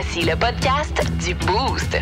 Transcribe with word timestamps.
Voici 0.00 0.20
le 0.22 0.36
podcast 0.36 1.02
du 1.26 1.34
Boost. 1.34 1.94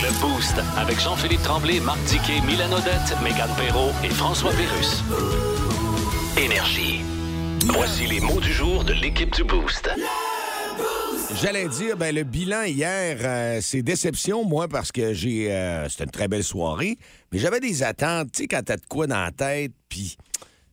Le 0.00 0.20
Boost 0.20 0.54
avec 0.78 1.00
Jean-Philippe 1.00 1.42
Tremblay, 1.42 1.80
Marc 1.80 1.98
Diquet, 2.04 2.40
Milan 2.46 2.70
Odette, 2.70 3.16
Megan 3.24 3.50
Perrault 3.56 3.90
et 4.04 4.08
François 4.08 4.52
Pérus. 4.52 5.02
Énergie. 6.38 7.00
Voici 7.74 8.06
les 8.06 8.20
mots 8.20 8.38
du 8.38 8.52
jour 8.52 8.84
de 8.84 8.92
l'équipe 8.92 9.34
du 9.34 9.42
Boost. 9.42 9.90
J'allais 11.42 11.66
dire, 11.66 11.96
ben, 11.96 12.14
le 12.14 12.22
bilan 12.22 12.62
hier, 12.62 13.16
euh, 13.20 13.58
c'est 13.60 13.82
déception, 13.82 14.44
moi, 14.44 14.68
parce 14.68 14.92
que 14.92 15.12
j'ai. 15.12 15.50
euh, 15.50 15.88
C'était 15.88 16.04
une 16.04 16.10
très 16.12 16.28
belle 16.28 16.44
soirée, 16.44 16.98
mais 17.32 17.40
j'avais 17.40 17.58
des 17.58 17.82
attentes, 17.82 18.30
tu 18.32 18.42
sais, 18.42 18.46
quand 18.46 18.62
t'as 18.64 18.76
de 18.76 18.86
quoi 18.88 19.08
dans 19.08 19.20
la 19.20 19.32
tête, 19.32 19.72
puis. 19.88 20.16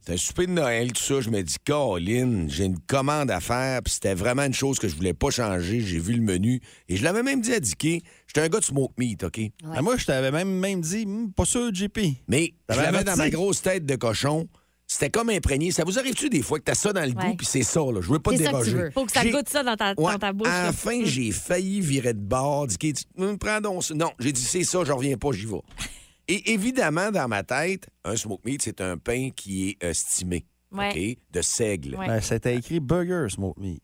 C'était 0.07 0.21
un 0.21 0.25
souper 0.25 0.45
de 0.47 0.53
Noël, 0.53 0.93
tout 0.93 1.03
ça. 1.03 1.19
Je 1.19 1.29
me 1.29 1.41
dis, 1.43 1.57
Caroline, 1.65 2.49
j'ai 2.49 2.63
une 2.63 2.79
commande 2.79 3.29
à 3.29 3.41
faire, 3.41 3.81
puis 3.83 3.93
c'était 3.93 4.13
vraiment 4.13 4.43
une 4.45 4.53
chose 4.53 4.79
que 4.79 4.87
je 4.87 4.95
voulais 4.95 5.13
pas 5.13 5.31
changer. 5.31 5.81
J'ai 5.81 5.99
vu 5.99 6.13
le 6.13 6.21
menu, 6.21 6.61
et 6.87 6.95
je 6.95 7.03
l'avais 7.03 7.23
même 7.23 7.41
dit 7.41 7.51
à 7.51 7.59
Dicky, 7.59 8.01
j'étais 8.25 8.39
un 8.39 8.47
gars 8.47 8.59
de 8.59 8.63
smoke 8.63 8.93
meat, 8.97 9.25
OK? 9.25 9.37
Ah, 9.75 9.81
moi, 9.81 9.97
je 9.97 10.05
t'avais 10.05 10.31
même, 10.31 10.47
même 10.49 10.79
dit, 10.79 11.05
Hmm, 11.05 11.31
pas 11.33 11.43
sûr, 11.43 11.75
JP. 11.75 11.99
Mais 12.29 12.53
je 12.69 12.77
l'avais 12.77 13.03
dans 13.03 13.17
ma 13.17 13.29
grosse 13.29 13.61
tête 13.61 13.85
de 13.85 13.95
cochon. 13.97 14.47
C'était 14.89 15.09
comme 15.09 15.29
imprégné. 15.29 15.71
Ça 15.71 15.83
vous 15.83 15.99
arrive-tu 15.99 16.29
des 16.29 16.41
fois 16.41 16.59
que 16.59 16.63
t'as 16.63 16.73
ça 16.75 16.93
dans 16.93 17.01
le 17.01 17.07
Ouais. 17.07 17.31
goût, 17.31 17.35
puis 17.35 17.45
c'est 17.45 17.63
ça, 17.63 17.81
là? 17.81 17.99
Je 17.99 18.09
veux 18.09 18.19
pas 18.19 18.31
te 18.31 18.37
C'est 18.37 18.45
ça 18.45 18.51
que 18.53 18.57
tu 18.63 18.63
déroger. 18.69 18.83
veux. 18.85 18.91
Faut 18.91 19.05
que 19.05 19.11
ça 19.11 19.25
goûte 19.25 19.49
ça 19.49 19.61
dans 19.61 19.75
ta, 19.75 19.89
Ouais, 19.97 20.13
dans 20.13 20.19
ta 20.19 20.31
bouche. 20.31 20.47
À 20.47 20.51
là. 20.51 20.63
la 20.67 20.71
fin, 20.71 21.01
j'ai 21.03 21.31
failli 21.31 21.81
virer 21.81 22.13
de 22.13 22.21
bord. 22.21 22.67
Dit, 22.67 22.77
tu 22.77 22.93
me 23.17 23.35
prends 23.35 23.59
donc 23.59 23.83
ça. 23.83 23.93
Non, 23.93 24.11
j'ai 24.19 24.31
dit, 24.31 24.39
c'est 24.41 24.63
ça, 24.63 24.85
je 24.85 24.91
reviens 24.93 25.17
pas, 25.17 25.33
j'y 25.33 25.45
vais. 25.47 25.57
Et 26.27 26.51
évidemment, 26.53 27.11
dans 27.11 27.27
ma 27.27 27.43
tête, 27.43 27.87
un 28.03 28.15
smoke 28.15 28.41
meat, 28.45 28.61
c'est 28.61 28.81
un 28.81 28.97
pain 28.97 29.29
qui 29.35 29.69
est 29.69 29.83
euh, 29.83 29.93
stimé. 29.93 30.45
Ouais. 30.71 30.89
OK? 30.89 31.17
De 31.33 31.41
seigle. 31.41 31.95
Ouais. 31.95 32.07
Ben, 32.07 32.19
c'était 32.21 32.55
écrit 32.55 32.79
Burger 32.81 33.27
Smoke 33.29 33.59
Meat. 33.59 33.81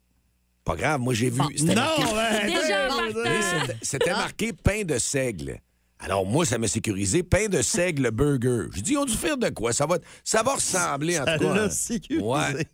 Pas 0.65 0.75
grave, 0.75 0.99
moi, 0.99 1.13
j'ai 1.13 1.29
vu. 1.29 1.37
marqué- 1.37 1.63
ben, 1.65 1.77
attends, 1.77 2.01
partant. 2.03 3.19
Mais 3.23 3.75
c'était- 3.81 4.11
marqué 4.11 4.53
pain 4.53 4.83
de 4.83 4.97
seigle. 4.97 5.59
Alors, 5.99 6.25
moi, 6.25 6.45
ça 6.45 6.57
m'a 6.57 6.67
sécurisé. 6.67 7.23
Pain 7.23 7.47
de 7.47 7.61
seigle 7.61 8.11
burger. 8.11 8.67
J'ai 8.73 8.81
dit, 8.81 8.97
on 8.97 9.05
dû 9.05 9.13
faire 9.13 9.37
de 9.37 9.47
quoi? 9.49 9.71
Ça 9.71 9.85
va, 9.85 9.97
ça 10.23 10.43
va 10.43 10.55
ressembler, 10.55 11.17
en 11.19 11.25
Ça 11.25 11.37
tout 11.37 11.45
cas. 11.45 11.53
l'a 11.55 11.63
hein. 11.63 11.69
sécurisé. 11.69 12.21
Ouais. 12.25 12.67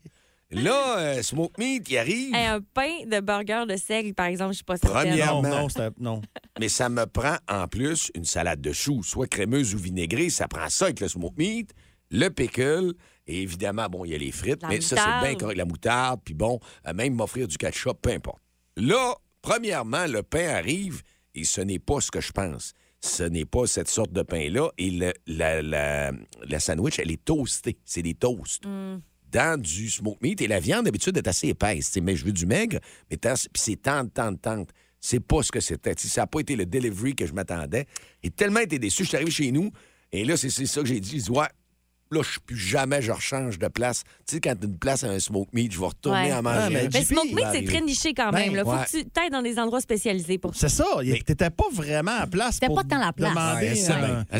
Là, 0.51 0.97
euh, 0.99 1.21
Smoke 1.21 1.53
Meat, 1.59 1.87
il 1.89 1.97
arrive, 1.97 2.33
Hey, 2.33 2.47
un 2.47 2.59
pain 2.61 3.05
de 3.05 3.19
burger 3.19 3.65
de 3.67 3.77
seigle, 3.77 4.15
par 4.15 4.25
exemple, 4.25 4.51
je 4.53 4.57
suis 4.57 4.63
pas 4.63 4.77
certaine. 4.77 5.15
Non, 5.15 5.25
Premièrement. 5.41 5.61
non, 5.61 5.69
c'était. 5.69 5.89
Non. 5.99 6.21
mais 6.59 6.69
ça 6.69 6.89
me 6.89 7.05
prend 7.05 7.35
en 7.47 7.67
plus 7.67 8.11
une 8.15 8.25
salade 8.25 8.59
de 8.59 8.71
choux, 8.71 9.03
soit 9.03 9.27
crémeuse 9.27 9.75
ou 9.75 9.77
vinaigrée. 9.77 10.29
Ça 10.31 10.47
prend 10.47 10.67
ça 10.69 10.85
avec 10.85 11.01
le 11.01 11.07
Smoke 11.07 11.35
Meat, 11.37 11.73
le 12.09 12.29
pickle, 12.29 12.93
et 13.27 13.43
évidemment, 13.43 13.87
bon, 13.89 14.05
il 14.05 14.11
y 14.11 14.15
a 14.15 14.17
les 14.17 14.31
frites, 14.31 14.63
La 14.63 14.69
mais 14.69 14.81
ça, 14.81 14.95
c'est 14.95 15.27
bien 15.27 15.35
correct. 15.37 15.55
La 15.57 15.65
moutarde, 15.65 16.19
puis 16.25 16.33
bon, 16.33 16.59
euh, 16.87 16.93
même 16.93 17.13
m'offrir 17.13 17.47
du 17.47 17.57
ketchup, 17.57 18.01
peu 18.01 18.09
importe. 18.11 18.41
Là, 18.75 19.13
premièrement, 19.43 20.07
le 20.07 20.23
pain 20.23 20.47
arrive, 20.49 21.03
et 21.35 21.43
ce 21.43 21.61
n'est 21.61 21.77
pas 21.79 22.01
ce 22.01 22.09
que 22.09 22.21
je 22.21 22.31
pense. 22.31 22.73
Ce 23.01 23.21
n'est 23.23 23.45
pas 23.45 23.67
cette 23.67 23.87
sorte 23.87 24.11
de 24.11 24.23
pain-là. 24.23 24.71
Et 24.79 24.89
le- 24.89 25.13
la, 25.27 25.61
la- 25.61 26.11
la 26.47 26.59
sandwich, 26.59 26.97
elle 26.99 27.11
est 27.11 27.23
toastée. 27.23 27.77
C'est 27.85 28.01
des 28.01 28.13
toasts. 28.15 28.63
Dans 29.31 29.59
du 29.59 29.89
smoke 29.89 30.17
meat. 30.21 30.41
Et 30.41 30.47
la 30.47 30.59
viande, 30.59 30.85
d'habitude, 30.85 31.15
est 31.17 31.27
assez 31.27 31.47
épaisse. 31.49 31.97
Mais 32.01 32.15
je 32.15 32.25
veux 32.25 32.31
du 32.31 32.45
maigre, 32.45 32.79
mais 33.09 33.17
c'est 33.55 33.81
tente, 33.81 34.13
tente, 34.13 34.41
tente. 34.41 34.69
C'est 34.99 35.19
pas 35.21 35.41
ce 35.43 35.51
que 35.51 35.59
c'était. 35.61 35.93
Ça 35.97 36.21
n'a 36.21 36.27
pas 36.27 36.39
été 36.41 36.55
le 36.55 36.65
delivery 36.65 37.15
que 37.15 37.25
je 37.25 37.33
m'attendais. 37.33 37.85
J'ai 38.23 38.31
tellement 38.31 38.59
été 38.59 38.79
déçu. 38.79 39.03
Je 39.03 39.07
suis 39.09 39.15
arrivé 39.15 39.31
chez 39.31 39.51
nous, 39.51 39.71
et 40.11 40.25
là, 40.25 40.35
c'est 40.35 40.49
c'est 40.49 40.65
ça 40.65 40.81
que 40.81 40.87
j'ai 40.87 40.99
dit. 40.99 41.23
Ouais, 41.29 41.47
là, 42.11 42.21
je 42.21 42.37
plus 42.45 42.57
jamais, 42.57 43.01
je 43.01 43.11
rechange 43.13 43.57
de 43.59 43.67
place. 43.69 44.03
Tu 44.27 44.35
sais, 44.35 44.41
quand 44.41 44.55
une 44.61 44.77
place 44.77 45.05
à 45.05 45.07
un 45.09 45.19
smoke 45.19 45.51
meat, 45.53 45.71
je 45.71 45.79
vais 45.79 45.85
retourner 45.85 46.23
Ouais. 46.23 46.31
à 46.31 46.41
manger. 46.41 46.89
Mais 46.91 47.03
smoke 47.05 47.27
meat, 47.33 47.45
c'est 47.53 47.63
très 47.63 47.79
niché 47.79 48.13
quand 48.13 48.31
Ben, 48.31 48.51
même. 48.51 48.65
Faut 48.65 48.71
ouais. 48.73 48.83
que 48.91 48.97
tu 48.97 49.05
t'ailles 49.05 49.29
dans 49.29 49.41
des 49.41 49.57
endroits 49.57 49.79
spécialisés 49.79 50.37
pour 50.37 50.53
ça. 50.53 50.67
C'est 50.67 50.75
ça. 50.83 50.85
T'étais 51.25 51.49
pas 51.49 51.69
vraiment 51.71 52.17
à 52.19 52.27
place. 52.27 52.59
Pour 52.59 52.75
pas 52.75 52.83
tant 52.83 52.97
la 52.99 53.13
place. 53.13 53.29
demander. 53.31 53.75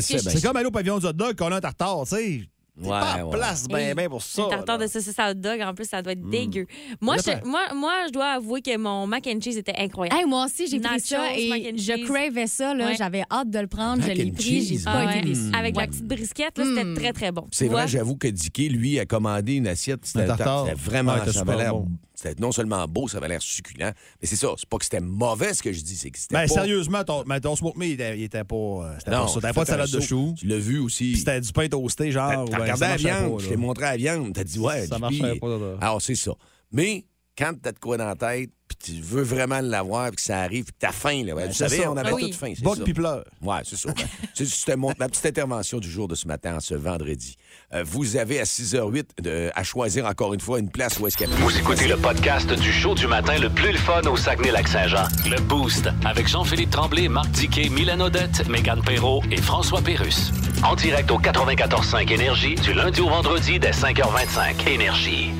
C'est 0.02 0.42
comme 0.42 0.56
aller 0.56 0.66
au 0.66 0.70
pavillon 0.70 0.98
du 0.98 1.06
hot 1.06 1.12
dog 1.14 1.36
qu'on 1.36 1.50
a 1.52 1.56
un 1.56 1.60
tartare, 1.60 2.02
tu 2.06 2.16
sais. 2.16 2.40
T'es 2.80 2.88
Ouais, 2.88 2.98
pas 3.00 3.24
ouais. 3.24 3.36
place 3.36 3.66
ben, 3.68 3.94
ben 3.94 4.08
pour 4.08 4.22
ça. 4.22 4.42
Un 4.44 4.48
tartare 4.48 4.78
là. 4.78 4.86
de 4.86 4.90
saucisse 4.90 5.18
à 5.18 5.30
hot 5.30 5.34
dog, 5.34 5.60
en 5.60 5.74
plus, 5.74 5.86
ça 5.88 6.00
doit 6.02 6.12
être 6.12 6.28
dégueu. 6.28 6.66
Moi 7.00 7.16
je, 7.18 7.46
moi, 7.46 7.60
moi, 7.74 7.92
je 8.08 8.12
dois 8.12 8.32
avouer 8.32 8.62
que 8.62 8.76
mon 8.76 9.06
mac 9.06 9.26
and 9.26 9.40
cheese 9.40 9.56
était 9.58 9.74
incroyable. 9.76 10.18
Hey, 10.18 10.26
moi 10.26 10.46
aussi, 10.46 10.66
j'ai 10.68 10.80
pris 10.80 11.00
ça 11.00 11.18
mac 11.18 11.36
et 11.36 11.72
je 11.76 12.04
cravais 12.06 12.46
ça. 12.46 12.74
là. 12.74 12.86
Ouais. 12.88 12.94
J'avais 12.96 13.22
hâte 13.30 13.50
de 13.50 13.58
le 13.58 13.66
prendre. 13.66 13.98
Mac 14.02 14.10
je 14.10 14.22
l'ai 14.22 14.30
and 14.30 14.34
pris. 14.34 14.62
J'ai 14.62 14.78
pas 14.84 14.92
Ah 15.06 15.16
été 15.16 15.28
déçue. 15.28 15.40
Avec 15.54 15.76
la 15.76 15.86
petite 15.86 16.06
brisquette, 16.06 16.58
là, 16.58 16.64
c'était 16.64 16.94
très, 16.94 17.12
très 17.12 17.32
bon. 17.32 17.46
C'est 17.50 17.68
vrai, 17.68 17.86
j'avoue 17.88 18.16
que 18.16 18.28
Dicky, 18.28 18.68
lui, 18.68 18.98
a 18.98 19.06
commandé 19.06 19.54
une 19.54 19.66
assiette. 19.66 20.00
C'était 20.04 20.22
Un 20.24 20.26
tartare. 20.36 20.64
c'était 20.66 20.76
vraiment. 20.80 21.16
Ça 21.16 21.22
avait 21.22 21.32
super 21.32 21.56
l'air. 21.56 21.72
bon. 21.74 21.88
C'était 22.22 22.38
non 22.40 22.52
seulement 22.52 22.86
beau, 22.86 23.08
ça 23.08 23.16
avait 23.16 23.28
l'air 23.28 23.40
succulent. 23.40 23.92
Mais 24.20 24.26
c'est 24.28 24.36
ça. 24.36 24.48
C'est 24.58 24.68
pas 24.68 24.76
que 24.76 24.84
c'était 24.84 25.00
mauvais 25.00 25.54
ce 25.54 25.62
que 25.62 25.72
je 25.72 25.80
dis, 25.80 25.96
c'est 25.96 26.10
que 26.10 26.18
c'était. 26.18 26.34
Ben, 26.34 26.42
pas... 26.46 26.52
sérieusement, 26.52 27.02
ton, 27.02 27.24
mais 27.26 27.40
ton 27.40 27.56
smoke 27.56 27.78
meat, 27.78 27.88
il 27.88 27.92
était, 27.94 28.18
il 28.18 28.22
était 28.24 28.44
pas. 28.44 28.54
euh, 28.54 28.94
C'était 28.98 29.10
Non, 29.12 29.22
pas 29.22 29.28
ça. 29.28 29.40
T'avais 29.40 29.54
pas 29.54 29.62
de 29.64 29.68
salade 29.68 29.90
de 29.90 30.00
choux. 30.00 30.34
Tu 30.36 30.46
l'as 30.46 30.58
vu 30.58 30.78
aussi. 30.80 31.12
Puis 31.12 31.18
c'était 31.20 31.40
du 31.40 31.50
pain 31.52 31.66
toasté, 31.68 32.12
genre. 32.12 32.44
T'as 32.44 32.50
t'as 32.56 32.62
regardé 32.62 32.80
la 32.86 32.96
viande, 32.96 33.36
pas, 33.38 33.42
je 33.44 33.48
t'ai 33.48 33.56
montré 33.56 33.84
la 33.84 33.96
viande, 33.96 34.32
t'as 34.34 34.44
dit 34.44 34.58
ouais. 34.58 34.86
Ça 34.86 34.98
marchait 34.98 35.36
pas, 35.38 35.48
là. 35.48 35.76
Alors 35.80 36.02
c'est 36.02 36.14
ça. 36.14 36.32
Mais 36.72 37.04
quand 37.38 37.52
t'as 37.62 37.72
de 37.72 37.78
quoi 37.78 37.96
dans 37.96 38.06
la 38.06 38.16
tête, 38.16 38.50
puis 38.68 38.94
tu 38.96 39.02
veux 39.02 39.22
vraiment 39.22 39.60
l'avoir, 39.60 40.08
puis 40.08 40.16
que 40.16 40.22
ça 40.22 40.40
arrive, 40.40 40.64
puis 40.64 40.72
que 40.74 40.78
t'as 40.78 40.92
faim, 40.92 41.22
là. 41.24 41.34
ben, 41.34 41.48
vous 41.48 41.54
savez, 41.54 41.78
ça. 41.78 41.90
on 41.90 41.96
avait 41.96 42.10
Ah 42.12 42.14
oui. 42.14 42.22
toute 42.26 42.34
faim. 42.34 42.52
c'est 42.54 42.62
Boc 42.62 42.76
ça. 42.76 42.84
puis 42.84 42.92
pleure. 42.94 43.24
Ouais, 43.42 43.58
c'est 43.64 43.76
ça. 43.76 43.92
Ben, 44.38 44.46
C'était 44.46 44.76
mon- 44.76 44.92
ma 44.98 45.08
petite 45.08 45.26
intervention 45.26 45.78
du 45.78 45.90
jour 45.90 46.06
de 46.08 46.14
ce 46.14 46.26
matin, 46.28 46.58
ce 46.60 46.74
vendredi. 46.74 47.36
Euh, 47.74 47.82
vous 47.84 48.16
avez 48.16 48.40
à 48.40 48.44
6h08 48.44 49.08
de- 49.22 49.50
à 49.54 49.62
choisir 49.64 50.06
encore 50.06 50.32
une 50.34 50.40
fois 50.40 50.58
une 50.60 50.70
place 50.70 50.98
où 50.98 51.06
est-ce 51.06 51.16
qu'il 51.16 51.28
y 51.28 51.32
a 51.32 51.36
Vous 51.36 51.56
écoutez 51.58 51.88
le 51.88 51.96
podcast 51.96 52.50
du 52.52 52.72
show 52.72 52.94
du 52.94 53.06
matin 53.06 53.38
le 53.38 53.48
plus 53.50 53.72
le 53.72 53.78
fun 53.78 54.02
au 54.02 54.16
Saguenay-Lac-Saint-Jean. 54.16 55.04
Le 55.28 55.40
Boost 55.42 55.88
avec 56.04 56.28
Jean-Philippe 56.28 56.70
Tremblay, 56.70 57.08
Marc 57.08 57.30
Diquet, 57.32 57.68
Milan 57.70 58.00
Odette, 58.00 58.48
Megan 58.48 58.82
Perrault 58.82 59.22
et 59.30 59.40
François 59.40 59.82
Pérus. 59.82 60.30
En 60.62 60.74
direct 60.76 61.10
au 61.10 61.18
94.5 61.18 62.10
Énergie 62.12 62.54
du 62.54 62.72
lundi 62.72 63.00
au 63.00 63.08
vendredi 63.08 63.58
dès 63.58 63.72
5h25. 63.72 64.68
Énergie. 64.68 65.30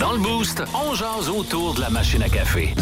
Dans 0.00 0.12
le 0.12 0.18
Boost, 0.18 0.62
on 0.74 0.94
jase 0.94 1.28
autour 1.28 1.74
de 1.74 1.82
la 1.82 1.90
machine 1.90 2.22
à 2.22 2.28
café. 2.30 2.74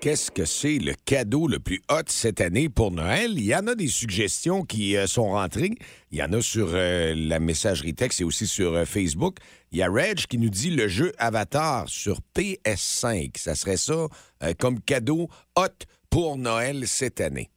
Qu'est-ce 0.00 0.30
que 0.30 0.44
c'est 0.44 0.78
le 0.78 0.92
cadeau 1.06 1.46
le 1.46 1.58
plus 1.60 1.80
hot 1.88 2.02
cette 2.08 2.42
année 2.42 2.68
pour 2.68 2.90
Noël? 2.90 3.30
Il 3.36 3.44
y 3.44 3.54
en 3.54 3.66
a 3.68 3.74
des 3.74 3.86
suggestions 3.86 4.64
qui 4.64 4.96
euh, 4.96 5.06
sont 5.06 5.30
rentrées. 5.30 5.70
Il 6.10 6.18
y 6.18 6.22
en 6.22 6.32
a 6.32 6.42
sur 6.42 6.70
euh, 6.72 7.14
la 7.16 7.38
messagerie 7.38 7.94
texte 7.94 8.20
et 8.20 8.24
aussi 8.24 8.46
sur 8.46 8.74
euh, 8.74 8.84
Facebook. 8.84 9.38
Il 9.72 9.78
y 9.78 9.82
a 9.82 9.88
Reg 9.88 10.18
qui 10.26 10.36
nous 10.36 10.50
dit 10.50 10.70
le 10.70 10.88
jeu 10.88 11.12
Avatar 11.16 11.88
sur 11.88 12.18
PS5. 12.36 13.38
Ça 13.38 13.54
serait 13.54 13.78
ça 13.78 14.08
euh, 14.42 14.52
comme 14.58 14.80
cadeau 14.80 15.30
hot 15.56 15.86
pour 16.10 16.36
Noël 16.36 16.86
cette 16.86 17.22
année. 17.22 17.48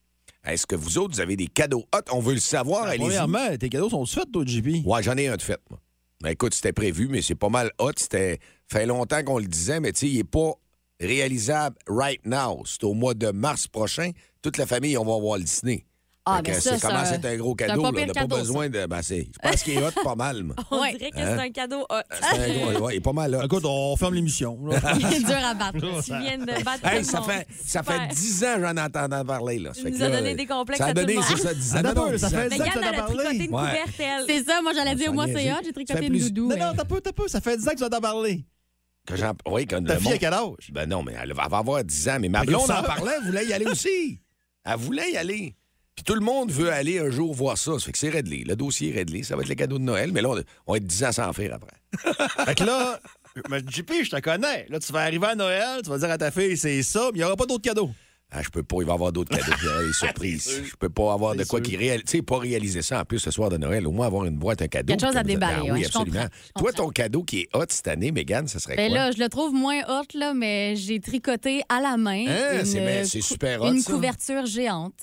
Est-ce 0.47 0.65
que 0.65 0.75
vous 0.75 0.97
autres, 0.97 1.15
vous 1.15 1.21
avez 1.21 1.35
des 1.35 1.47
cadeaux 1.47 1.85
hot? 1.93 2.01
On 2.11 2.19
veut 2.19 2.33
le 2.33 2.39
savoir. 2.39 2.83
allez-y. 2.85 2.99
Premièrement, 3.01 3.57
tes 3.57 3.69
cadeaux 3.69 3.89
sont 3.89 4.05
faits, 4.05 4.31
toi, 4.31 4.43
JP? 4.45 4.85
Ouais, 4.85 5.03
j'en 5.03 5.17
ai 5.17 5.27
un 5.27 5.35
de 5.35 5.41
fait, 5.41 5.59
moi. 5.69 5.79
Ben, 6.21 6.29
écoute, 6.29 6.53
c'était 6.53 6.73
prévu, 6.73 7.07
mais 7.09 7.21
c'est 7.21 7.35
pas 7.35 7.49
mal 7.49 7.71
hot. 7.79 7.91
C'était 7.97 8.39
fait 8.67 8.85
longtemps 8.85 9.23
qu'on 9.23 9.39
le 9.39 9.45
disait, 9.45 9.79
mais 9.79 9.91
tu 9.91 9.99
sais, 9.99 10.07
il 10.07 10.19
est 10.19 10.23
pas 10.23 10.53
réalisable 10.99 11.75
right 11.87 12.25
now. 12.25 12.63
C'est 12.65 12.83
au 12.83 12.93
mois 12.93 13.13
de 13.13 13.29
mars 13.29 13.67
prochain. 13.67 14.11
Toute 14.41 14.57
la 14.57 14.65
famille, 14.65 14.97
on 14.97 15.05
va 15.05 15.19
voir 15.19 15.37
le 15.37 15.43
Disney. 15.43 15.85
Ah, 16.29 16.41
mais 16.45 16.53
ça, 16.53 16.75
c'est 16.77 16.81
commence 16.81 17.07
c'est 17.07 17.07
à 17.07 17.11
un- 17.11 17.13
être 17.19 17.25
un 17.25 17.37
gros 17.37 17.55
cadeau. 17.55 17.85
On 17.85 17.91
n'a 17.91 18.13
pas 18.13 18.27
besoin 18.27 18.69
de. 18.69 18.85
Ben, 18.85 19.01
c'est, 19.01 19.27
je 19.33 19.39
pense 19.49 19.63
qu'il 19.63 19.73
est 19.77 19.83
hot 19.85 19.91
pas 20.03 20.15
mal. 20.15 20.43
moi. 20.43 20.55
On 20.71 20.81
Ouais. 20.81 20.93
dirait 20.97 21.11
que 21.11 21.17
Hein? 21.19 21.35
c'est 21.37 21.43
un 21.47 21.49
cadeau 21.51 21.81
hot. 21.89 21.95
C'est 22.11 22.39
un 22.39 22.71
gros- 22.73 22.85
ouais, 22.85 22.93
il 22.95 22.97
est 22.97 23.01
pas 23.01 23.13
mal 23.13 23.35
hot. 23.35 23.43
Écoute, 23.43 23.63
on 23.65 23.95
ferme 23.95 24.13
l'émission. 24.15 24.59
Il 24.99 25.13
est 25.13 25.19
dur 25.19 25.35
à 25.43 25.53
battre. 25.53 25.77
tu 25.79 26.11
viens 26.19 26.37
de 26.37 26.63
battre 26.63 26.85
Hey, 26.85 27.03
ça 27.05 27.21
fait, 27.21 27.47
ça 27.65 27.83
fait 27.83 28.07
10 28.13 28.43
ans 28.43 28.55
que 28.55 28.61
j'en 28.61 28.77
entends 28.77 29.25
parler. 29.25 29.59
Là. 29.59 29.73
Ça 29.73 29.89
nous 29.89 29.97
là, 29.97 30.09
donné 30.09 30.35
des 30.35 30.45
complexes 30.45 30.79
ça 30.79 30.87
a 30.87 30.93
donné, 30.93 31.17
c'est 31.27 31.37
ça, 31.37 31.53
10 31.53 31.75
ans. 31.75 31.81
Ça 31.81 31.83
10 31.93 32.25
ans. 32.25 32.29
fait 32.29 32.49
Mais 32.49 32.49
10 32.49 32.61
ans 32.61 32.65
que 32.65 32.71
tu 32.79 32.85
a 32.85 32.89
as 32.89 32.93
parlé. 32.93 33.49
C'est 34.27 34.43
ça, 34.43 34.61
moi 34.61 34.71
j'allais 34.73 34.95
dire, 34.95 35.13
moi 35.13 35.25
c'est 35.27 35.51
hot, 35.51 35.55
j'ai 35.63 35.73
tricoté 35.73 36.05
une 36.07 36.17
doudou. 36.19 36.47
Non, 36.49 36.57
non, 36.57 36.73
t'as 36.75 36.85
peu, 36.85 36.99
t'as 37.01 37.11
peu. 37.13 37.27
Ça 37.27 37.41
fait 37.41 37.57
10 37.57 37.67
ans 37.67 37.71
que 37.71 37.77
tu 37.77 37.83
en 37.83 37.87
as 37.87 38.01
parlé. 38.01 38.45
Que 39.05 39.15
j'en- 39.15 39.33
oui, 39.49 39.65
quand 39.65 39.81
Ta 39.85 39.93
le 39.93 39.99
fille, 40.01 40.11
à 40.13 40.17
quel 40.17 40.33
âge? 40.33 40.69
Ben 40.71 40.85
non, 40.89 41.01
mais 41.01 41.13
elle 41.21 41.33
va 41.33 41.43
avoir 41.43 41.81
10 41.83 42.09
ans. 42.09 42.17
Mais 42.19 42.27
ma 42.27 42.43
blonde 42.43 42.69
en 42.69 42.83
parlait, 42.83 43.13
elle 43.21 43.25
voulait 43.27 43.45
y 43.45 43.53
aller 43.53 43.65
aussi. 43.65 44.19
Elle 44.69 44.75
voulait 44.75 45.11
y 45.13 45.17
aller. 45.17 45.55
Puis 45.97 46.03
tout 46.05 46.13
le 46.13 46.21
monde 46.21 46.51
veut 46.51 46.71
aller 46.71 46.99
un 46.99 47.09
jour 47.09 47.33
voir 47.33 47.57
ça. 47.57 47.73
Ça 47.73 47.79
fait 47.87 47.91
que 47.91 47.97
c'est 47.97 48.09
réglé. 48.09 48.43
Le 48.47 48.55
dossier 48.55 48.91
est 48.91 48.95
réglé. 48.95 49.23
Ça 49.23 49.35
va 49.35 49.41
être 49.41 49.49
le 49.49 49.55
cadeau 49.55 49.77
de 49.79 49.83
Noël. 49.83 50.11
Mais 50.13 50.21
là, 50.21 50.29
on 50.67 50.71
va 50.71 50.77
être 50.77 50.85
10 50.85 51.03
ans 51.05 51.11
sans 51.11 51.33
faire 51.33 51.55
après. 51.55 51.73
Fait 52.45 52.55
que 52.55 52.63
là, 52.63 52.99
mais 53.49 53.59
JP, 53.67 53.91
je 54.03 54.11
te 54.11 54.19
connais. 54.21 54.67
Là, 54.69 54.79
tu 54.79 54.93
vas 54.93 55.01
arriver 55.01 55.25
à 55.27 55.35
Noël, 55.35 55.81
tu 55.83 55.89
vas 55.89 55.97
dire 55.97 56.09
à 56.11 56.17
ta 56.17 56.29
fille, 56.31 56.55
c'est 56.55 56.81
ça, 56.83 57.09
mais 57.11 57.17
il 57.17 57.21
n'y 57.21 57.23
aura 57.23 57.35
pas 57.35 57.45
d'autres 57.47 57.63
cadeaux. 57.63 57.89
Ah, 58.29 58.43
je 58.43 58.49
peux 58.49 58.61
pas. 58.61 58.75
Il 58.81 58.85
va 58.85 58.91
y 58.91 58.95
avoir 58.95 59.11
d'autres 59.11 59.35
cadeaux. 59.35 59.53
Il 59.59 59.65
y 59.65 59.69
aura 59.69 59.83
des 59.83 59.93
surprises. 59.93 60.61
Je 60.69 60.75
peux 60.75 60.89
pas 60.89 61.13
avoir 61.13 61.33
de 61.35 61.43
quoi 61.45 61.61
qui 61.61 61.75
réalise. 61.77 62.03
Tu 62.05 62.17
sais, 62.17 62.21
pas 62.21 62.37
réaliser 62.37 62.81
ça 62.83 62.99
en 63.01 63.05
plus 63.05 63.17
ce 63.19 63.31
soir 63.31 63.49
de 63.49 63.57
Noël. 63.57 63.87
Au 63.87 63.91
moins 63.91 64.05
avoir 64.05 64.25
une 64.25 64.35
boîte, 64.37 64.61
un 64.61 64.67
cadeau. 64.67 64.93
Quelque 64.93 65.05
chose 65.07 65.15
à 65.17 65.23
déballer, 65.23 65.61
ouais, 65.61 65.71
oui, 65.71 65.81
je 65.83 65.87
absolument. 65.87 66.21
comprends, 66.23 66.35
je 66.57 66.61
Toi, 66.61 66.73
ton 66.73 66.89
cadeau 66.89 67.23
qui 67.23 67.39
est 67.39 67.49
hot 67.55 67.63
cette 67.69 67.87
année, 67.87 68.11
Mégane, 68.11 68.47
ça 68.47 68.59
serait 68.59 68.75
Ben 68.75 68.89
quoi? 68.89 68.97
là, 68.97 69.11
je 69.11 69.17
le 69.17 69.29
trouve 69.29 69.53
moins 69.53 69.79
hot, 69.87 70.03
là, 70.13 70.33
mais 70.35 70.75
j'ai 70.75 70.99
tricoté 70.99 71.61
à 71.69 71.79
la 71.81 71.95
main 71.97 72.25
Hein, 72.27 72.59
une, 72.59 73.05
c'est 73.05 73.21
super 73.21 73.61
hot, 73.63 73.71
une 73.71 73.79
ça. 73.79 73.91
couverture 73.93 74.45
géante. 74.45 74.93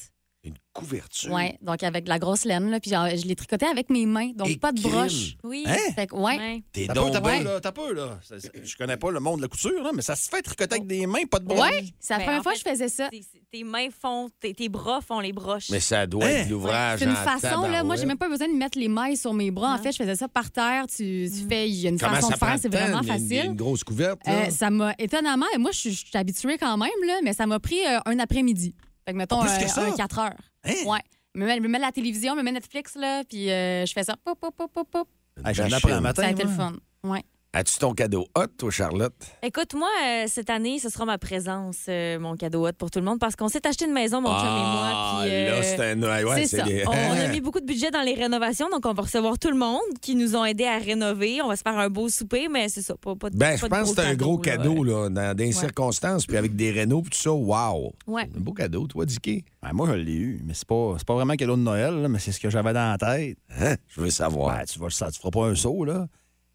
Une 0.45 0.55
couverture. 0.75 1.33
Ouais, 1.33 1.57
donc 1.63 1.83
avec 1.83 2.05
de 2.05 2.11
la 2.11 2.19
grosse 2.19 2.45
laine, 2.45 2.71
là, 2.71 2.79
puis 2.79 2.91
je 2.91 3.27
l'ai 3.27 3.35
tricoté 3.35 3.65
avec 3.65 3.89
mes 3.89 4.05
mains, 4.05 4.33
donc 4.35 4.49
Et 4.51 4.57
pas 4.59 4.73
de 4.73 4.81
crime. 4.81 4.93
broche. 4.93 5.37
Oui. 5.43 5.65
Hein? 5.67 5.77
Fait 5.95 6.07
que, 6.07 6.15
ouais. 6.17 6.37
Ouais. 6.37 6.63
T'es 6.71 6.87
donc 6.89 7.13
t'as 7.13 7.21
peu, 7.23 7.43
là. 7.43 7.61
T'as 7.61 7.73
peu, 7.73 7.95
là. 7.95 8.19
Je 8.63 8.77
connais 8.77 8.97
pas 8.99 9.11
le 9.11 9.21
monde 9.21 9.39
de 9.39 9.43
la 9.43 9.49
couture, 9.49 9.83
là, 9.83 9.91
mais 9.95 10.03
ça 10.03 10.17
se 10.17 10.29
fait 10.29 10.43
tricoter 10.43 10.75
avec 10.75 10.87
des 10.87 11.07
mains, 11.07 11.25
pas 11.31 11.39
de 11.39 11.47
bras. 11.47 11.69
Ouais, 11.71 11.85
c'est 11.99 12.13
la 12.13 12.19
Ben, 12.19 12.25
première 12.27 12.43
fois 12.43 12.53
que 12.53 12.59
je 12.59 12.65
faisais 12.69 12.89
ça. 12.89 13.09
Tes, 13.51 13.65
mains 13.65 13.89
font, 13.99 14.29
tes, 14.41 14.53
tes 14.53 14.69
bras 14.69 15.01
font 15.01 15.21
les 15.21 15.33
broches. 15.33 15.71
Mais 15.71 15.81
ça 15.81 16.07
doit 16.07 16.25
Hein? 16.27 16.29
être 16.29 16.51
l'ouvrage. 16.51 16.99
C'est 16.99 17.05
une 17.07 17.15
façon, 17.15 17.63
là. 17.63 17.83
Moi, 17.85 17.97
j'ai 17.97 18.05
même 18.07 18.19
pas 18.19 18.29
besoin 18.29 18.49
de 18.49 18.53
mettre 18.55 18.79
les 18.79 18.89
mailles 18.89 19.17
sur 19.17 19.33
mes 19.33 19.51
bras. 19.51 19.75
En 19.75 19.79
fait, 19.79 19.93
je 19.93 19.97
faisais 19.99 20.17
ça 20.17 20.29
par 20.29 20.51
terre. 20.51 20.87
Tu, 20.89 21.31
tu 21.33 21.49
fais, 21.49 21.69
il 21.71 21.75
y 21.77 21.87
a 21.87 21.91
une 21.91 21.99
Comment 21.99 22.17
façon 22.17 22.29
de 22.31 22.35
faire, 22.37 22.59
c'est 22.61 22.69
vraiment 22.69 23.03
facile. 23.03 23.47
Une 23.47 23.55
grosse 23.55 23.83
couverte, 23.85 24.21
là? 24.27 24.47
Euh, 24.47 24.51
ça 24.51 24.69
m'a 24.71 24.93
étonnamment, 24.99 25.47
et 25.55 25.59
moi, 25.59 25.71
je 25.73 25.79
suis- 25.79 25.93
je 25.93 26.05
suis 26.07 26.19
habituée 26.19 26.59
quand 26.59 26.77
même, 26.77 26.91
là, 27.07 27.21
mais 27.23 27.33
ça 27.33 27.47
m'a 27.47 27.59
pris 27.61 27.79
euh, 27.87 27.99
un 28.07 28.19
après-midi. 28.19 28.75
Fait 29.07 29.13
que, 29.13 29.17
mettons, 29.19 29.41
plus 29.41 29.51
euh, 29.51 29.59
que 29.59 29.69
ça? 29.69 29.83
un 29.85 29.93
4 29.93 30.19
heures. 30.19 30.33
Hein? 30.65 30.73
Ouais. 30.87 31.01
Je 31.35 31.41
me 31.41 31.47
mets, 31.47 31.61
me 31.61 31.69
mets 31.69 31.79
la 31.79 31.93
télévision, 31.93 32.35
je 32.35 32.39
me 32.39 32.43
mets 32.45 32.53
Netflix, 32.53 32.95
là, 32.95 33.23
puis 33.29 33.51
euh, 33.51 33.85
je 33.87 33.93
fais 33.93 34.05
ça. 34.05 34.15
Pop, 34.25 34.39
pop, 34.39 34.55
pop, 34.57 34.71
pop, 34.73 34.89
pop. 34.91 35.09
Ah, 35.43 35.53
je 35.53 35.63
Machine. 35.63 35.75
l'apprends 35.75 35.93
un 35.93 36.01
matin. 36.01 36.23
Ça 36.23 36.29
a 36.29 36.31
été 36.31 36.45
le 36.45 36.49
fun. 36.49 36.73
Ouais. 37.03 37.23
As-tu 37.57 37.79
ton 37.79 37.95
cadeau 37.95 38.27
hot, 38.37 38.49
toi, 38.59 38.69
Charlotte? 38.73 39.15
Écoute, 39.41 39.75
moi, 39.75 39.87
euh, 40.05 40.25
cette 40.27 40.51
année, 40.51 40.81
ce 40.81 40.89
sera 40.89 41.05
ma 41.05 41.19
présence, 41.19 41.77
euh, 41.89 42.19
mon 42.19 42.35
cadeau 42.35 42.67
hot 42.67 42.73
pour 42.77 42.91
tout 42.91 42.99
le 42.99 43.05
monde, 43.05 43.21
parce 43.21 43.37
qu'on 43.37 43.47
s'est 43.47 43.65
acheté 43.65 43.85
une 43.85 43.93
maison, 43.93 44.21
mon 44.21 44.29
chum 44.29 44.45
et 44.45 44.49
moi. 44.51 45.21
puis, 45.23 45.31
euh, 45.31 45.51
Ah, 45.53 45.57
là, 45.59 45.63
c'est 45.63 45.93
un... 45.93 46.03
Ouais, 46.03 46.25
ouais, 46.25 46.47
c'est 46.47 46.57
ça. 46.57 46.65
On, 46.89 46.91
on 46.91 47.13
a 47.21 47.29
mis 47.29 47.41
beaucoup 47.41 47.61
de 47.61 47.65
budget 47.65 47.93
dans 47.93 48.03
les 48.03 48.15
rénovations, 48.15 48.69
donc 48.71 48.85
on 48.85 48.93
va 48.93 49.03
recevoir 49.05 49.39
tout 49.39 49.51
le 49.51 49.57
monde 49.57 49.79
qui 50.01 50.17
nous 50.17 50.35
ont 50.35 50.45
aidés 50.45 50.65
à 50.65 50.79
rénover. 50.79 51.43
On 51.43 51.49
va 51.49 51.55
se 51.55 51.63
faire 51.63 51.79
un 51.79 51.89
beau 51.89 52.09
souper, 52.09 52.49
mais 52.49 52.69
c'est 52.69 52.83
ça, 52.83 52.97
pas, 52.97 53.15
pas 53.15 53.31
de 53.31 53.37
Ben, 53.37 53.57
je 53.57 53.67
pense 53.67 53.95
que 53.95 54.03
c'est 54.03 54.09
un 54.09 54.15
gros 54.17 54.43
là. 54.43 54.51
cadeau, 54.57 54.83
là, 54.83 55.09
dans 55.09 55.37
des 55.37 55.53
circonstances, 55.53 56.27
puis 56.27 56.37
avec 56.37 56.57
des 56.57 56.73
rénaux, 56.73 57.03
puis 57.03 57.11
tout 57.13 57.19
ça, 57.23 57.31
wow! 57.33 57.93
Ouais. 58.09 58.29
Un 58.37 58.41
beau 58.41 58.53
cadeau, 58.53 58.89
toi, 58.89 59.05
Dicky. 59.07 59.45
Ben, 59.63 59.71
moi, 59.73 59.87
je 59.93 59.93
l'ai 59.93 60.13
eu, 60.13 60.41
mais 60.45 60.55
c'est 60.55 60.67
pas, 60.67 60.97
c'est 60.99 61.07
pas 61.07 61.15
vraiment 61.15 61.35
un 61.35 61.37
cadeau 61.37 61.55
de 61.57 61.63
Noël, 61.63 62.03
là, 62.03 62.09
mais 62.09 62.19
c'est 62.19 62.33
ce 62.33 62.41
que 62.41 62.51
j'avais 62.51 62.73
dans 62.73 62.91
la 62.91 62.99
tête. 62.99 63.39
Hein? 63.61 63.77
Je 63.91 64.01
veux 64.01 64.11
savoir. 64.11 64.57
Ben, 64.59 64.65
tu, 64.65 64.81
vas, 64.81 64.91
ça, 64.91 65.09
tu 65.13 65.21
feras 65.21 65.31
pas 65.31 65.45
un 65.47 65.55
saut, 65.55 65.85
là. 65.85 66.09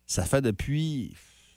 Ça 0.09 0.23
fait 0.23 0.41
depuis 0.41 1.13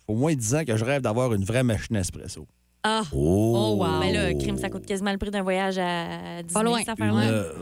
au 0.07 0.15
moins 0.15 0.35
10 0.35 0.55
ans 0.55 0.65
que 0.67 0.77
je 0.77 0.85
rêve 0.85 1.01
d'avoir 1.01 1.33
une 1.33 1.43
vraie 1.43 1.63
machine 1.63 1.97
espresso. 1.97 2.47
Ah! 2.83 3.03
Oh! 3.11 3.55
Oh, 3.57 3.77
wow. 3.83 3.99
Mais 3.99 4.13
là, 4.13 4.35
crime, 4.35 4.59
ça 4.59 4.69
coûte 4.69 4.85
quasiment 4.85 5.11
le 5.11 5.17
prix 5.17 5.31
d'un 5.31 5.43
voyage 5.43 5.79
à 5.79 6.43
Disney, 6.43 6.53
Pas 6.53 6.63
loin. 6.63 6.81
Une, 6.81 6.91
affaire-là. 6.91 7.23
euh, 7.31 7.53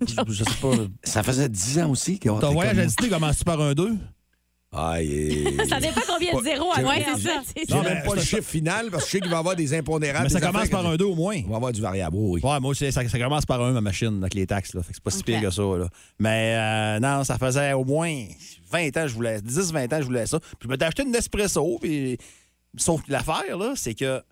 je, 0.00 0.14
je 0.32 0.44
sais 0.44 0.60
pas. 0.60 0.72
Ça 1.04 1.22
faisait 1.22 1.48
10 1.48 1.78
ans 1.78 1.90
aussi 1.90 2.18
Ton 2.18 2.52
voyage 2.52 2.76
à 2.76 2.86
Disney 2.86 3.08
commence 3.08 3.44
par 3.44 3.60
un 3.60 3.72
2? 3.74 3.96
Aïe! 4.72 5.44
Ça 5.68 5.78
dépend 5.80 6.00
combien 6.08 6.32
de 6.38 6.42
zéros 6.44 6.72
J'ai- 6.76 6.82
j'ai- 6.82 6.86
en 6.88 7.16
fait, 7.16 7.30
c'est 7.44 7.60
J'ai 7.68 7.74
ça. 7.74 7.82
même 7.82 8.02
pas 8.04 8.14
le 8.14 8.22
chiffre 8.22 8.42
final 8.48 8.90
parce 8.90 9.04
que 9.04 9.08
je 9.08 9.12
sais 9.12 9.20
qu'il 9.20 9.30
va 9.30 9.36
y 9.36 9.38
avoir 9.40 9.54
des 9.54 9.74
impondérables. 9.74 10.24
Mais 10.24 10.30
ça 10.30 10.40
commence 10.40 10.68
par 10.70 10.86
un 10.86 10.96
2 10.96 11.04
au 11.04 11.14
moins. 11.14 11.36
On 11.46 11.50
va 11.50 11.56
avoir 11.56 11.72
du 11.72 11.80
variable, 11.82 12.16
oui. 12.18 12.40
Ouais, 12.42 12.58
moi 12.60 12.70
aussi, 12.70 12.90
ça, 12.90 13.06
ça 13.06 13.18
commence 13.18 13.44
par 13.44 13.62
un, 13.62 13.72
ma 13.72 13.82
machine, 13.82 14.18
avec 14.22 14.32
les 14.34 14.46
taxes. 14.46 14.72
Là. 14.74 14.82
Fait 14.82 14.92
que 14.92 14.94
c'est 14.96 15.04
pas 15.04 15.10
si 15.10 15.22
pire 15.22 15.42
que 15.42 15.50
ça. 15.50 15.62
Là. 15.62 15.88
Mais 16.18 16.54
euh, 16.56 17.00
non, 17.00 17.22
ça 17.24 17.36
faisait 17.36 17.74
au 17.74 17.84
moins 17.84 18.14
20 18.70 18.96
ans, 18.96 19.06
je 19.06 19.14
voulais 19.14 19.40
10-20 19.40 19.94
ans, 19.94 19.98
je 20.00 20.04
voulais 20.06 20.26
ça. 20.26 20.40
Puis 20.40 20.48
je 20.62 20.68
m'étais 20.68 20.86
acheté 20.86 21.02
une 21.02 21.10
Nespresso. 21.12 21.78
Puis... 21.80 22.16
Sauf 22.78 23.02
que 23.02 23.12
l'affaire, 23.12 23.58
là, 23.58 23.74
c'est 23.76 23.92
que 23.94 24.22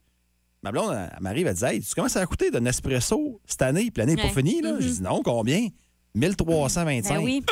ma 0.63 0.73
blonde, 0.73 0.93
elle 0.95 1.23
m'arrive, 1.23 1.47
elle 1.47 1.55
dit 1.55 1.65
Hey, 1.65 1.81
tu 1.83 1.95
commences 1.95 2.17
à 2.17 2.25
coûter 2.25 2.51
de 2.51 2.59
Nespresso 2.59 3.39
cette 3.45 3.61
année, 3.61 3.91
puis 3.91 4.01
l'année 4.01 4.15
n'est 4.15 4.23
Ouais. 4.23 4.29
pas 4.29 4.35
finie. 4.35 4.63
Là. 4.63 4.73
Mhm. 4.73 4.81
J'ai 4.81 4.91
dit 4.91 5.03
non, 5.03 5.21
combien 5.23 5.69
1325. 6.15 7.15
Ben 7.19 7.25
oui. 7.25 7.43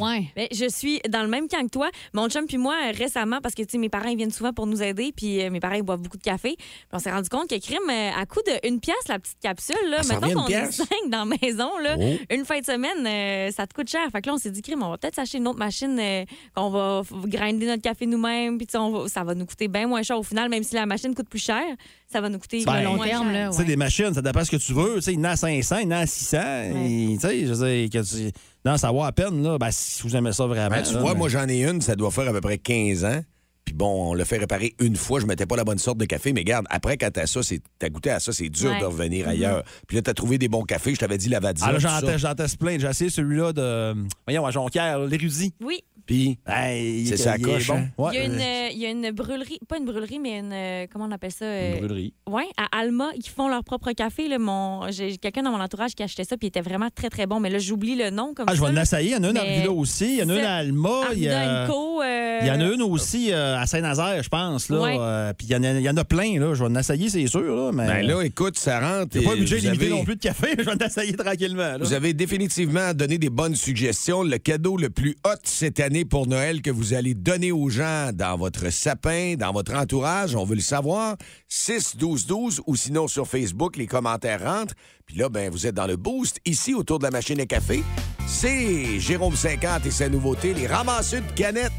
Ouais. 0.00 0.24
Ben, 0.36 0.46
je 0.52 0.68
suis 0.68 1.00
dans 1.08 1.22
le 1.22 1.28
même 1.28 1.48
camp 1.48 1.64
que 1.64 1.70
toi. 1.70 1.88
Mon 2.12 2.28
chum 2.28 2.46
puis 2.46 2.58
moi, 2.58 2.74
euh, 2.88 2.92
récemment, 2.94 3.38
parce 3.42 3.54
que 3.54 3.62
tu 3.62 3.68
sais, 3.70 3.78
mes 3.78 3.88
parents 3.88 4.10
ils 4.10 4.18
viennent 4.18 4.30
souvent 4.30 4.52
pour 4.52 4.66
nous 4.66 4.82
aider, 4.82 5.12
puis 5.16 5.40
euh, 5.42 5.48
mes 5.50 5.60
parents 5.60 5.76
ils 5.76 5.82
boivent 5.82 6.02
beaucoup 6.02 6.18
de 6.18 6.22
café. 6.22 6.56
Puis 6.58 6.66
on 6.92 6.98
s'est 6.98 7.10
rendu 7.10 7.30
compte 7.30 7.48
que 7.48 7.58
crime, 7.58 7.78
euh, 7.88 8.10
à 8.14 8.26
coût 8.26 8.40
de 8.46 8.68
une 8.68 8.80
pièce, 8.80 8.96
la 9.08 9.18
petite 9.18 9.38
capsule, 9.40 9.76
là, 9.88 9.98
Ah, 10.00 10.02
ça 10.02 10.20
mettons 10.20 10.42
revient 10.42 10.54
une 10.56 10.60
qu'on 10.64 10.68
est 10.68 10.72
cinq 10.72 11.10
dans 11.10 11.24
la 11.24 11.36
maison, 11.40 11.78
là, 11.78 11.96
Oh. 11.98 12.16
une 12.34 12.44
fin 12.44 12.60
de 12.60 12.66
semaine, 12.66 13.06
euh, 13.06 13.50
ça 13.50 13.66
te 13.66 13.72
coûte 13.72 13.88
cher. 13.88 14.06
Fait 14.12 14.20
que 14.20 14.26
là, 14.28 14.34
on 14.34 14.38
s'est 14.38 14.50
dit, 14.50 14.60
crime, 14.60 14.82
on 14.82 14.90
va 14.90 14.98
peut-être 14.98 15.14
s'acheter 15.14 15.38
une 15.38 15.48
autre 15.48 15.58
machine, 15.58 15.96
euh, 15.98 16.24
qu'on 16.54 16.68
va 16.68 17.02
grinder 17.24 17.64
notre 17.66 17.82
café 17.82 18.04
nous-mêmes, 18.04 18.58
puis 18.58 18.66
ça 18.70 19.24
va 19.24 19.34
nous 19.34 19.46
coûter 19.46 19.68
bien 19.68 19.86
moins 19.86 20.02
cher 20.02 20.18
au 20.18 20.22
final, 20.22 20.50
même 20.50 20.64
si 20.64 20.74
la 20.74 20.84
machine 20.84 21.14
coûte 21.14 21.30
plus 21.30 21.42
cher, 21.42 21.64
ça 22.10 22.20
va 22.20 22.28
nous 22.28 22.38
coûter 22.38 22.64
Ben, 22.64 22.78
le 22.78 22.84
long 22.84 22.98
terme, 22.98 23.32
là. 23.32 23.48
Tu 23.48 23.52
sais, 23.54 23.58
ouais. 23.60 23.64
des 23.66 23.76
machines, 23.76 24.14
ça 24.14 24.22
dépend 24.22 24.44
ce 24.44 24.50
que 24.50 24.56
tu 24.56 24.72
veux. 24.72 24.94
Tu 24.96 25.02
sais, 25.02 25.12
il 25.12 25.18
y 25.18 25.20
en 25.20 25.24
a 25.24 25.30
à 25.30 25.36
500, 25.36 25.76
il 25.78 25.84
y 25.84 25.86
en 25.86 25.90
a 25.90 25.98
à 25.98 26.06
600. 26.06 26.38
et, 26.86 27.08
Tu 27.14 27.20
sais, 27.20 27.46
je 27.46 27.52
dire, 27.52 27.90
que 27.90 28.06
tu... 28.06 28.32
Non, 28.64 28.76
ça 28.76 28.90
vaut 28.90 29.02
à 29.04 29.12
peine, 29.12 29.42
là. 29.42 29.58
Ben, 29.58 29.68
si 29.70 30.02
vous 30.02 30.16
aimez 30.16 30.32
ça 30.32 30.46
vraiment. 30.46 30.70
Ben, 30.76 30.82
tu 30.82 30.94
là, 30.94 31.00
vois, 31.00 31.12
mais- 31.12 31.18
moi, 31.18 31.28
j'en 31.28 31.46
ai 31.48 31.62
une, 31.64 31.80
ça 31.80 31.96
doit 31.96 32.10
faire 32.10 32.28
à 32.28 32.32
peu 32.32 32.40
près 32.40 32.58
15 32.58 33.04
ans. 33.04 33.20
Puis 33.68 33.74
bon, 33.74 34.10
on 34.12 34.14
l'a 34.14 34.24
fait 34.24 34.38
réparer 34.38 34.74
une 34.80 34.96
fois. 34.96 35.20
Je 35.20 35.26
mettais 35.26 35.44
pas 35.44 35.54
la 35.56 35.64
bonne 35.64 35.76
sorte 35.76 35.98
de 35.98 36.06
café, 36.06 36.32
mais 36.32 36.40
regarde, 36.40 36.64
après, 36.70 36.96
quand 36.96 37.10
t'as 37.12 37.26
ça, 37.26 37.42
c'est- 37.42 37.60
t'as 37.78 37.90
goûté 37.90 38.08
à 38.08 38.18
ça, 38.18 38.32
c'est 38.32 38.48
dur 38.48 38.70
Ouais. 38.70 38.80
de 38.80 38.84
revenir 38.86 39.28
ailleurs. 39.28 39.62
Puis 39.86 39.96
là, 39.96 40.02
t'as 40.02 40.14
trouvé 40.14 40.38
des 40.38 40.48
bons 40.48 40.62
cafés. 40.62 40.94
Je 40.94 41.00
t'avais 41.00 41.18
dit 41.18 41.28
Lavazza. 41.28 41.66
Ah 41.68 41.72
là, 41.72 41.78
tout 41.78 41.82
j'en 42.16 42.18
ça. 42.18 42.34
teste, 42.34 42.56
plein. 42.58 42.78
J'ai 42.78 42.86
essayé 42.88 43.10
celui-là 43.10 43.52
de. 43.52 43.94
Voyons, 44.26 44.46
à 44.46 44.50
Jonquière, 44.50 45.00
l'érudit. 45.00 45.52
Oui, 45.62 45.80
Puis, 46.06 46.38
Hey, 46.46 47.06
C'est 47.06 47.28
est 47.28 47.42
coche, 47.42 47.66
bon. 47.66 47.74
hein? 47.74 47.88
Ouais, 47.98 48.12
il 48.14 48.16
y, 48.16 48.18
a 48.20 48.24
une, 48.24 48.40
euh, 48.40 48.68
il 48.72 48.78
y 48.78 48.86
a 48.86 48.90
une 48.90 49.10
brûlerie, 49.10 49.58
pas 49.68 49.76
une 49.76 49.84
brûlerie, 49.84 50.18
mais 50.18 50.38
une, 50.38 50.52
euh, 50.54 50.86
comment 50.90 51.04
on 51.04 51.10
appelle 51.10 51.32
ça? 51.32 51.44
euh, 51.44 51.72
une 51.74 51.78
brûlerie. 51.86 52.14
Oui, 52.26 52.44
à 52.56 52.78
Alma, 52.80 53.10
ils 53.14 53.28
font 53.28 53.46
leur 53.48 53.62
propre 53.62 53.92
café. 53.92 54.26
Là, 54.26 54.38
mon... 54.38 54.90
J'ai 54.90 55.18
quelqu'un 55.18 55.42
dans 55.42 55.50
mon 55.50 55.60
entourage 55.60 55.94
qui 55.94 56.02
achetait 56.02 56.24
ça, 56.24 56.38
puis 56.38 56.46
il 56.46 56.48
était 56.48 56.62
vraiment 56.62 56.88
très, 56.94 57.10
très 57.10 57.26
bon. 57.26 57.40
Mais 57.40 57.50
là, 57.50 57.58
j'oublie 57.58 57.94
le 57.94 58.08
nom 58.08 58.32
comme 58.34 58.46
Ah, 58.48 58.54
je 58.54 58.60
ça. 58.62 58.66
vais 58.68 58.72
l'essayer. 58.72 59.10
Il 59.10 59.12
y 59.12 59.16
en 59.16 59.24
a 59.24 59.28
une 59.28 59.36
à 59.36 59.42
Arvida 59.42 59.70
aussi. 59.70 60.06
Il 60.14 60.18
y 60.20 60.22
en 60.22 60.30
a 60.30 60.34
une 60.38 60.44
à 60.46 60.54
Alma. 60.56 61.00
Il 61.12 61.18
y, 61.24 61.28
Arvida 61.28 61.64
a... 61.64 61.68
Co, 61.68 62.02
il 62.02 62.46
y 62.46 62.50
en 62.52 62.60
a 62.60 62.72
une 62.72 62.82
aussi 62.82 63.30
euh, 63.34 63.57
à 63.58 63.66
Saint-Nazaire, 63.66 64.22
je 64.22 64.28
pense. 64.28 64.68
Là. 64.68 64.80
Ouais. 64.80 64.96
Euh, 64.98 65.32
puis 65.36 65.46
il 65.48 65.52
y, 65.52 65.56
en 65.56 65.62
a, 65.62 65.72
il 65.72 65.82
y 65.82 65.90
en 65.90 65.96
a 65.96 66.04
plein. 66.04 66.38
Là. 66.40 66.54
Je 66.54 66.64
vais 66.64 66.70
en 66.70 66.74
essayer, 66.76 67.08
c'est 67.10 67.26
sûr. 67.26 67.40
Là, 67.40 67.70
mais... 67.72 67.86
ben 67.86 68.06
là, 68.06 68.22
écoute, 68.22 68.58
ça 68.58 68.80
rentre. 68.80 69.16
J'ai 69.18 69.22
pas 69.22 69.32
avez- 69.32 69.88
non 69.90 70.04
plus 70.04 70.16
de 70.16 70.20
café. 70.20 70.54
Je 70.58 70.64
vais 70.64 70.70
en 70.72 70.86
essayer 70.86 71.12
tranquillement. 71.14 71.62
là. 71.62 71.78
Vous 71.78 71.92
avez 71.92 72.12
définitivement 72.14 72.94
donné 72.94 73.18
des 73.18 73.30
bonnes 73.30 73.54
suggestions. 73.54 74.22
Le 74.22 74.38
cadeau 74.38 74.76
le 74.76 74.90
plus 74.90 75.16
hot 75.26 75.38
cette 75.44 75.80
année 75.80 76.04
pour 76.04 76.26
Noël 76.26 76.62
que 76.62 76.70
vous 76.70 76.94
allez 76.94 77.14
donner 77.14 77.52
aux 77.52 77.68
gens 77.68 78.10
dans 78.12 78.36
votre 78.36 78.70
sapin, 78.70 79.34
dans 79.38 79.52
votre 79.52 79.74
entourage, 79.74 80.34
on 80.34 80.44
veut 80.44 80.56
le 80.56 80.60
savoir. 80.60 81.16
6 81.48 81.96
12 81.96 82.26
12 82.26 82.60
ou 82.66 82.76
sinon 82.76 83.08
sur 83.08 83.26
Facebook, 83.26 83.76
les 83.76 83.86
commentaires 83.86 84.42
rentrent. 84.44 84.74
Puis 85.06 85.16
là, 85.16 85.28
ben, 85.28 85.50
vous 85.50 85.66
êtes 85.66 85.74
dans 85.74 85.86
le 85.86 85.96
boost 85.96 86.38
ici 86.44 86.74
autour 86.74 86.98
de 86.98 87.04
la 87.04 87.10
machine 87.10 87.40
à 87.40 87.46
café. 87.46 87.82
C'est 88.26 89.00
Jérôme 89.00 89.34
50 89.34 89.86
et 89.86 89.90
sa 89.90 90.08
nouveauté, 90.08 90.52
les 90.52 90.66
ramasseux 90.66 91.20
de 91.22 91.32
canettes. 91.34 91.72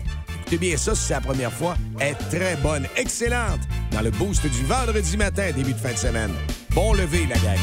Écoutez 0.52 0.68
bien 0.68 0.78
ça 0.78 0.96
si 0.96 1.04
c'est 1.04 1.14
la 1.14 1.22
première 1.22 1.54
fois. 1.54 1.76
Est 2.00 2.16
très 2.16 2.56
bonne, 2.56 2.88
excellente 2.96 3.60
dans 3.92 4.02
le 4.02 4.10
boost 4.10 4.48
du 4.48 4.66
vendredi 4.66 5.16
matin, 5.16 5.52
début 5.56 5.74
de 5.74 5.78
fin 5.78 5.92
de 5.92 5.98
semaine. 5.98 6.32
Bon 6.72 6.94
lever, 6.94 7.28
la 7.30 7.36
gang. 7.36 7.60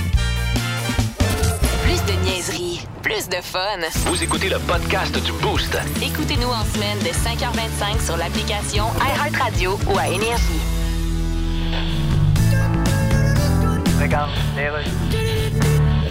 Plus 1.83 2.01
de 2.05 2.13
niaiserie, 2.25 2.87
plus 3.03 3.29
de 3.29 3.43
fun. 3.43 3.81
Vous 4.09 4.23
écoutez 4.23 4.49
le 4.49 4.61
podcast 4.61 5.21
du 5.21 5.33
Boost. 5.43 5.77
Écoutez-nous 6.01 6.47
en 6.47 6.65
semaine 6.65 6.99
de 7.01 7.09
5h25 7.09 8.07
sur 8.07 8.17
l'application 8.17 8.85
iHeartRadio 9.01 9.81
ou 9.93 9.99
à 9.99 10.07
Énergie. 10.07 10.61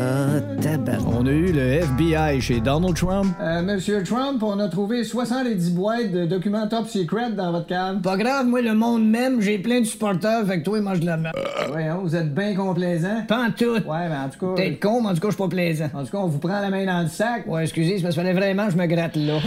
Ah, 0.00 0.40
tabac. 0.60 0.98
On 1.06 1.24
a 1.26 1.30
eu 1.30 1.52
le 1.52 1.60
FBI 1.60 2.40
chez 2.40 2.60
Donald 2.60 2.96
Trump. 2.96 3.26
Euh, 3.40 3.62
Monsieur 3.62 4.02
Trump, 4.02 4.42
on 4.42 4.58
a 4.58 4.68
trouvé 4.68 5.04
70 5.04 5.70
boîtes 5.72 6.10
de 6.10 6.26
documents 6.26 6.66
top 6.66 6.88
secret 6.88 7.30
dans 7.32 7.52
votre 7.52 7.66
cave. 7.66 8.00
Pas 8.00 8.16
grave, 8.16 8.46
moi, 8.46 8.60
le 8.60 8.74
monde 8.74 9.06
même, 9.06 9.40
j'ai 9.40 9.58
plein 9.58 9.80
de 9.80 9.84
supporters, 9.86 10.44
fait 10.46 10.58
que 10.60 10.64
toi, 10.64 10.80
mange 10.80 11.00
de 11.00 11.06
la 11.06 11.16
merde. 11.16 11.36
Voyons, 11.68 12.00
vous 12.02 12.16
êtes 12.16 12.34
bien 12.34 12.54
complaisant. 12.54 13.22
Pas 13.28 13.44
en 13.44 13.50
tout. 13.50 13.64
Ouais, 13.74 14.08
mais 14.08 14.16
en 14.16 14.28
tout 14.28 14.46
cas. 14.46 14.54
T'es 14.56 14.76
con, 14.76 15.00
mais 15.02 15.10
en 15.10 15.14
tout 15.14 15.20
cas, 15.20 15.28
je 15.28 15.34
suis 15.34 15.42
pas 15.42 15.48
plaisant. 15.48 15.90
En 15.94 16.04
tout 16.04 16.10
cas, 16.10 16.18
on 16.18 16.26
vous 16.28 16.38
prend 16.38 16.60
la 16.60 16.70
main 16.70 16.84
dans 16.86 17.02
le 17.02 17.08
sac. 17.08 17.46
Ouais, 17.46 17.62
excusez, 17.62 17.98
c'est 17.98 18.02
parce 18.02 18.14
qu'il 18.14 18.24
fallait 18.24 18.34
vraiment 18.34 18.66
que 18.66 18.72
je 18.72 18.76
me 18.78 18.86
gratte 18.86 19.16
là. 19.16 19.38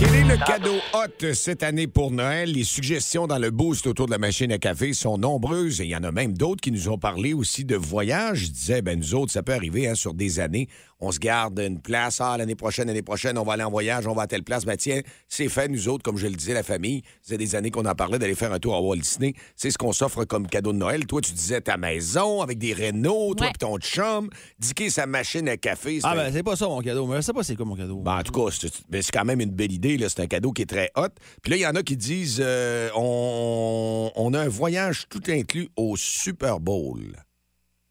Quel 0.00 0.14
est 0.14 0.24
le 0.24 0.38
cadeau 0.46 0.76
hot 0.94 1.34
cette 1.34 1.62
année 1.62 1.86
pour 1.86 2.10
Noël? 2.10 2.52
Les 2.52 2.64
suggestions 2.64 3.26
dans 3.26 3.36
le 3.36 3.50
boost 3.50 3.86
autour 3.86 4.06
de 4.06 4.12
la 4.12 4.16
machine 4.16 4.50
à 4.50 4.56
café 4.56 4.94
sont 4.94 5.18
nombreuses 5.18 5.82
et 5.82 5.84
il 5.84 5.90
y 5.90 5.96
en 5.96 6.04
a 6.04 6.10
même 6.10 6.32
d'autres 6.32 6.62
qui 6.62 6.72
nous 6.72 6.88
ont 6.88 6.96
parlé 6.96 7.34
aussi 7.34 7.66
de 7.66 7.76
voyage. 7.76 8.46
Je 8.46 8.50
disais, 8.50 8.80
ben 8.80 8.98
nous 8.98 9.14
autres, 9.14 9.30
ça 9.30 9.42
peut 9.42 9.52
arriver 9.52 9.88
hein, 9.88 9.94
sur 9.94 10.14
des 10.14 10.40
années. 10.40 10.68
On 11.00 11.12
se 11.12 11.18
garde 11.18 11.58
une 11.58 11.80
place. 11.80 12.20
Ah, 12.20 12.36
l'année 12.36 12.54
prochaine, 12.54 12.86
l'année 12.88 13.02
prochaine, 13.02 13.38
on 13.38 13.42
va 13.42 13.54
aller 13.54 13.62
en 13.62 13.70
voyage, 13.70 14.06
on 14.06 14.12
va 14.14 14.22
à 14.22 14.26
telle 14.26 14.42
place. 14.42 14.64
Ben 14.64 14.76
tiens, 14.76 15.00
c'est 15.28 15.48
fait, 15.48 15.68
nous 15.68 15.88
autres, 15.88 16.02
comme 16.02 16.16
je 16.18 16.26
le 16.26 16.34
disais, 16.34 16.52
la 16.54 16.62
famille. 16.62 17.02
C'est 17.22 17.38
des 17.38 17.54
années 17.54 17.70
qu'on 17.70 17.86
en 17.86 17.94
parlait 17.94 18.18
d'aller 18.18 18.34
faire 18.34 18.52
un 18.52 18.58
tour 18.58 18.74
à 18.74 18.80
Walt 18.80 18.96
Disney. 18.96 19.34
C'est 19.56 19.70
ce 19.70 19.78
qu'on 19.78 19.92
s'offre 19.92 20.24
comme 20.24 20.46
cadeau 20.46 20.72
de 20.72 20.78
Noël. 20.78 21.06
Toi, 21.06 21.20
tu 21.22 21.32
disais 21.32 21.60
ta 21.60 21.76
maison 21.76 22.42
avec 22.42 22.58
des 22.58 22.72
rénaux, 22.72 23.34
toi 23.34 23.46
Ouais. 23.46 23.52
et 23.54 23.58
ton 23.58 23.78
chum. 23.78 24.28
Dicky, 24.58 24.90
sa 24.90 25.06
machine 25.06 25.48
à 25.48 25.56
café. 25.56 26.00
c'est 26.00 26.06
Ah, 26.06 26.14
ben, 26.14 26.30
c'est 26.32 26.42
pas 26.42 26.56
ça 26.56 26.66
mon 26.66 26.80
cadeau. 26.82 27.06
Mais 27.06 27.16
je 27.16 27.20
sais 27.22 27.32
pas 27.32 27.42
c'est 27.42 27.56
quoi 27.56 27.64
mon 27.66 27.76
cadeau? 27.76 28.00
Ben, 28.02 28.18
en 28.18 28.22
tout 28.22 28.32
cas, 28.32 28.50
c'est 28.58 28.70
ben, 28.88 29.00
c'est 29.02 29.12
quand 29.12 29.24
même 29.24 29.40
une 29.40 29.50
belle 29.52 29.72
idée. 29.72 29.96
là. 29.96 30.08
C'est 30.08 30.20
un 30.20 30.26
cadeau 30.26 30.52
qui 30.52 30.62
est 30.62 30.66
très 30.66 30.90
hot. 30.96 31.08
Puis 31.42 31.50
là, 31.52 31.56
il 31.56 31.60
y 31.60 31.66
en 31.66 31.74
a 31.76 31.82
qui 31.82 31.96
disent 31.96 32.40
euh, 32.44 32.90
on, 32.94 34.10
on 34.16 34.34
a 34.34 34.40
un 34.40 34.48
voyage 34.48 35.06
tout 35.08 35.22
inclus 35.28 35.68
au 35.76 35.96
Super 35.96 36.60
Bowl. 36.60 37.16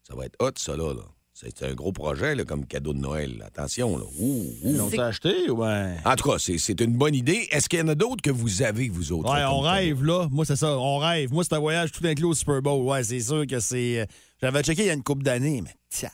Ça 0.06 0.14
va 0.14 0.26
être 0.26 0.36
hot, 0.40 0.52
ça, 0.56 0.76
là. 0.76 0.92
là. 0.94 1.02
C'est 1.42 1.62
un 1.64 1.72
gros 1.74 1.90
projet 1.92 2.34
là, 2.34 2.44
comme 2.44 2.66
cadeau 2.66 2.92
de 2.92 2.98
Noël. 2.98 3.42
Attention, 3.46 3.96
là. 3.96 4.04
Ouh, 4.18 4.44
ouh. 4.62 4.70
Ils 4.70 4.76
l'ont 4.76 4.98
acheté 4.98 5.48
ou 5.48 5.56
ben? 5.56 5.96
En 6.04 6.14
tout 6.14 6.28
cas, 6.30 6.38
c'est- 6.38 6.58
c'est 6.58 6.78
une 6.80 6.92
bonne 6.98 7.14
idée. 7.14 7.48
Est-ce 7.50 7.66
qu'il 7.68 7.78
y 7.78 7.82
en 7.82 7.88
a 7.88 7.94
d'autres 7.94 8.20
que 8.20 8.30
vous 8.30 8.60
avez, 8.62 8.88
vous 8.90 9.12
autres? 9.12 9.32
Ouais, 9.32 9.42
on 9.44 9.60
rêve, 9.60 10.04
là. 10.04 10.28
Moi, 10.30 10.44
c'est 10.44 10.56
ça, 10.56 10.76
on 10.78 10.98
rêve. 10.98 11.32
Moi, 11.32 11.42
c'est 11.44 11.54
un 11.54 11.58
voyage 11.58 11.92
tout 11.92 12.06
inclus 12.06 12.26
au 12.26 12.34
Super 12.34 12.60
Bowl. 12.60 12.84
Ouais, 12.84 13.02
c'est 13.04 13.20
sûr 13.20 13.46
que 13.46 13.58
c'est. 13.58 14.00
euh, 14.00 14.06
J'avais 14.42 14.62
checké 14.62 14.82
il 14.82 14.86
y 14.86 14.90
a 14.90 14.94
une 14.94 15.02
couple 15.02 15.22
d'années, 15.22 15.60
mais 15.62 15.74
tiens. 15.88 16.10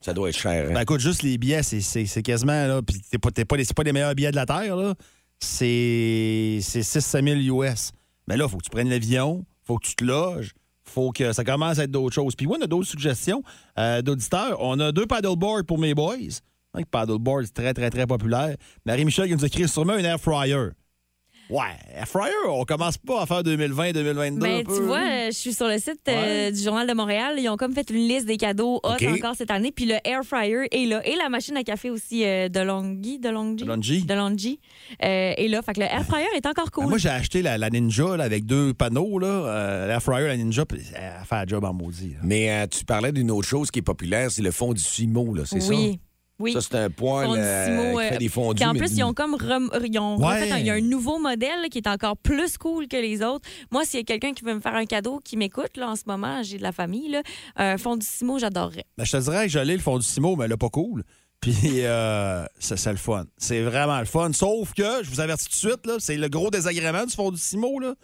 Ça 0.00 0.12
doit 0.12 0.28
être 0.28 0.38
cher. 0.38 0.68
hein? 0.68 0.74
Ben 0.74 0.80
écoute, 0.82 1.00
juste 1.00 1.22
les 1.22 1.38
billets, 1.38 1.62
c'est- 1.62 1.80
c'est 1.80 2.06
c'est 2.06 2.22
quasiment, 2.22 2.66
là. 2.66 2.82
Puis 2.82 3.00
t'es 3.10 3.18
pas, 3.18 3.30
pas, 3.30 3.56
les- 3.56 3.64
c'est 3.64 3.74
pas 3.76 3.82
les 3.84 3.92
meilleurs 3.92 4.14
billets 4.14 4.30
de 4.32 4.36
la 4.36 4.46
Terre, 4.46 4.76
là. 4.76 4.94
C'est 5.38 6.58
c'est 6.62 6.82
6-7 6.82 7.24
000 7.24 7.62
US. 7.62 7.92
Mais 8.28 8.36
là, 8.36 8.48
faut 8.48 8.56
que 8.58 8.64
tu 8.64 8.70
prennes 8.70 8.88
l'avion, 8.90 9.44
faut 9.64 9.78
que 9.78 9.86
tu 9.86 9.94
te 9.96 10.04
loges, 10.04 10.52
faut 10.92 11.10
que 11.10 11.32
ça 11.32 11.44
commence 11.44 11.78
à 11.78 11.84
être 11.84 11.90
d'autres 11.90 12.14
choses. 12.14 12.34
Puis 12.36 12.46
oui, 12.46 12.56
on 12.60 12.64
a 12.64 12.66
d'autres 12.66 12.88
suggestions 12.88 13.42
euh, 13.78 14.02
d'auditeurs. 14.02 14.58
On 14.60 14.78
a 14.78 14.92
deux 14.92 15.06
paddleboards 15.06 15.64
pour 15.66 15.78
mes 15.78 15.94
boys. 15.94 16.16
Un 16.74 16.82
paddleboard, 16.82 17.44
c'est 17.46 17.54
très, 17.54 17.74
très, 17.74 17.90
très 17.90 18.06
populaire. 18.06 18.56
Marie-Michel 18.86 19.28
qui 19.28 19.34
nous 19.34 19.44
a 19.44 19.46
écrit 19.46 19.68
sûrement 19.68 19.96
une 19.96 20.04
air 20.04 20.18
fryer. 20.18 20.68
Ouais, 21.50 21.64
air 21.94 22.08
fryer, 22.08 22.32
on 22.48 22.64
commence 22.64 22.96
pas 22.96 23.22
à 23.22 23.26
faire 23.26 23.42
2020-2022. 23.42 24.38
Ben, 24.38 24.64
tu 24.64 24.80
vois, 24.82 24.98
hein? 24.98 25.10
euh, 25.10 25.26
je 25.26 25.36
suis 25.36 25.52
sur 25.52 25.66
le 25.68 25.76
site 25.78 26.00
euh, 26.08 26.46
Ouais. 26.46 26.52
du 26.52 26.62
Journal 26.62 26.86
de 26.88 26.94
Montréal. 26.94 27.34
Ils 27.38 27.48
ont 27.50 27.56
comme 27.56 27.74
fait 27.74 27.90
une 27.90 28.08
liste 28.08 28.26
des 28.26 28.36
cadeaux 28.38 28.80
hot 28.82 28.92
OK. 28.94 29.06
encore 29.18 29.34
cette 29.36 29.50
année. 29.50 29.70
Puis 29.70 29.84
le 29.84 29.96
air 30.04 30.22
fryer 30.24 30.66
est 30.70 30.86
là. 30.86 31.06
Et 31.06 31.14
la 31.16 31.28
machine 31.28 31.56
à 31.56 31.62
café 31.62 31.90
aussi 31.90 32.24
euh, 32.24 32.48
de 32.48 32.60
Longy. 32.60 33.18
De 33.18 33.28
Longy. 33.28 33.64
De 33.64 34.14
euh, 35.04 35.34
est 35.36 35.48
là. 35.48 35.60
Fait 35.62 35.74
que 35.74 35.80
le 35.80 35.86
air 35.86 36.04
fryer 36.06 36.26
est 36.36 36.46
encore 36.46 36.70
cool. 36.70 36.84
Ben, 36.84 36.90
moi, 36.90 36.98
j'ai 36.98 37.08
acheté 37.10 37.42
la, 37.42 37.58
la 37.58 37.68
Ninja 37.70 38.16
là, 38.16 38.24
avec 38.24 38.46
deux 38.46 38.72
panneaux, 38.72 39.18
là, 39.18 39.26
euh, 39.26 39.86
l'air 39.88 40.02
fryer, 40.02 40.28
la 40.28 40.36
Ninja, 40.36 40.64
puis 40.64 40.80
elle 40.94 41.12
fait 41.26 41.34
un 41.34 41.46
job 41.46 41.64
en 41.64 41.72
maudit. 41.74 42.10
là. 42.14 42.20
Mais 42.22 42.50
euh, 42.50 42.66
tu 42.66 42.84
parlais 42.84 43.12
d'une 43.12 43.30
autre 43.30 43.48
chose 43.48 43.70
qui 43.70 43.80
est 43.80 43.82
populaire, 43.82 44.30
c'est 44.30 44.42
le 44.42 44.52
fond 44.52 44.72
du 44.72 44.80
Simo, 44.82 45.34
là, 45.34 45.42
c'est 45.44 45.60
ça? 45.60 45.74
Oui. 46.42 46.52
Ça, 46.52 46.60
c'est 46.60 46.74
un 46.76 46.90
poêle 46.90 47.28
euh, 47.36 47.66
qui 47.66 47.96
euh, 48.04 48.08
fait 48.10 48.18
des 48.18 48.28
fondus. 48.28 48.56
Puis 48.60 48.64
en 48.68 48.74
plus, 48.74 48.92
ils 48.96 49.02
ont 49.04 49.14
comme 49.14 49.34
rem- 49.34 49.70
ils 49.84 49.98
ont 49.98 50.18
Ouais. 50.18 50.40
refait 50.40 50.52
un, 50.52 50.58
il 50.58 50.66
y 50.66 50.70
a 50.70 50.74
un 50.74 50.80
nouveau 50.80 51.18
modèle 51.18 51.68
qui 51.70 51.78
est 51.78 51.86
encore 51.88 52.16
plus 52.16 52.58
cool 52.58 52.88
que 52.88 52.96
les 52.96 53.22
autres. 53.22 53.48
Moi, 53.70 53.84
s'il 53.84 54.00
y 54.00 54.02
a 54.02 54.04
quelqu'un 54.04 54.32
qui 54.32 54.44
veut 54.44 54.54
me 54.54 54.60
faire 54.60 54.74
un 54.74 54.84
cadeau, 54.86 55.20
qui 55.24 55.36
m'écoute 55.36 55.76
là, 55.76 55.90
en 55.90 55.96
ce 55.96 56.02
moment, 56.06 56.42
j'ai 56.42 56.58
de 56.58 56.62
la 56.62 56.72
famille, 56.72 57.08
là, 57.10 57.22
un 57.56 57.78
fond 57.78 57.96
du 57.96 58.04
Simo, 58.06 58.38
j'adorerais. 58.38 58.84
Ben, 58.98 59.04
je 59.04 59.12
te 59.12 59.16
dirais 59.22 59.46
que 59.46 59.52
j'allais 59.52 59.74
le 59.74 59.80
fond 59.82 59.96
du 59.98 60.04
Simo, 60.04 60.36
mais 60.36 60.48
là, 60.48 60.56
pas 60.56 60.68
cool. 60.68 61.04
Puis, 61.40 61.54
euh, 61.84 62.44
ça, 62.60 62.76
c'est 62.76 62.90
le 62.92 62.96
fun. 62.98 63.24
C'est 63.36 63.62
vraiment 63.62 63.98
le 63.98 64.04
fun. 64.04 64.32
Sauf 64.32 64.74
que, 64.74 65.02
je 65.02 65.10
vous 65.10 65.20
avertis 65.20 65.46
tout 65.46 65.50
de 65.50 65.72
suite, 65.72 65.86
là, 65.86 65.94
c'est 65.98 66.16
le 66.16 66.28
gros 66.28 66.50
désagrément 66.50 67.04
du 67.04 67.12
fond 67.14 67.30
du 67.30 67.38
Simo, 67.38 67.80
là. 67.80 67.94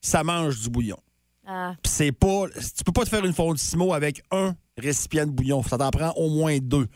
Ça 0.00 0.24
mange 0.24 0.60
du 0.60 0.68
bouillon. 0.70 0.98
Ah. 1.46 1.74
Puis 1.82 1.92
c'est 1.92 2.10
pas. 2.12 2.46
Tu 2.76 2.84
peux 2.84 2.92
pas 2.92 3.04
te 3.04 3.10
faire 3.10 3.24
une 3.24 3.32
fondue 3.34 3.60
Simo 3.60 3.92
avec 3.92 4.22
un 4.30 4.54
récipient 4.78 5.26
de 5.26 5.30
bouillon. 5.30 5.62
Ça 5.62 5.78
t'en 5.78 5.90
prend 5.90 6.10
au 6.16 6.30
moins 6.30 6.58
deux 6.58 6.86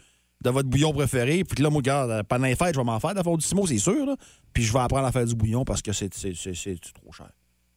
de 0.43 0.51
votre 0.51 0.69
bouillon 0.69 0.93
préféré. 0.93 1.45
Puis 1.45 1.63
là, 1.63 1.71
moi, 1.71 1.79
regarde, 1.79 2.23
pendant 2.29 2.47
les 2.47 2.57
fêtes, 2.57 2.75
je 2.75 2.81
vais 2.81 2.85
m'en 2.85 3.01
faire 3.01 3.15
la 3.15 3.23
fondue 3.23 3.45
Simo, 3.45 3.67
c'est 3.67 3.79
sûr. 3.79 4.07
Là. 4.07 4.17
Puis 4.53 4.63
je 4.63 4.73
vais 4.73 4.79
apprendre 4.81 5.07
à 5.07 5.13
faire 5.13 5.27
du 5.27 5.35
bouillon 5.35 5.65
parce 5.65 5.83
que 5.83 5.93
c'est, 5.93 6.09
trop 6.09 7.13
cher. 7.13 7.31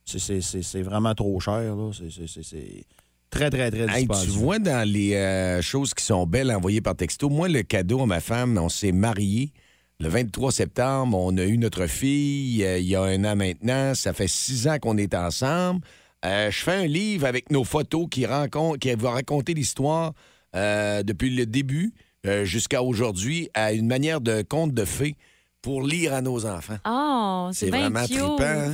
C'est, 0.06 0.82
vraiment 0.82 1.15
trop 1.15 1.39
cher. 1.39 1.75
C'est, 1.94 2.86
très, 3.30 3.50
très, 3.50 3.72
très 3.72 4.00
Hey, 4.00 4.08
tu 4.08 4.30
vois 4.30 4.60
dans 4.60 4.88
les 4.88 5.15
euh, 5.15 5.62
choses 5.62 5.94
qui 5.94 6.03
sont 6.03 6.27
belles 6.27 6.51
envoyées 6.51 6.82
par 6.82 6.96
texto, 6.96 7.30
moi, 7.30 7.48
le 7.48 7.63
cadeau 7.63 8.01
à 8.01 8.06
ma 8.06 8.20
femme, 8.20 8.58
on 8.58 8.70
s'est 8.70 8.91
mariés. 8.91 9.53
Le 10.00 10.10
23 10.10 10.51
septembre, 10.51 11.15
on 11.15 11.38
a 11.38 11.44
eu 11.44 11.60
notre 11.60 11.86
fille 11.86 12.63
euh, 12.63 12.80
il 12.80 12.88
y 12.88 12.96
a 12.96 13.03
un 13.03 13.24
an 13.24 13.36
maintenant. 13.36 13.94
Ça 13.94 14.13
fait 14.13 14.27
six 14.27 14.68
ans 14.68 14.80
qu'on 14.80 14.98
est 14.98 15.13
ensemble. 15.13 15.82
Euh, 16.25 16.50
je 16.51 16.63
fais 16.63 16.74
un 16.74 16.88
livre 16.88 17.25
avec 17.25 17.51
nos 17.51 17.63
photos 17.63 18.08
qui, 18.10 18.25
raconte, 18.25 18.80
qui 18.80 18.94
va 18.94 19.12
raconter 19.12 19.53
l'histoire 19.53 20.13
depuis 20.53 21.34
le 21.34 21.46
début 21.46 21.94
euh, 22.25 22.46
jusqu'à 22.46 22.84
aujourd'hui 22.84 23.50
à 23.54 23.74
une 23.74 23.88
manière 23.88 24.22
de 24.22 24.42
conte 24.42 24.74
de 24.74 24.86
fées 24.86 25.16
pour 25.62 25.84
lire 25.84 26.13
à 26.16 26.22
nos 26.22 26.48
enfants. 26.48 26.78
Oh, 26.88 27.50
c'est 27.54 27.70
vraiment 27.70 28.04
cute. 28.06 28.18
trippant, 28.18 28.42
hein? 28.42 28.74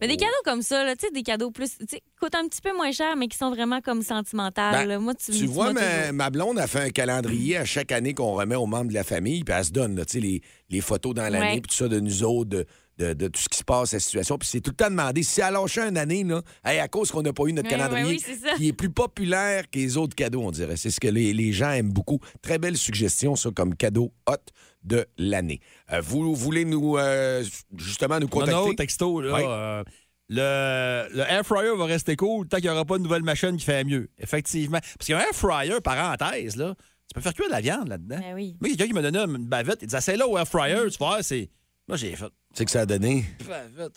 Mais 0.00 0.06
des 0.06 0.16
cadeaux 0.16 0.30
comme 0.44 0.62
ça, 0.62 0.84
là, 0.84 0.94
tu 0.94 1.04
sais, 1.06 1.12
des 1.12 1.24
cadeaux 1.24 1.50
plus, 1.50 1.70
sais, 1.90 2.00
coûtent 2.20 2.36
un 2.36 2.46
petit 2.46 2.60
peu 2.60 2.72
moins 2.76 2.92
cher, 2.92 3.16
mais 3.16 3.26
qui 3.26 3.36
sont 3.36 3.50
vraiment 3.50 3.80
comme 3.80 4.02
sentimentales. 4.02 4.86
Ben. 4.86 4.98
Moi, 5.00 5.14
tu, 5.14 5.32
Tu 5.32 5.38
tu 5.38 5.46
vois, 5.46 5.72
ma, 6.12 6.30
blonde 6.30 6.60
a 6.60 6.68
fait 6.68 6.80
un 6.80 6.90
calendrier 6.90 7.56
à 7.56 7.64
chaque 7.64 7.90
année 7.90 8.14
qu'on 8.14 8.34
remet 8.34 8.54
aux 8.54 8.66
membres 8.66 8.88
de 8.90 8.94
la 8.94 9.02
famille, 9.02 9.42
puis 9.42 9.52
elle 9.56 9.64
se 9.64 9.72
donne 9.72 9.96
là, 9.96 10.04
les, 10.14 10.40
les 10.70 10.80
photos 10.80 11.12
dans 11.12 11.22
l'année, 11.24 11.38
Ouais. 11.54 11.60
puis 11.60 11.70
tout 11.70 11.74
ça 11.76 11.88
de 11.88 11.98
nous 11.98 12.22
autres, 12.22 12.50
de, 12.50 12.66
de- 12.98 13.12
de 13.14 13.28
tout 13.28 13.40
ce 13.40 13.48
qui 13.48 13.58
se 13.58 13.64
passe, 13.64 13.92
la 13.92 14.00
situation. 14.00 14.36
Puis 14.38 14.48
c'est 14.50 14.60
tout 14.60 14.70
le 14.70 14.76
temps 14.76 14.90
demandé 14.90 15.22
si 15.22 15.40
elle 15.40 15.46
a 15.46 15.50
lâché 15.52 15.80
une 15.80 15.96
année, 15.96 16.24
là, 16.24 16.42
hey, 16.64 16.78
à 16.80 16.88
cause 16.88 17.10
qu'on 17.10 17.22
n'a 17.22 17.32
pas 17.32 17.44
eu 17.46 17.52
notre 17.52 17.68
calendrier, 17.68 18.04
oui, 18.06 18.22
c'est 18.24 18.36
ça. 18.36 18.54
qui 18.56 18.68
est 18.68 18.72
plus 18.72 18.90
populaire 18.90 19.70
que 19.70 19.78
les 19.78 19.96
autres 19.96 20.14
cadeaux, 20.14 20.42
on 20.42 20.50
dirait. 20.50 20.76
C'est 20.76 20.90
ce 20.90 21.00
que 21.00 21.08
les, 21.08 21.32
les 21.32 21.52
gens 21.52 21.70
aiment 21.70 21.92
beaucoup. 21.92 22.18
Très 22.42 22.58
belle 22.58 22.76
suggestion, 22.76 23.36
ça, 23.36 23.50
comme 23.54 23.74
cadeau 23.74 24.12
hot 24.28 24.34
de 24.84 25.06
l'année. 25.16 25.60
Euh, 25.92 26.00
vous 26.00 26.34
voulez 26.34 26.64
nous, 26.64 26.96
euh, 26.98 27.44
justement, 27.76 28.16
nous 28.16 28.22
Non, 28.22 28.28
contacter? 28.28 28.52
non, 28.54 28.74
texto, 28.74 29.20
là. 29.20 29.36
Euh, 29.38 29.84
le, 30.30 31.08
le 31.16 31.20
air 31.22 31.44
fryer 31.44 31.74
va 31.76 31.84
rester 31.86 32.14
cool 32.16 32.46
tant 32.48 32.58
qu'il 32.58 32.66
n'y 32.66 32.70
aura 32.70 32.84
pas 32.84 32.96
une 32.96 33.02
nouvelle 33.02 33.22
machine 33.22 33.56
qui 33.56 33.64
fait 33.64 33.82
mieux. 33.84 34.10
Effectivement. 34.18 34.78
Parce 34.98 35.06
qu'un 35.08 35.18
air 35.20 35.32
fryer, 35.32 35.80
parenthèse, 35.82 36.56
là, 36.56 36.74
tu 36.76 37.14
peux 37.14 37.20
faire 37.22 37.32
cuire 37.34 37.46
de 37.48 37.52
la 37.52 37.60
viande 37.62 37.88
là-dedans. 37.88 38.18
Ben 38.20 38.34
oui. 38.34 38.54
Moi, 38.60 38.68
il 38.68 38.70
y 38.70 38.74
a 38.74 38.76
quelqu'un 38.76 38.86
qui 38.88 38.92
m'a 38.92 39.10
donné 39.10 39.18
une 39.20 39.46
bavette. 39.46 39.78
Il 39.82 39.86
disait, 39.86 40.00
c'est 40.02 40.16
là 40.16 40.28
au 40.28 40.36
air 40.36 40.46
fryer, 40.46 40.76
tu 40.90 40.98
vois, 40.98 41.22
c'est. 41.22 41.48
Moi, 41.88 41.96
j'ai 41.96 42.14
fait. 42.16 42.26
C'est 42.54 42.64
que 42.64 42.70
ça 42.70 42.80
a 42.82 42.86
donné. 42.86 43.24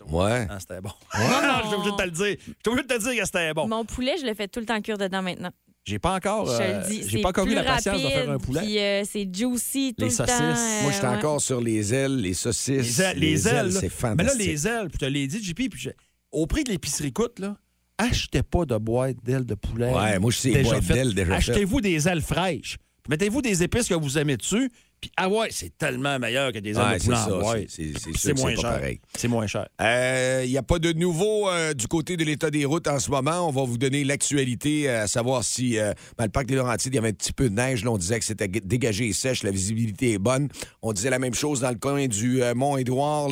Ouais. 0.09 0.47
Ah, 0.49 0.59
c'était 0.59 0.79
bon. 0.81 0.91
Non, 1.17 1.23
non, 1.23 1.53
j'étais 1.63 1.75
obligé 1.75 1.91
de 1.91 1.97
te 1.97 2.03
le 2.03 2.11
dire. 2.11 2.37
J'étais 2.47 2.69
obligé 2.69 2.87
de 2.87 2.93
te 2.93 2.99
dire 2.99 3.19
que 3.21 3.25
c'était 3.25 3.53
bon. 3.53 3.67
Mon 3.67 3.83
poulet, 3.85 4.15
je 4.19 4.25
le 4.25 4.33
fais 4.33 4.47
tout 4.47 4.59
le 4.61 4.65
temps 4.65 4.81
cuire 4.81 4.97
dedans 4.97 5.21
maintenant. 5.21 5.51
J'ai 5.83 5.97
pas 5.99 6.15
encore. 6.15 6.47
Euh, 6.49 6.83
j'ai 7.07 7.21
pas 7.21 7.29
encore 7.29 7.47
eu 7.47 7.55
la 7.55 7.63
patience 7.63 8.01
de 8.01 8.07
faire 8.07 8.29
un 8.29 8.37
poulet. 8.37 8.61
Puis 8.61 8.77
euh, 8.79 9.03
c'est 9.03 9.27
juicy 9.35 9.95
tout 9.97 10.03
Les 10.03 10.09
le 10.09 10.15
saucisses. 10.15 10.37
temps. 10.37 10.43
Moi, 10.43 10.89
euh, 10.89 10.91
j'étais 10.93 11.07
ouais. 11.07 11.15
encore 11.15 11.41
sur 11.41 11.59
les 11.59 11.93
ailes, 11.93 12.17
les 12.21 12.33
saucisses. 12.35 12.67
Les 12.97 13.01
ailes, 13.01 13.17
les 13.19 13.47
ailes, 13.47 13.71
c'est 13.73 13.89
fantastique. 13.89 14.37
Mais 14.39 14.45
là, 14.45 14.51
les 14.51 14.67
ailes, 14.67 14.87
puis 14.89 14.97
je 15.01 15.05
te 15.05 15.11
l'ai 15.11 15.27
dit, 15.27 15.43
JP, 15.43 15.69
puis 15.71 15.79
je- 15.81 15.89
au 16.31 16.45
prix 16.45 16.63
de 16.63 16.69
l'épicerie 16.69 17.11
coûte, 17.11 17.39
là, 17.39 17.57
achetez 17.97 18.43
pas 18.43 18.65
de 18.65 18.77
boîte 18.77 19.17
d'ailes 19.23 19.45
de 19.45 19.55
poulet. 19.55 19.91
Ouais, 19.91 20.19
moi, 20.19 20.29
je 20.31 20.37
sais, 20.37 20.61
boîte 20.61 20.85
d'ailes 20.85 21.15
déjà. 21.15 21.35
Achetez-vous 21.35 21.81
des 21.81 22.07
ailes 22.07 22.21
fraîches. 22.21 22.77
Mettez-vous 23.09 23.41
des 23.41 23.63
épices 23.63 23.87
que 23.87 23.95
vous 23.95 24.19
aimez 24.19 24.37
dessus. 24.37 24.69
Puis, 25.01 25.11
ah 25.17 25.27
ouais, 25.29 25.47
c'est 25.49 25.75
tellement 25.79 26.19
meilleur 26.19 26.51
que 26.51 26.59
des 26.59 26.71
ailes 26.71 26.77
Ouais, 26.77 26.95
de 26.97 27.01
c'est 27.01 27.09
ça. 27.15 28.33
moins 28.35 28.55
cher. 28.55 28.81
C'est 29.17 29.27
moins 29.27 29.47
cher. 29.47 29.67
Il 29.79 30.49
n'y 30.49 30.57
a 30.57 30.63
pas 30.63 30.77
de 30.77 30.93
nouveau 30.93 31.49
euh, 31.49 31.73
du 31.73 31.87
côté 31.87 32.17
de 32.17 32.23
l'état 32.23 32.51
des 32.51 32.65
routes 32.65 32.87
en 32.87 32.99
ce 32.99 33.09
moment. 33.09 33.47
On 33.47 33.51
va 33.51 33.63
vous 33.63 33.79
donner 33.79 34.03
l'actualité, 34.03 34.87
euh, 34.87 35.03
à 35.03 35.07
savoir 35.07 35.43
si 35.43 35.79
euh, 35.79 35.93
dans 36.19 36.25
le 36.25 36.29
parc 36.29 36.45
des 36.45 36.55
Laurentides, 36.55 36.93
il 36.93 36.97
y 36.97 36.99
avait 36.99 37.09
un 37.09 37.13
petit 37.13 37.33
peu 37.33 37.49
de 37.49 37.55
neige. 37.55 37.83
Là, 37.83 37.89
on 37.91 37.97
disait 37.97 38.19
que 38.19 38.25
c'était 38.25 38.47
dégagé 38.47 39.07
et 39.07 39.13
sèche, 39.13 39.41
la 39.41 39.49
visibilité 39.51 40.11
est 40.11 40.17
bonne. 40.19 40.49
On 40.83 40.93
disait 40.93 41.09
la 41.09 41.17
même 41.19 41.33
chose 41.33 41.61
dans 41.61 41.69
le 41.71 41.77
coin 41.77 42.05
du 42.07 42.43
euh, 42.43 42.53
Mont-Édouard. 42.53 43.29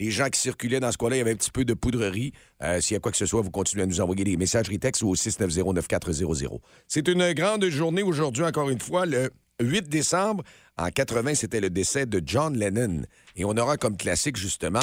Les 0.00 0.10
gens 0.10 0.28
qui 0.28 0.40
circulaient 0.40 0.80
dans 0.80 0.90
ce 0.90 0.98
coin-là, 0.98 1.16
il 1.16 1.18
y 1.20 1.22
avait 1.22 1.32
un 1.32 1.36
petit 1.36 1.52
peu 1.52 1.64
de 1.64 1.74
poudrerie. 1.74 2.32
Euh, 2.64 2.80
S'il 2.80 2.94
y 2.94 2.96
a 2.96 3.00
quoi 3.00 3.12
que 3.12 3.18
ce 3.18 3.26
soit, 3.26 3.42
vous 3.42 3.50
continuez 3.52 3.84
à 3.84 3.86
nous 3.86 4.00
envoyer 4.00 4.24
des 4.24 4.36
messageries 4.36 4.80
textes 4.80 5.04
au 5.04 5.14
690-9400. 5.14 6.58
C'est 6.88 7.06
une 7.06 7.32
grande 7.32 7.64
journée 7.68 8.02
aujourd'hui, 8.02 8.42
encore 8.44 8.70
une 8.70 8.80
fois, 8.80 9.06
le 9.06 9.30
8 9.60 9.88
décembre. 9.88 10.42
En 10.78 10.88
80, 10.88 11.34
c'était 11.34 11.60
le 11.60 11.70
décès 11.70 12.06
de 12.06 12.22
John 12.24 12.56
Lennon. 12.56 13.02
Et 13.36 13.44
on 13.44 13.56
aura 13.56 13.76
comme 13.76 13.96
classique, 13.96 14.36
justement, 14.36 14.80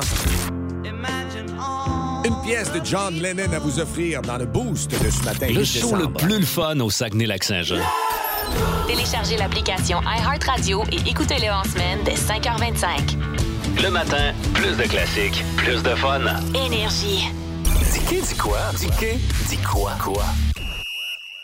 une 2.26 2.42
pièce 2.44 2.72
de 2.72 2.80
John 2.84 3.16
Lennon 3.20 3.52
à 3.54 3.60
vous 3.60 3.80
offrir 3.80 4.22
dans 4.22 4.38
le 4.38 4.46
boost 4.46 4.92
de 5.04 5.10
ce 5.10 5.24
matin. 5.24 5.48
Le 5.48 5.62
8 5.62 5.66
show 5.66 5.96
le 5.96 6.12
plus 6.14 6.40
le 6.40 6.46
fun 6.46 6.80
au 6.80 6.90
Saguenay-Lac-Saint-Jean. 6.90 7.82
Téléchargez 8.88 9.38
l'application 9.38 10.00
iHeartRadio 10.02 10.84
et 10.92 11.10
écoutez-le 11.10 11.52
en 11.52 11.64
semaine 11.64 12.00
dès 12.06 12.16
5h25. 12.16 13.82
Le 13.82 13.90
matin, 13.90 14.34
plus 14.54 14.76
de 14.78 14.84
classiques, 14.84 15.44
plus 15.58 15.82
de 15.82 15.96
fun. 15.96 16.22
Énergie. 16.54 17.30
Dis 18.10 18.22
dis 18.22 18.36
quoi? 18.38 18.60
Dis 18.78 18.88
dis 19.48 19.58
quoi? 19.58 19.94
Quoi? 20.04 20.24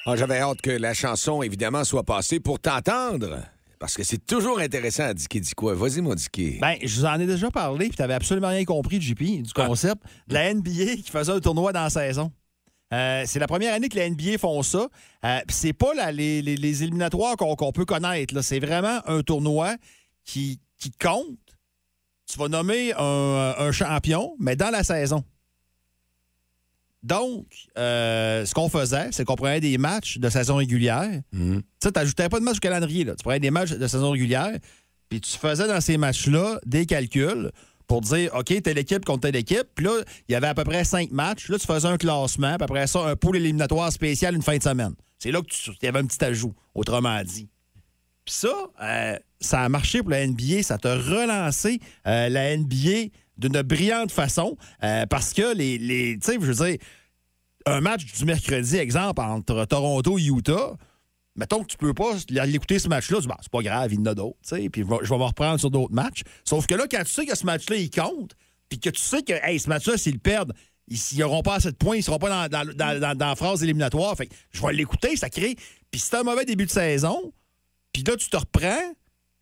Ah, 0.06 0.16
J'avais 0.16 0.40
hâte 0.40 0.62
que 0.62 0.70
la 0.72 0.94
chanson, 0.94 1.42
évidemment, 1.42 1.84
soit 1.84 2.04
passée 2.04 2.40
pour 2.40 2.60
t'entendre. 2.60 3.40
Parce 3.86 3.98
que 3.98 4.04
c'est 4.04 4.26
toujours 4.26 4.58
intéressant 4.58 5.04
à 5.04 5.14
Dicky 5.14 5.40
dit 5.40 5.52
quoi. 5.54 5.76
Vas-y, 5.76 6.02
mon 6.02 6.16
Dicky. 6.16 6.58
Ben, 6.60 6.76
je 6.82 6.96
vous 7.00 7.06
en 7.06 7.20
ai 7.20 7.28
déjà 7.28 7.52
parlé, 7.52 7.88
puis 7.90 7.96
tu 7.96 8.02
absolument 8.02 8.48
rien 8.48 8.66
compris, 8.66 9.00
JP, 9.00 9.44
du 9.44 9.54
concept 9.54 10.02
de 10.28 10.34
la 10.34 10.52
NBA 10.52 10.96
qui 11.04 11.12
faisait 11.12 11.32
un 11.32 11.40
tournoi 11.40 11.72
dans 11.72 11.84
la 11.84 11.92
saison. 11.92 12.32
Euh, 12.92 13.22
c'est 13.28 13.38
la 13.38 13.46
première 13.46 13.76
année 13.76 13.88
que 13.88 13.96
la 13.96 14.10
NBA 14.10 14.40
font 14.40 14.64
ça. 14.64 14.88
Euh, 15.24 15.40
puis 15.46 15.56
c'est 15.56 15.74
pas 15.74 15.92
les, 16.12 16.42
les- 16.42 16.56
les 16.58 16.82
éliminatoires 16.84 17.36
qu'on 17.38 17.72
peut 17.72 17.86
connaître. 17.86 18.42
C'est 18.42 18.60
vraiment 18.60 19.02
un 19.06 19.22
tournoi 19.22 19.76
qui, 20.24 20.60
qui 20.80 20.90
compte. 20.90 21.38
Tu 22.26 22.40
vas 22.40 22.48
nommer 22.48 22.92
un, 22.98 23.54
un 23.60 23.72
champion, 23.72 24.36
mais 24.40 24.56
dans 24.56 24.72
la 24.72 24.84
saison. 24.84 25.24
Donc, 27.06 27.46
euh, 27.78 28.46
ce 28.46 28.54
qu'on 28.56 28.68
faisait, 28.68 29.10
c'est 29.12 29.26
qu'on 29.26 29.36
prenait 29.36 29.60
des 29.60 29.78
matchs 29.78 30.18
de 30.18 30.28
saison 30.28 30.56
régulière. 30.56 31.22
Mhm. 31.32 31.62
Tu 31.62 31.68
sais, 31.84 31.92
t'ajoutais 31.92 32.30
pas 32.30 32.40
de 32.40 32.44
match 32.44 32.58
au 32.58 32.60
calendrier. 32.60 33.04
Là. 33.04 33.14
Tu 33.16 33.22
prenais 33.22 33.40
des 33.40 33.52
matchs 33.52 33.74
de 33.74 33.88
saison 33.88 34.10
régulière, 34.10 34.58
puis 35.08 35.22
tu 35.22 35.38
faisais 35.38 35.68
dans 35.68 35.80
ces 35.80 35.98
matchs-là 35.98 36.60
des 36.66 36.88
calculs 36.88 37.52
pour 37.86 38.02
dire, 38.02 38.34
OK, 38.34 38.60
telle 38.64 38.80
équipe 38.80 39.06
contre 39.06 39.22
telle 39.22 39.36
équipe. 39.36 39.68
Puis 39.76 39.86
là, 39.86 40.02
il 40.28 40.32
y 40.32 40.36
avait 40.36 40.48
à 40.48 40.56
peu 40.56 40.64
près 40.64 40.84
cinq 40.84 41.12
matchs. 41.12 41.48
Là, 41.50 41.60
tu 41.60 41.68
faisais 41.68 41.88
un 41.88 41.98
classement, 41.98 42.56
puis 42.56 42.64
après 42.64 42.88
ça, 42.88 43.06
un 43.06 43.16
pool 43.16 43.36
éliminatoire 43.36 43.92
spécial 43.92 44.34
une 44.34 44.42
fin 44.42 44.58
de 44.58 44.64
semaine. 44.64 44.96
C'est 45.20 45.30
là 45.30 45.42
que 45.44 45.48
tu 45.48 45.72
y 45.84 45.88
avait 45.88 46.00
un 46.00 46.08
petit 46.08 46.26
ajout, 46.26 46.56
autrement 46.74 47.22
dit. 47.24 47.48
Puis 48.26 48.34
ça, 48.34 48.54
euh, 48.82 49.16
ça 49.40 49.62
a 49.62 49.70
marché 49.70 50.02
pour 50.02 50.10
la 50.10 50.26
NBA. 50.26 50.64
Ça 50.64 50.80
t'a 50.80 50.96
relancé 50.96 51.80
euh, 52.08 52.30
la 52.30 52.58
NBA 52.58 53.12
d'une 53.38 53.62
brillante 53.62 54.12
façon 54.12 54.58
euh, 54.84 55.06
parce 55.06 55.34
que 55.34 55.56
les. 55.56 55.78
les 55.78 56.18
tu 56.20 56.32
sais, 56.32 56.38
je 56.40 56.52
veux 56.52 56.66
dire, 56.70 56.78
un 57.66 57.82
match 57.82 58.06
du 58.14 58.26
mercredi, 58.26 58.78
exemple, 58.78 59.22
entre 59.22 59.66
Toronto 59.66 60.18
et 60.20 60.24
Utah, 60.26 60.76
mettons 61.36 61.64
que 61.64 61.68
tu 61.68 61.78
peux 61.78 61.94
pas 61.94 62.14
l'écouter 62.30 62.80
ce 62.80 62.88
match-là, 62.88 63.20
Bon, 63.22 63.36
c'est 63.42 63.52
pas 63.52 63.62
grave, 63.62 63.92
il 63.94 64.00
y 64.00 64.02
en 64.02 64.06
a 64.06 64.14
d'autres, 64.16 64.38
tu 64.48 64.56
sais, 64.56 64.70
puis 64.70 64.82
je 64.84 64.88
vais 64.88 64.98
je 65.04 65.10
vais 65.10 65.18
me 65.18 65.24
reprendre 65.24 65.60
sur 65.60 65.72
d'autres 65.72 65.94
matchs. 65.94 66.22
Sauf 66.44 66.68
que 66.68 66.76
là, 66.76 66.86
quand 66.90 67.04
tu 67.04 67.12
sais 67.12 67.26
que 67.26 67.36
ce 67.36 67.46
match-là, 67.46 67.76
il 67.78 67.90
compte, 67.90 68.36
puis 68.70 68.80
que 68.80 68.90
tu 68.90 69.02
sais 69.02 69.24
que 69.24 69.34
hey, 69.44 69.60
ce 69.60 69.68
match-là, 69.70 69.98
s'ils 69.98 70.20
perdent, 70.20 70.54
ils 70.88 71.00
n'auront 71.18 71.42
pas 71.42 71.56
assez 71.56 71.72
de 71.72 71.76
points, 71.76 71.96
ils 71.98 72.04
seront 72.04 72.20
pas 72.20 72.48
dans, 72.48 72.64
dans, 72.64 72.72
dans, 72.74 73.18
dans- 73.18 73.28
la 73.28 73.36
phase 73.36 73.64
éliminatoire. 73.64 74.16
Fait 74.16 74.28
que 74.28 74.36
je 74.52 74.62
vais 74.62 74.74
l'écouter, 74.74 75.16
ça 75.16 75.30
crée. 75.32 75.56
Puis 75.90 76.00
si 76.00 76.08
c'est 76.08 76.18
un 76.18 76.24
mauvais 76.24 76.46
début 76.46 76.66
de 76.68 76.72
saison, 76.72 77.34
puis 77.92 78.04
là, 78.04 78.16
tu 78.16 78.30
te 78.30 78.38
reprends, 78.38 78.94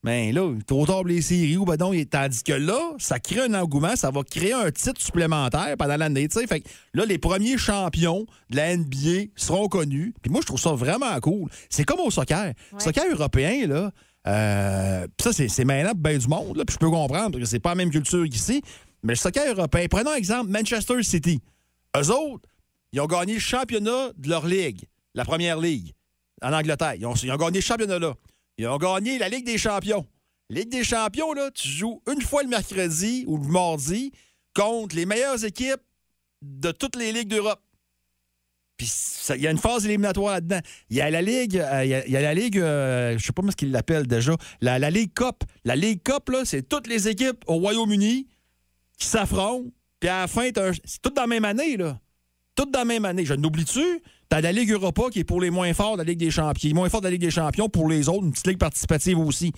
ben 0.03 0.33
là, 0.33 0.53
trop 0.67 0.85
tard 0.85 0.97
pour 0.97 1.07
les 1.07 1.21
séries 1.21 1.55
ou 1.55 1.65
ben 1.65 1.77
non, 1.77 1.91
tandis 2.09 2.43
que 2.43 2.51
là, 2.51 2.93
ça 2.99 3.19
crée 3.19 3.39
un 3.41 3.53
engouement, 3.53 3.95
ça 3.95 4.11
va 4.11 4.23
créer 4.23 4.53
un 4.53 4.69
titre 4.69 5.01
supplémentaire 5.01 5.75
pendant 5.77 5.95
l'année. 5.95 6.27
Fait 6.29 6.59
que 6.59 6.67
là, 6.93 7.05
les 7.05 7.17
premiers 7.17 7.57
champions 7.57 8.25
de 8.49 8.55
la 8.57 8.75
NBA 8.75 9.29
seront 9.35 9.69
connus. 9.69 10.13
Puis 10.21 10.29
moi, 10.29 10.41
je 10.41 10.47
trouve 10.47 10.59
ça 10.59 10.73
vraiment 10.73 11.17
cool. 11.21 11.49
C'est 11.69 11.85
comme 11.85 12.01
au 12.01 12.11
soccer. 12.11 12.53
Le 12.73 12.79
Soccer 12.79 13.05
européen, 13.11 13.65
là, 13.65 13.91
euh, 14.27 15.07
pis 15.17 15.23
ça, 15.23 15.33
c'est 15.33 15.47
c'est 15.47 15.65
maintenant 15.65 15.93
bien 15.95 16.17
du 16.17 16.27
monde, 16.27 16.57
là, 16.57 16.65
puis 16.65 16.73
je 16.73 16.79
peux 16.79 16.89
comprendre, 16.89 17.31
parce 17.31 17.43
que 17.43 17.45
c'est 17.45 17.59
pas 17.59 17.69
la 17.69 17.75
même 17.75 17.91
culture 17.91 18.25
qu'ici. 18.29 18.61
Mais 19.03 19.13
le 19.13 19.17
soccer 19.17 19.45
européen, 19.47 19.87
prenons 19.89 20.13
exemple 20.13 20.49
Manchester 20.49 21.01
City. 21.03 21.41
Eux 21.97 22.09
autres, 22.09 22.47
ils 22.91 23.01
ont 23.01 23.05
gagné 23.05 23.35
le 23.35 23.39
championnat 23.39 24.11
de 24.17 24.29
leur 24.29 24.45
ligue, 24.45 24.85
la 25.13 25.25
première 25.25 25.59
ligue, 25.59 25.91
en 26.41 26.53
Angleterre. 26.53 26.95
Ils 26.95 27.05
ont, 27.05 27.13
ils 27.15 27.31
ont 27.31 27.37
gagné 27.37 27.59
ce 27.61 27.67
championnat-là. 27.67 28.13
Ils 28.57 28.67
ont 28.67 28.77
gagné 28.77 29.17
la 29.17 29.29
Ligue 29.29 29.45
des 29.45 29.57
champions. 29.57 30.05
Ligue 30.49 30.69
des 30.69 30.83
champions, 30.83 31.33
là, 31.33 31.49
tu 31.51 31.67
joues 31.67 32.01
une 32.11 32.21
fois 32.21 32.43
le 32.43 32.49
mercredi 32.49 33.23
ou 33.27 33.37
le 33.37 33.47
mardi 33.47 34.11
contre 34.53 34.95
les 34.95 35.05
meilleures 35.05 35.43
équipes 35.43 35.81
de 36.41 36.71
toutes 36.71 36.95
les 36.95 37.11
ligues 37.11 37.29
d'Europe. 37.29 37.61
Puis 38.77 38.91
il 39.29 39.41
y 39.41 39.47
a 39.47 39.51
une 39.51 39.57
phase 39.57 39.85
éliminatoire 39.85 40.33
là-dedans. 40.33 40.59
Il 40.89 40.97
y 40.97 41.01
a 41.01 41.09
la 41.09 41.21
Ligue, 41.21 41.57
euh, 41.57 41.85
il 41.85 42.11
y 42.11 42.17
a, 42.17 42.21
la 42.21 42.33
Ligue, 42.33 42.59
euh, 42.59 43.17
je 43.17 43.25
sais 43.25 43.31
pas 43.31 43.41
comment 43.41 43.51
ce 43.51 43.55
qu'ils 43.55 43.71
l'appellent 43.71 44.07
déjà, 44.07 44.35
la, 44.61 44.77
Ligue 44.89 45.13
Cup. 45.13 45.43
La 45.63 45.75
Ligue 45.75 46.03
Cup, 46.03 46.29
là, 46.29 46.43
c'est 46.43 46.67
toutes 46.67 46.87
les 46.87 47.07
équipes 47.07 47.43
au 47.47 47.55
Royaume-Uni 47.55 48.27
qui 48.97 49.07
s'affrontent. 49.07 49.69
Puis 49.99 50.09
à 50.09 50.21
la 50.21 50.27
fin, 50.27 50.49
c'est 50.83 51.01
tout 51.01 51.11
dans 51.11 51.21
la 51.21 51.27
même 51.27 51.45
année, 51.45 51.77
là. 51.77 51.99
Tout 52.55 52.65
dans 52.65 52.79
la 52.79 52.85
même 52.85 53.05
année. 53.05 53.25
Je 53.25 53.33
n'oublie-tu? 53.33 54.01
T'as 54.33 54.41
la 54.41 54.51
Ligue 54.51 54.71
Europa 54.71 55.03
qui 55.11 55.19
est 55.19 55.23
pour 55.23 55.39
les 55.41 55.51
moins 55.51 55.71
forts 55.75 55.93
de 55.95 55.99
la 56.01 56.05
Ligue 56.05 56.17
des 56.17 56.31
Champions. 56.31 56.67
Est 56.67 56.73
moins 56.73 56.89
fort 56.89 57.01
de 57.01 57.05
la 57.05 57.11
Ligue 57.11 57.21
des 57.21 57.29
Champions 57.29 57.69
pour 57.69 57.87
les 57.87 58.09
autres, 58.09 58.23
une 58.23 58.31
petite 58.31 58.47
ligue 58.47 58.57
participative 58.57 59.19
aussi. 59.19 59.51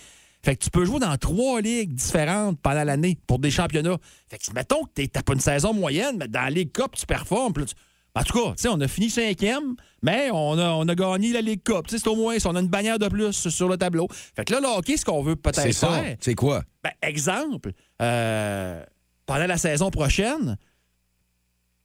Fait 0.44 0.58
que 0.58 0.66
tu 0.66 0.70
peux 0.70 0.84
jouer 0.84 1.00
dans 1.00 1.16
trois 1.16 1.62
ligues 1.62 1.94
différentes 1.94 2.60
pendant 2.62 2.84
l'année 2.84 3.18
pour 3.26 3.40
des 3.40 3.52
championnats. 3.52 3.96
Fait 4.28 4.38
que 4.38 4.44
mettons 4.54 4.84
que 4.84 5.06
t'as 5.06 5.22
pas 5.24 5.32
une 5.32 5.40
saison 5.40 5.72
moyenne, 5.74 6.18
mais 6.20 6.28
dans 6.28 6.42
la 6.42 6.50
Ligue 6.50 6.74
Cup, 6.74 6.92
tu 6.92 7.06
performes. 7.06 7.54
puis 7.54 7.64
là, 7.64 7.68
tu- 7.70 7.76
En 8.20 8.24
tout 8.24 8.34
cas, 8.34 8.50
tu 8.50 8.64
sais, 8.64 8.68
on 8.68 8.82
a 8.82 8.88
fini 8.90 9.10
cinquième, 9.10 9.76
mais 10.04 10.30
on 10.34 10.58
a, 10.60 10.72
on 10.72 10.86
a 10.90 10.94
gagné 10.96 11.32
la 11.32 11.40
Ligue 11.40 11.64
Cup. 11.64 11.86
C'est 11.88 12.06
au 12.08 12.18
moins 12.18 12.38
ça. 12.40 12.50
On 12.50 12.56
a 12.58 12.60
une 12.60 12.68
bannière 12.68 13.00
de 13.00 13.08
plus 13.08 13.48
sur 13.48 13.70
le 13.70 13.78
tableau. 13.78 14.10
Fait 14.36 14.44
que 14.44 14.52
là, 14.52 14.60
le 14.60 14.68
hockey, 14.68 14.98
ce 14.98 15.06
qu'on 15.06 15.24
veut 15.24 15.38
peut-être 15.38 15.62
faire, 16.02 16.18
C'est 16.20 16.36
quoi? 16.36 16.64
ben, 16.84 16.92
exemple, 17.02 17.72
euh, 18.02 18.84
pendant 19.26 19.48
la 19.48 19.58
saison 19.58 19.90
prochaine, 19.90 20.58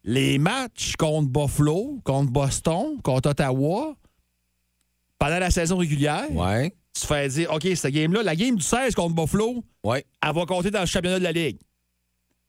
les 0.05 0.39
matchs 0.39 0.95
contre 0.97 1.29
Buffalo, 1.29 2.01
contre 2.05 2.31
Boston, 2.33 3.01
contre 3.03 3.31
Ottawa, 3.31 3.95
pendant 5.19 5.39
la 5.39 5.51
saison 5.51 5.77
régulière, 5.77 6.31
Ouais. 6.35 6.75
tu 6.99 7.07
fais 7.07 7.29
dire, 7.29 7.53
OK, 7.53 7.69
cette 7.75 7.93
game-là, 7.93 8.23
la 8.23 8.37
game 8.37 8.57
du 8.57 8.63
16 8.63 8.95
contre 8.95 9.15
Buffalo, 9.15 9.63
Ouais. 9.85 10.05
elle 10.27 10.35
va 10.35 10.47
compter 10.47 10.71
dans 10.71 10.81
le 10.81 10.87
championnat 10.87 11.19
de 11.19 11.25
la 11.25 11.33
Ligue. 11.33 11.59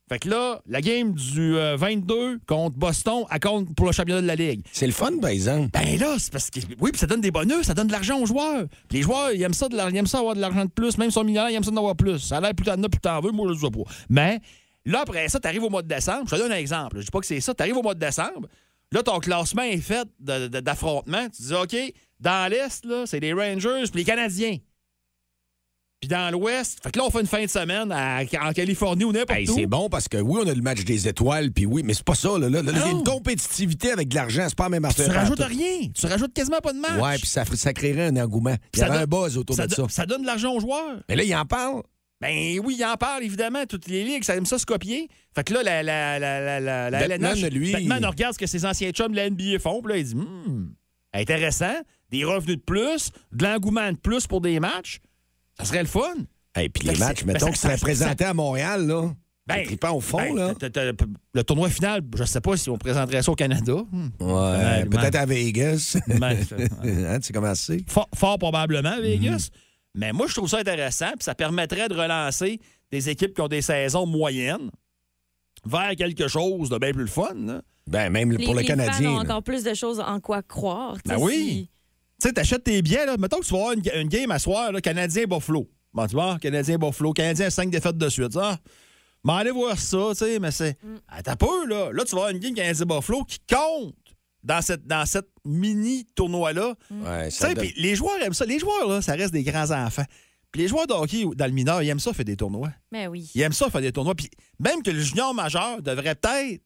Fait 0.09 0.19
que 0.19 0.27
là, 0.29 0.61
la 0.67 0.81
game 0.81 1.13
du 1.13 1.55
euh, 1.55 1.77
22 1.77 2.39
contre 2.45 2.75
Boston, 2.77 3.23
elle 3.31 3.39
compte 3.39 3.73
pour 3.75 3.85
le 3.85 3.93
championnat 3.93 4.21
de 4.21 4.27
la 4.27 4.35
Ligue. 4.35 4.61
C'est 4.73 4.85
le 4.85 4.91
fun, 4.91 5.17
par 5.21 5.29
exemple. 5.29 5.69
Ben 5.71 5.97
là, 5.97 6.17
c'est 6.19 6.29
parce 6.33 6.49
que. 6.49 6.59
Oui, 6.81 6.91
puis 6.91 6.99
ça 6.99 7.07
donne 7.07 7.21
des 7.21 7.31
bonus, 7.31 7.61
ça 7.63 7.73
donne 7.73 7.87
de 7.87 7.93
l'argent 7.93 8.19
aux 8.19 8.25
joueurs. 8.25 8.65
Puis 8.89 8.97
les 8.97 9.03
joueurs, 9.03 9.31
ils 9.31 9.41
aiment 9.41 9.53
ça, 9.53 9.69
de 9.69 9.75
l'ar- 9.77 9.89
ils 9.89 9.95
aiment 9.95 10.07
ça 10.07 10.19
avoir 10.19 10.35
de 10.35 10.41
l'argent 10.41 10.65
de 10.65 10.69
plus. 10.69 10.97
Même 10.97 11.09
si 11.11 11.13
ils 11.13 11.19
sont 11.19 11.23
millionnaires, 11.23 11.49
ils 11.51 11.55
aiment 11.55 11.63
ça 11.63 11.71
d'en 11.71 11.77
avoir 11.77 11.95
plus. 11.95 12.19
Ça 12.19 12.37
a 12.37 12.41
l'air 12.41 12.53
plus 12.53 12.65
t'en 12.65 12.83
as, 12.83 12.89
plus 12.89 12.99
t'en 12.99 13.21
veux. 13.21 13.31
Moi, 13.31 13.47
je 13.47 13.53
le 13.53 13.59
sais 13.59 13.71
pas. 13.71 13.89
Mais 14.09 14.41
là, 14.85 15.01
après 15.01 15.27
ça, 15.29 15.39
t'arrives 15.39 15.63
au 15.63 15.69
mois 15.69 15.81
de 15.81 15.87
décembre. 15.87 16.23
Je 16.29 16.35
te 16.35 16.39
donne 16.39 16.51
un 16.51 16.57
exemple. 16.57 16.97
Je 16.99 17.03
dis 17.05 17.11
pas 17.11 17.19
que 17.19 17.25
c'est 17.25 17.41
ça. 17.41 17.53
T'arrives 17.53 17.77
au 17.77 17.83
mois 17.83 17.93
de 17.95 17.99
décembre. 17.99 18.47
Là, 18.91 19.03
ton 19.03 19.19
classement 19.19 19.63
est 19.63 19.77
fait 19.77 20.07
de- 20.19 20.47
de- 20.47 20.59
d'affrontement. 20.59 21.27
Tu 21.29 21.43
dis, 21.43 21.53
OK, 21.53 21.75
dans 22.19 22.49
l'Est, 22.51 22.85
c'est 23.05 23.19
les 23.19 23.31
Rangers 23.33 23.83
puis 23.89 23.99
les 23.99 24.03
Canadiens. 24.03 24.57
Puis 26.01 26.07
dans 26.09 26.31
l'Ouest, 26.31 26.79
fait 26.81 26.91
que 26.91 26.97
là, 26.97 27.05
on 27.05 27.11
fait 27.11 27.21
une 27.21 27.27
fin 27.27 27.43
de 27.43 27.47
semaine 27.49 27.91
à- 27.91 28.21
en 28.41 28.53
Californie 28.53 29.03
ou 29.03 29.11
n'importe 29.11 29.37
Hey, 29.39 29.47
où. 29.47 29.53
c'est 29.53 29.67
bon 29.67 29.87
parce 29.87 30.07
que 30.07 30.17
oui, 30.17 30.41
on 30.43 30.47
a 30.49 30.53
le 30.55 30.61
match 30.63 30.83
des 30.83 31.07
étoiles, 31.07 31.51
puis 31.51 31.67
oui, 31.67 31.83
mais 31.85 31.93
c'est 31.93 32.03
pas 32.03 32.15
ça. 32.15 32.39
Là, 32.39 32.49
là, 32.49 32.63
là, 32.63 32.71
il 32.73 32.77
y 32.79 32.81
a 32.81 32.89
une 32.89 33.03
compétitivité 33.03 33.91
avec 33.91 34.07
de 34.07 34.15
l'argent, 34.15 34.43
c'est 34.49 34.57
pas 34.57 34.63
la 34.63 34.69
même 34.79 34.81
Tu 34.91 34.99
affaire. 35.01 35.13
rajoutes 35.13 35.37
partout. 35.37 35.55
rien. 35.55 35.89
Tu 35.93 36.05
rajoutes 36.07 36.33
quasiment 36.33 36.57
pas 36.57 36.73
de 36.73 36.79
match. 36.79 36.99
Ouais, 36.99 37.17
puis 37.19 37.27
ça, 37.27 37.45
ça 37.45 37.71
créerait 37.73 38.07
un 38.07 38.17
engouement. 38.17 38.55
Il 38.73 38.77
y 38.77 38.79
Ça 38.79 38.91
un 38.91 39.05
donne- 39.05 39.05
buzz 39.05 39.37
autour 39.37 39.55
ça, 39.55 39.67
de 39.67 39.73
ça. 39.75 39.85
ça 39.89 40.05
donne 40.07 40.23
de 40.23 40.25
l'argent 40.25 40.51
aux 40.51 40.59
joueurs. 40.59 41.03
Mais 41.07 41.15
là, 41.15 41.23
il 41.23 41.35
en 41.35 41.45
parle. 41.45 41.83
Ben 42.21 42.59
oui, 42.63 42.75
il 42.77 42.85
en 42.85 42.95
parle, 42.97 43.23
évidemment. 43.23 43.65
Toutes 43.67 43.87
les 43.87 44.03
ligues, 44.03 44.23
ça 44.23 44.35
aime 44.35 44.45
ça 44.45 44.59
se 44.59 44.65
copier. 44.65 45.09
Fait 45.35 45.43
que 45.43 45.53
là, 45.53 45.63
la, 45.63 45.81
la, 45.83 46.19
la, 46.19 46.59
la, 46.59 46.89
la, 46.91 46.99
Batman, 47.07 47.35
LNH, 47.35 47.51
lui, 47.51 47.71
Batman 47.71 48.05
regarde 48.05 48.33
ce 48.35 48.39
que 48.39 48.45
ses 48.47 48.65
anciens 48.65 48.91
chums 48.91 49.11
de 49.11 49.15
la 49.17 49.29
NBA 49.29 49.57
font, 49.59 49.81
puis 49.81 49.91
là, 49.93 49.97
il 49.97 50.05
dit 50.05 50.15
Hmm, 50.15 50.69
intéressant, 51.13 51.73
des 52.09 52.23
revenus 52.23 52.57
de 52.57 52.61
plus, 52.61 53.11
de 53.31 53.43
l'engouement 53.43 53.91
de 53.91 53.97
plus 53.97 54.27
pour 54.27 54.39
des 54.41 54.59
matchs. 54.59 54.99
Ça 55.57 55.65
serait 55.65 55.81
le 55.81 55.87
fun. 55.87 56.13
Et 56.59 56.69
puis 56.69 56.87
les 56.87 56.95
matchs, 56.97 57.23
mettons 57.23 57.47
ben, 57.47 57.51
que 57.53 57.57
ça- 57.57 57.69
ça 57.69 57.77
ça- 57.77 57.81
présenté 57.81 58.23
à 58.25 58.33
Montréal, 58.33 58.85
là. 58.85 59.11
Ben, 59.47 59.65
trippant 59.65 59.91
au 59.93 59.99
fond, 60.01 60.17
Ben, 60.17 60.35
là. 60.35 60.53
Le 61.33 61.43
tournoi 61.43 61.69
final, 61.69 62.01
je 62.15 62.23
sais 62.25 62.39
pas 62.41 62.55
si 62.55 62.69
on 62.69 62.77
présenterait 62.77 63.23
ça 63.23 63.31
au 63.31 63.35
Canada. 63.35 63.73
Hmm. 63.91 64.09
Ouais, 64.19 64.85
peut-être 64.85 65.15
à 65.15 65.25
Vegas. 65.25 65.97
Ben, 66.07 66.37
hein, 66.83 67.19
tu 67.19 67.27
sais 67.27 67.33
comment 67.33 67.55
c'est? 67.55 67.89
fort, 67.89 68.07
fort 68.13 68.37
probablement 68.37 68.91
à 68.91 69.01
Vegas. 69.01 69.49
Mhm. 69.51 69.57
Mais 69.95 70.13
moi, 70.13 70.27
je 70.27 70.33
trouve 70.35 70.49
ça 70.49 70.59
intéressant, 70.59 71.09
puis 71.11 71.23
ça 71.23 71.35
permettrait 71.35 71.89
de 71.89 71.95
relancer 71.95 72.59
des 72.91 73.09
équipes 73.09 73.33
qui 73.33 73.41
ont 73.41 73.47
des 73.47 73.61
saisons 73.61 74.05
moyennes 74.05 74.69
vers 75.65 75.95
quelque 75.95 76.27
chose 76.27 76.69
de 76.69 76.77
bien 76.77 76.91
plus 76.91 77.01
le 77.01 77.07
fun. 77.07 77.33
là. 77.35 77.61
Ben, 77.87 78.09
même 78.09 78.31
Les, 78.31 78.45
pour 78.45 78.53
le 78.53 78.61
les 78.61 78.67
fans 78.67 78.75
Canadien. 78.77 79.11
ont 79.11 79.15
là. 79.17 79.21
encore 79.21 79.43
plus 79.43 79.63
de 79.63 79.73
choses 79.73 79.99
en 79.99 80.19
quoi 80.19 80.41
croire. 80.43 80.95
tu 80.95 81.09
Ben 81.09 81.17
sais, 81.17 81.23
oui. 81.23 81.33
si- 81.35 81.69
Tu 82.21 82.27
sais, 82.27 82.33
t'achètes 82.33 82.63
tes 82.63 82.81
billets, 82.81 83.05
là. 83.05 83.17
Mettons 83.17 83.39
que 83.39 83.45
tu 83.45 83.51
vas 83.53 83.59
avoir 83.59 83.73
une, 83.73 83.81
une 83.95 84.07
game 84.07 84.31
à 84.31 84.39
soir, 84.39 84.71
là, 84.71 84.79
Canadien-Buffalo. 84.81 85.67
Bon, 85.93 86.05
tu 86.07 86.13
vois, 86.13 86.37
Canadien-Buffalo. 86.39 87.11
Canadien, 87.13 87.49
cinq 87.49 87.69
défaites 87.69 87.97
de 87.97 88.09
suite. 88.09 88.37
Ah, 88.39 88.57
m'en 89.23 89.35
aller 89.35 89.51
voir 89.51 89.77
ça, 89.77 89.97
tu 90.11 90.15
sais, 90.17 90.39
mais 90.39 90.51
c'est. 90.51 90.77
Mm. 90.83 90.95
Attends 91.07 91.35
peu, 91.35 91.65
là. 91.67 91.91
Là, 91.91 92.03
tu 92.05 92.11
vas 92.15 92.21
avoir 92.21 92.29
une 92.29 92.39
game 92.39 92.53
Canadien-Buffalo 92.53 93.23
qui 93.25 93.39
compte 93.49 93.95
dans 94.43 94.61
cette, 94.61 94.85
dans 94.87 95.05
cette. 95.05 95.27
Ouais, 95.45 97.29
ça 97.31 97.53
donne- 97.53 97.63
puis 97.65 97.73
les 97.77 97.95
joueurs 97.95 98.21
aiment 98.21 98.33
ça. 98.33 98.45
Les 98.45 98.59
joueurs, 98.59 98.87
là, 98.87 99.01
ça 99.01 99.13
reste 99.13 99.33
des 99.33 99.43
grands 99.43 99.71
enfants. 99.71 100.05
Puis 100.51 100.61
les 100.63 100.67
joueurs 100.67 100.85
de 100.87 100.93
hockey 100.93 101.23
dans 101.35 101.45
le 101.45 101.51
mineur, 101.51 101.81
ils 101.81 101.89
aiment 101.89 101.99
ça 101.99 102.13
faire 102.13 102.25
des 102.25 102.35
tournois. 102.35 102.71
Ben 102.91 103.07
oui. 103.07 103.31
Ils 103.35 103.41
aiment 103.41 103.53
ça 103.53 103.69
faire 103.69 103.81
des 103.81 103.91
tournois. 103.91 104.15
Puis 104.15 104.29
même 104.59 104.83
que 104.83 104.91
le 104.91 104.99
junior 104.99 105.33
majeur 105.33 105.81
devrait 105.81 106.15
peut-être 106.15 106.61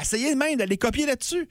essayer 0.00 0.34
même 0.34 0.56
d'aller 0.56 0.76
copier 0.78 1.06
là-dessus. 1.06 1.48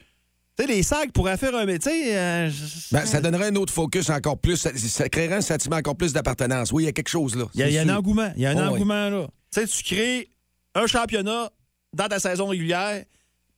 Tu 0.55 0.63
sais, 0.63 0.67
les 0.71 0.83
sacs 0.83 1.11
pourraient 1.11 1.37
faire 1.37 1.55
un 1.55 1.65
métier. 1.65 2.15
euh, 2.15 2.49
Ben, 2.91 3.05
ça 3.05 3.19
donnerait 3.21 3.47
un 3.47 3.55
autre 3.55 3.73
focus 3.73 4.09
encore 4.11 4.37
plus. 4.37 4.57
Ça, 4.57 4.69
ça 4.77 5.09
créerait 5.09 5.35
un 5.35 5.41
sentiment 5.41 5.77
encore 5.77 5.95
plus 5.97 6.13
d'appartenance. 6.13 6.71
Oui, 6.71 6.83
il 6.83 6.85
y 6.85 6.89
a 6.89 6.91
quelque 6.91 7.09
chose 7.09 7.35
là. 7.35 7.45
Il 7.55 7.59
y 7.59 7.63
a, 7.63 7.65
c'est 7.65 7.71
il 7.71 7.75
y 7.75 7.79
a 7.79 7.81
un 7.81 7.89
engouement. 7.97 8.31
Il 8.35 8.41
y 8.43 8.45
a 8.45 8.51
un 8.51 8.55
Oh, 8.55 8.59
oui. 8.59 8.75
engouement, 8.75 9.09
là. 9.09 9.27
Tu 9.51 9.61
sais, 9.61 9.67
tu 9.67 9.83
crées 9.83 10.29
un 10.75 10.85
championnat 10.85 11.51
dans 11.93 12.07
ta 12.07 12.19
saison 12.19 12.47
régulière, 12.47 13.03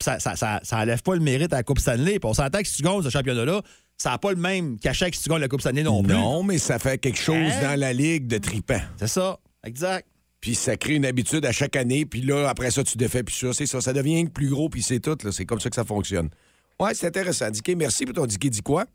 ça, 0.04 0.20
ça, 0.20 0.36
ça, 0.36 0.60
ça 0.64 0.78
enlève 0.80 1.02
pas 1.02 1.14
le 1.16 1.22
mérite 1.22 1.54
à 1.54 1.58
la 1.58 1.64
Coupe 1.64 1.80
Stanley. 1.80 2.20
Puis 2.20 2.30
on 2.30 2.34
s'entend 2.34 2.60
que 2.62 2.68
si 2.68 2.78
tu 2.78 2.84
gagnes 2.84 3.02
ce 3.02 3.10
championnat-là, 3.10 3.62
ça 3.98 4.12
n'a 4.12 4.18
pas 4.18 4.32
le 4.32 4.38
même 4.38 4.78
cachet 4.80 5.10
que 5.10 5.16
si 5.18 5.24
tu 5.24 5.30
gagnes 5.30 5.40
la 5.42 5.48
Coupe 5.48 5.62
Stanley 5.62 5.84
non 5.84 6.04
plus. 6.04 6.14
Non, 6.14 6.44
mais 6.44 6.58
ça 6.58 6.80
fait 6.80 6.98
quelque 6.98 7.20
chose 7.20 7.36
Hein? 7.54 7.62
dans 7.62 7.80
la 7.80 7.94
ligue 7.94 8.28
de 8.28 8.38
tripant. 8.38 8.82
C'est 8.98 9.08
ça. 9.08 9.38
Exact. 9.64 10.06
Puis 10.42 10.54
ça 10.54 10.78
crée 10.78 10.96
une 10.96 11.06
habitude 11.06 11.46
à 11.46 11.52
chaque 11.52 11.76
année. 11.76 12.06
Puis 12.06 12.22
là, 12.22 12.48
après 12.50 12.70
ça, 12.72 12.84
tu 12.84 12.98
défais. 12.98 13.24
Puis 13.24 13.36
ça, 13.36 13.54
c'est 13.54 13.66
ça. 13.66 13.82
Ça 13.82 13.94
devient 13.94 14.26
plus 14.26 14.50
gros. 14.50 14.70
Puis 14.70 14.84
c'est 14.84 15.00
tout. 15.00 15.18
C'est 15.32 15.46
comme 15.46 15.60
ça 15.60 15.70
que 15.70 15.76
ça 15.76 15.84
fonctionne. 15.86 16.30
Ouais, 16.80 16.94
c'est 16.94 17.08
intéressant. 17.08 17.50
Dicky, 17.50 17.76
merci 17.76 18.06
pour 18.06 18.14
ton 18.14 18.26
Dicky 18.26 18.50
dit 18.50 18.62
quoi? 18.62 18.86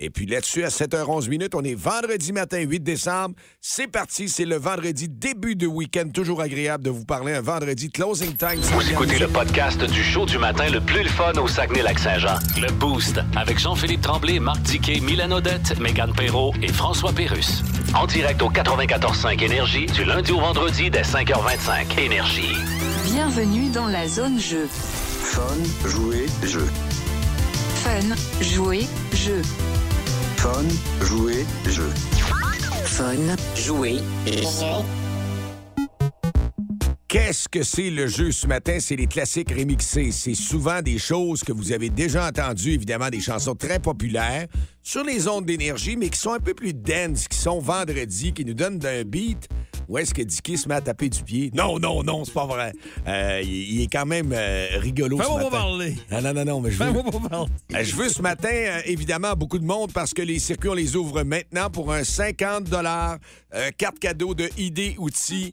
Et 0.00 0.10
puis 0.10 0.26
là-dessus, 0.26 0.62
à 0.62 0.68
7h11 0.68 1.28
minutes, 1.28 1.56
on 1.56 1.64
est 1.64 1.74
vendredi 1.74 2.32
matin, 2.32 2.60
8 2.60 2.78
décembre. 2.84 3.34
C'est 3.60 3.88
parti, 3.88 4.28
c'est 4.28 4.44
le 4.44 4.54
vendredi, 4.54 5.08
début 5.08 5.56
de 5.56 5.66
week-end. 5.66 6.08
Toujours 6.14 6.40
agréable 6.40 6.84
de 6.84 6.90
vous 6.90 7.04
parler 7.04 7.32
un 7.32 7.40
vendredi 7.40 7.90
closing 7.90 8.36
time. 8.36 8.60
Vous 8.60 8.92
écoutez 8.92 9.18
le 9.18 9.26
podcast 9.26 9.82
du 9.82 10.04
show 10.04 10.24
du 10.24 10.38
matin 10.38 10.70
le 10.70 10.80
plus 10.80 11.02
le 11.02 11.08
fun 11.08 11.32
au 11.32 11.48
Saguenay-Lac-Saint-Jean. 11.48 12.38
Le 12.60 12.70
Boost 12.70 13.18
avec 13.34 13.58
Jean-Philippe 13.58 14.02
Tremblay, 14.02 14.38
Marc 14.38 14.62
Diquet, 14.62 15.00
Milan 15.00 15.32
Odette, 15.32 15.76
Mégane 15.80 16.12
Perrault 16.12 16.54
et 16.62 16.68
François 16.68 17.12
Pérus. 17.12 17.64
En 17.92 18.06
direct 18.06 18.40
au 18.40 18.50
94.5 18.50 19.42
Énergie 19.42 19.86
du 19.86 20.04
lundi 20.04 20.30
au 20.30 20.38
vendredi 20.38 20.90
dès 20.90 21.02
5h25. 21.02 21.98
Énergie. 21.98 22.54
Bienvenue 23.04 23.68
dans 23.70 23.88
la 23.88 24.06
zone 24.06 24.38
jeu. 24.38 24.68
Fun, 24.70 25.42
jouer, 25.88 26.26
jeu. 26.44 26.68
Fun, 27.82 28.14
jouer, 28.40 28.86
jeu. 29.12 29.42
Fun, 30.38 30.68
jouer, 31.04 31.44
jeu. 31.66 31.90
Fun, 32.84 33.16
jouer, 33.56 33.98
jeu. 34.24 34.84
Qu'est-ce 37.08 37.48
que 37.48 37.64
c'est 37.64 37.90
le 37.90 38.06
jeu 38.06 38.30
ce 38.30 38.46
matin? 38.46 38.78
C'est 38.78 38.94
les 38.94 39.08
classiques 39.08 39.50
remixés. 39.50 40.12
C'est 40.12 40.36
souvent 40.36 40.80
des 40.80 40.98
choses 40.98 41.42
que 41.42 41.50
vous 41.50 41.72
avez 41.72 41.90
déjà 41.90 42.28
entendues, 42.28 42.74
évidemment, 42.74 43.10
des 43.10 43.18
chansons 43.18 43.56
très 43.56 43.80
populaires 43.80 44.46
sur 44.88 45.04
les 45.04 45.28
ondes 45.28 45.44
d'énergie, 45.44 45.98
mais 45.98 46.08
qui 46.08 46.18
sont 46.18 46.32
un 46.32 46.40
peu 46.40 46.54
plus 46.54 46.72
dense, 46.72 47.28
qui 47.28 47.36
sont 47.36 47.58
vendredi, 47.58 48.32
qui 48.32 48.42
nous 48.46 48.54
donnent 48.54 48.78
d'un 48.78 49.02
beat. 49.04 49.46
Où 49.86 49.96
est-ce 49.96 50.12
que 50.12 50.20
Dicky 50.20 50.58
se 50.58 50.68
met 50.68 50.74
à 50.76 50.80
taper 50.82 51.08
du 51.08 51.22
pied? 51.22 51.50
Non, 51.54 51.78
non, 51.78 52.02
non, 52.02 52.22
c'est 52.24 52.34
pas 52.34 52.46
vrai. 52.46 52.72
Euh, 53.06 53.40
il, 53.42 53.74
il 53.74 53.82
est 53.82 53.86
quand 53.86 54.04
même 54.04 54.32
euh, 54.34 54.66
rigolo 54.78 55.16
ce 55.18 55.22
Fais-moi 55.22 55.38
matin. 55.38 55.50
pas 55.50 55.56
parler. 55.56 55.94
Non, 56.10 56.20
non, 56.20 56.34
non, 56.34 56.44
non, 56.44 56.60
mais 56.60 56.70
je 56.70 56.78
veux... 56.78 56.84
Fais-moi 56.86 57.04
pas 57.04 57.28
parler. 57.28 57.50
Euh, 57.74 57.84
Je 57.84 57.96
veux 57.96 58.08
ce 58.10 58.20
matin, 58.20 58.50
euh, 58.52 58.80
évidemment, 58.84 59.32
beaucoup 59.34 59.58
de 59.58 59.64
monde 59.64 59.90
parce 59.94 60.12
que 60.12 60.20
les 60.20 60.38
circuits, 60.38 60.68
on 60.68 60.74
les 60.74 60.94
ouvre 60.94 61.22
maintenant 61.22 61.70
pour 61.70 61.90
un 61.92 62.04
50 62.04 62.70
euh, 62.74 63.70
carte 63.78 63.98
cadeau 63.98 64.34
de 64.34 64.50
ID 64.58 64.96
Outils. 64.98 65.52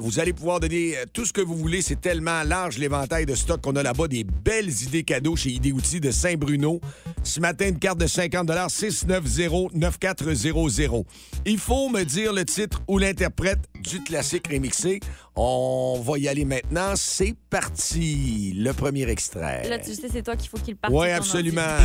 Vous 0.00 0.18
allez 0.18 0.32
pouvoir 0.32 0.58
donner 0.58 0.94
tout 1.12 1.24
ce 1.24 1.32
que 1.32 1.40
vous 1.40 1.54
voulez. 1.56 1.80
C'est 1.82 2.00
tellement 2.00 2.42
large 2.42 2.78
l'éventail 2.78 3.26
de 3.26 3.34
stock 3.36 3.60
qu'on 3.60 3.76
a 3.76 3.82
là-bas. 3.84 4.08
Des 4.08 4.24
belles 4.24 4.70
idées 4.82 5.04
cadeaux 5.04 5.36
chez 5.36 5.50
ID 5.50 5.72
Outils 5.72 6.00
de 6.00 6.10
Saint-Bruno. 6.10 6.80
Ce 7.22 7.38
matin, 7.38 7.68
une 7.68 7.78
carte 7.78 7.98
de 7.98 8.06
50 8.08 8.50
690-9400. 8.68 11.04
Il 11.44 11.58
faut 11.58 11.88
me 11.88 12.04
dire 12.04 12.32
le 12.32 12.44
titre 12.44 12.80
ou 12.88 12.98
l'interprète 12.98 13.58
du 13.82 14.00
classique 14.02 14.48
remixé. 14.48 15.00
On 15.36 16.02
va 16.04 16.18
y 16.18 16.26
aller 16.28 16.44
maintenant. 16.44 16.94
C'est 16.96 17.34
parti. 17.50 18.52
Le 18.56 18.72
premier 18.72 19.08
extrait. 19.08 19.68
Là, 19.68 19.78
tu 19.78 19.94
sais, 19.94 20.08
c'est 20.10 20.22
toi 20.22 20.34
qu'il 20.36 20.48
faut 20.48 20.58
qu'il 20.58 20.76
parte. 20.76 20.92
Oui, 20.94 21.10
absolument. 21.10 21.78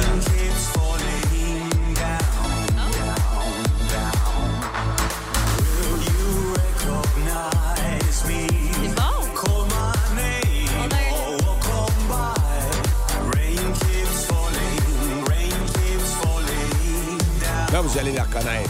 Vous 17.84 17.98
allez 17.98 18.13
la 18.13 18.24
reconnaître. 18.24 18.69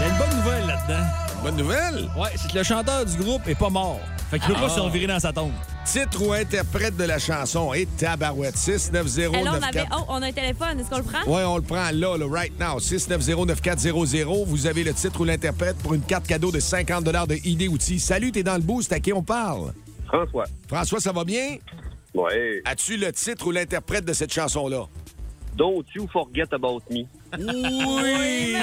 y 0.00 0.04
a 0.04 0.08
une 0.08 0.18
bonne 0.18 0.36
nouvelle 0.36 0.66
là-dedans. 0.66 1.06
Bonne 1.42 1.56
nouvelle? 1.56 2.08
Ouais, 2.16 2.28
c'est 2.36 2.50
que 2.50 2.58
le 2.58 2.62
chanteur 2.62 3.06
du 3.06 3.16
groupe 3.16 3.48
est 3.48 3.54
pas 3.54 3.70
mort. 3.70 4.00
Fait 4.30 4.38
qu'il 4.38 4.48
peut 4.54 4.60
pas 4.60 4.68
se 4.68 4.80
revirer 4.80 5.06
dans 5.06 5.18
sa 5.18 5.32
tombe. 5.32 5.52
Titre 5.86 6.22
ou 6.22 6.32
interprète 6.32 6.94
de 6.98 7.04
la 7.04 7.18
chanson 7.18 7.72
et 7.72 7.86
tabarouette 7.86 8.58
690 8.58 9.18
Eh, 9.18 9.42
là, 9.42 9.52
on, 9.58 9.62
avait... 9.62 9.84
oh, 9.90 10.04
on 10.08 10.22
a 10.22 10.26
un 10.26 10.32
téléphone. 10.32 10.80
Est-ce 10.80 10.90
qu'on 10.90 10.98
le 10.98 11.02
prend? 11.02 11.20
Oui, 11.26 11.42
on 11.46 11.56
le 11.56 11.62
prend 11.62 11.90
là, 11.92 12.16
là, 12.18 12.26
right 12.30 12.52
now. 12.60 12.78
690-9400. 12.78 14.44
Vous 14.44 14.66
avez 14.66 14.84
le 14.84 14.92
titre 14.92 15.20
ou 15.22 15.24
l'interprète 15.24 15.78
pour 15.78 15.94
une 15.94 16.02
carte 16.02 16.26
cadeau 16.26 16.50
de 16.50 16.60
50 16.60 17.04
de 17.04 17.46
ID 17.46 17.68
Outils. 17.68 18.00
Salut, 18.00 18.30
t'es 18.30 18.42
dans 18.42 18.56
le 18.56 18.62
boost. 18.62 18.92
À 18.92 19.00
qui 19.00 19.14
on 19.14 19.22
parle? 19.22 19.72
François. 20.06 20.44
François, 20.68 21.00
ça 21.00 21.12
va 21.12 21.24
bien? 21.24 21.56
Ouais. 22.14 22.60
As-tu 22.66 22.98
le 22.98 23.10
titre 23.12 23.46
ou 23.46 23.50
l'interprète 23.50 24.04
de 24.04 24.12
cette 24.12 24.32
chanson-là? 24.32 24.86
Don't 25.56 25.84
you 25.94 26.06
forget 26.12 26.52
about 26.52 26.82
me. 26.90 27.04
Oui! 27.36 28.56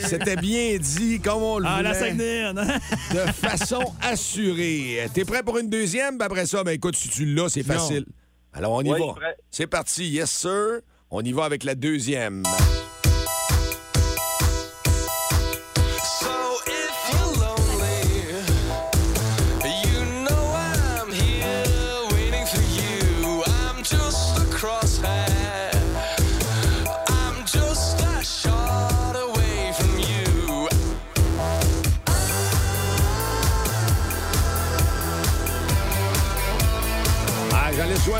C'était 0.00 0.36
bien 0.36 0.76
dit, 0.78 1.20
comme 1.20 1.42
on 1.42 1.58
le 1.58 1.66
Ah, 1.66 1.76
voulait. 1.78 1.88
la 1.88 1.94
Saguenayenne, 1.94 2.58
hein? 2.58 2.78
De 3.12 3.32
façon 3.32 3.80
assurée. 4.02 5.08
T'es 5.12 5.24
prêt 5.24 5.42
pour 5.42 5.58
une 5.58 5.68
deuxième? 5.70 6.18
Ben 6.18 6.26
après 6.26 6.46
ça, 6.46 6.62
ben 6.64 6.72
écoute, 6.72 6.96
si 6.96 7.08
tu 7.08 7.24
l'as, 7.26 7.48
c'est 7.48 7.66
Non. 7.66 7.74
facile. 7.74 8.04
Alors, 8.52 8.72
on 8.72 8.82
y 8.82 8.90
Ouais, 8.90 8.98
va. 8.98 8.98
je 8.98 9.02
suis 9.10 9.14
prêt. 9.20 9.36
C'est 9.50 9.66
parti. 9.66 10.08
Yes, 10.08 10.30
sir. 10.30 10.80
On 11.10 11.22
y 11.22 11.32
va 11.32 11.44
avec 11.44 11.64
la 11.64 11.74
deuxième. 11.74 12.42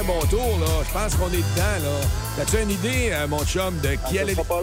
Bon 0.05 0.21
tour, 0.31 0.59
là. 0.61 0.67
Je 0.87 0.93
pense 0.93 1.15
qu'on 1.15 1.29
est 1.29 1.37
dedans, 1.37 1.83
là. 1.83 2.07
T'as-tu 2.37 2.63
une 2.63 2.71
idée, 2.71 3.11
euh, 3.13 3.27
mon 3.27 3.45
chum, 3.45 3.79
de 3.81 3.91
qui 4.09 4.17
Ça 4.17 4.21
allait... 4.23 4.35
pas? 4.35 4.61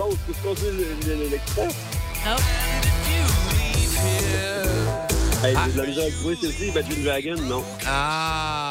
Hey, 5.43 5.55
la 5.75 5.85
misère 5.85 6.05
à 6.05 6.11
trouver. 6.11 6.35
Imagine 6.61 7.03
Dragon, 7.03 7.35
non. 7.47 7.63
Ah! 7.87 8.70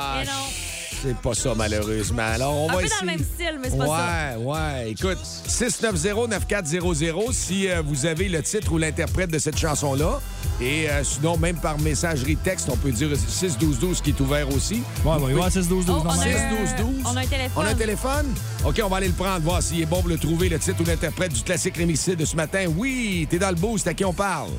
C'est 1.03 1.17
pas 1.17 1.33
ça, 1.35 1.55
malheureusement. 1.57 2.23
Alors, 2.23 2.55
on 2.55 2.69
Un 2.69 2.73
va 2.75 2.79
peu 2.81 2.85
essayer. 2.85 3.01
dans 3.01 3.07
le 3.13 3.19
même 3.19 3.25
style, 3.27 3.59
mais 3.63 3.71
c'est 3.71 3.79
pas 3.79 3.87
ça. 3.87 4.39
Ouais, 4.39 4.45
ouais. 4.45 4.91
Écoute, 4.91 5.19
690-9400, 5.49 7.33
si 7.33 7.69
euh, 7.69 7.83
vous 7.85 8.05
avez 8.07 8.29
le 8.29 8.43
titre 8.43 8.73
ou 8.73 8.79
l'interprète 8.79 9.31
de 9.31 9.39
cette 9.39 9.57
chanson-là. 9.59 10.21
Et 10.61 10.91
euh, 10.91 11.03
sinon, 11.03 11.39
même 11.39 11.57
par 11.57 11.79
messagerie 11.79 12.37
texte, 12.37 12.69
on 12.71 12.77
peut 12.77 12.91
dire 12.93 13.09
61212 13.17 14.03
qui 14.03 14.11
est 14.11 14.21
ouvert 14.21 14.49
aussi. 14.55 14.83
Ouais, 15.05 15.17
ouais, 15.17 15.33
ouais, 15.35 15.51
6 15.51 15.69
12 15.69 15.87
12 15.87 15.87
Oh, 15.89 15.93
on, 15.93 16.11
a 16.11 16.15
normal. 16.17 16.29
un... 16.29 16.67
6, 16.67 16.77
12, 16.77 16.87
12. 16.87 17.05
on 17.07 17.17
a 17.17 17.21
un 17.21 17.27
téléphone. 17.27 17.51
On 17.57 17.61
a 17.67 17.69
un 17.71 17.75
téléphone? 17.75 18.35
OK, 18.67 18.81
on 18.85 18.89
va 18.89 18.97
aller 18.99 19.09
le 19.09 19.15
prendre, 19.15 19.41
voir 19.41 19.63
s'il 19.63 19.81
est 19.81 19.87
bon 19.87 20.01
pour 20.01 20.11
le 20.11 20.19
trouver, 20.19 20.49
le 20.51 20.59
titre 20.59 20.81
ou 20.83 20.85
l'interprète 20.85 21.33
du 21.33 21.43
classique 21.43 21.79
remixé 21.79 22.15
de 22.15 22.25
ce 22.27 22.37
matin. 22.37 22.67
Oui, 22.77 23.27
t'es 23.31 23.39
dans 23.39 23.49
le 23.51 23.55
boost, 23.57 23.87
à 23.87 23.95
qui 23.95 24.05
on 24.05 24.13
parle? 24.13 24.51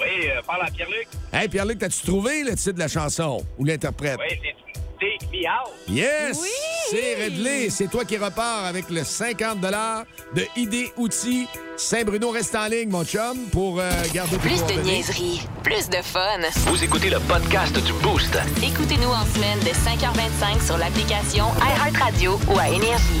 Oui, 0.00 0.28
euh, 0.28 0.42
parle 0.46 0.62
à 0.66 0.70
Pierre-Luc. 0.70 1.08
Hey, 1.32 1.48
Pierre-Luc, 1.48 1.78
t'as-tu 1.78 2.04
trouvé 2.04 2.42
le 2.42 2.54
titre 2.56 2.72
de 2.72 2.78
la 2.80 2.88
chanson 2.88 3.44
ou 3.56 3.64
l'interprète? 3.64 4.18
Oui, 4.18 4.36
c'est 4.42 4.77
Take 4.98 5.26
Me 5.32 5.46
Out. 5.46 5.72
Yes! 5.88 6.38
Oui! 6.40 6.48
C'est 6.90 7.14
réglé. 7.14 7.70
C'est 7.70 7.88
toi 7.88 8.04
qui 8.04 8.16
repars 8.16 8.64
avec 8.64 8.90
le 8.90 9.04
50 9.04 9.60
de 9.60 10.42
ID 10.56 10.90
Outils. 10.96 11.46
Saint-Bruno 11.76 12.30
reste 12.30 12.54
en 12.54 12.66
ligne, 12.66 12.88
mon 12.88 13.04
chum, 13.04 13.38
pour 13.52 13.78
euh, 13.78 13.90
garder 14.12 14.36
tes 14.36 14.48
Plus 14.48 14.64
de 14.66 14.80
niaiserie, 14.82 15.42
plus 15.62 15.88
de 15.88 16.02
fun. 16.02 16.40
Vous 16.66 16.82
écoutez 16.82 17.10
le 17.10 17.20
podcast 17.20 17.78
du 17.84 17.92
Boost. 17.94 18.36
Écoutez-nous 18.62 19.10
en 19.10 19.24
semaine 19.26 19.60
de 19.60 19.70
5h25 19.70 20.66
sur 20.66 20.78
l'application 20.78 21.46
iHeartRadio 21.60 22.38
ou 22.48 22.58
à 22.58 22.68
Énergie. 22.68 23.20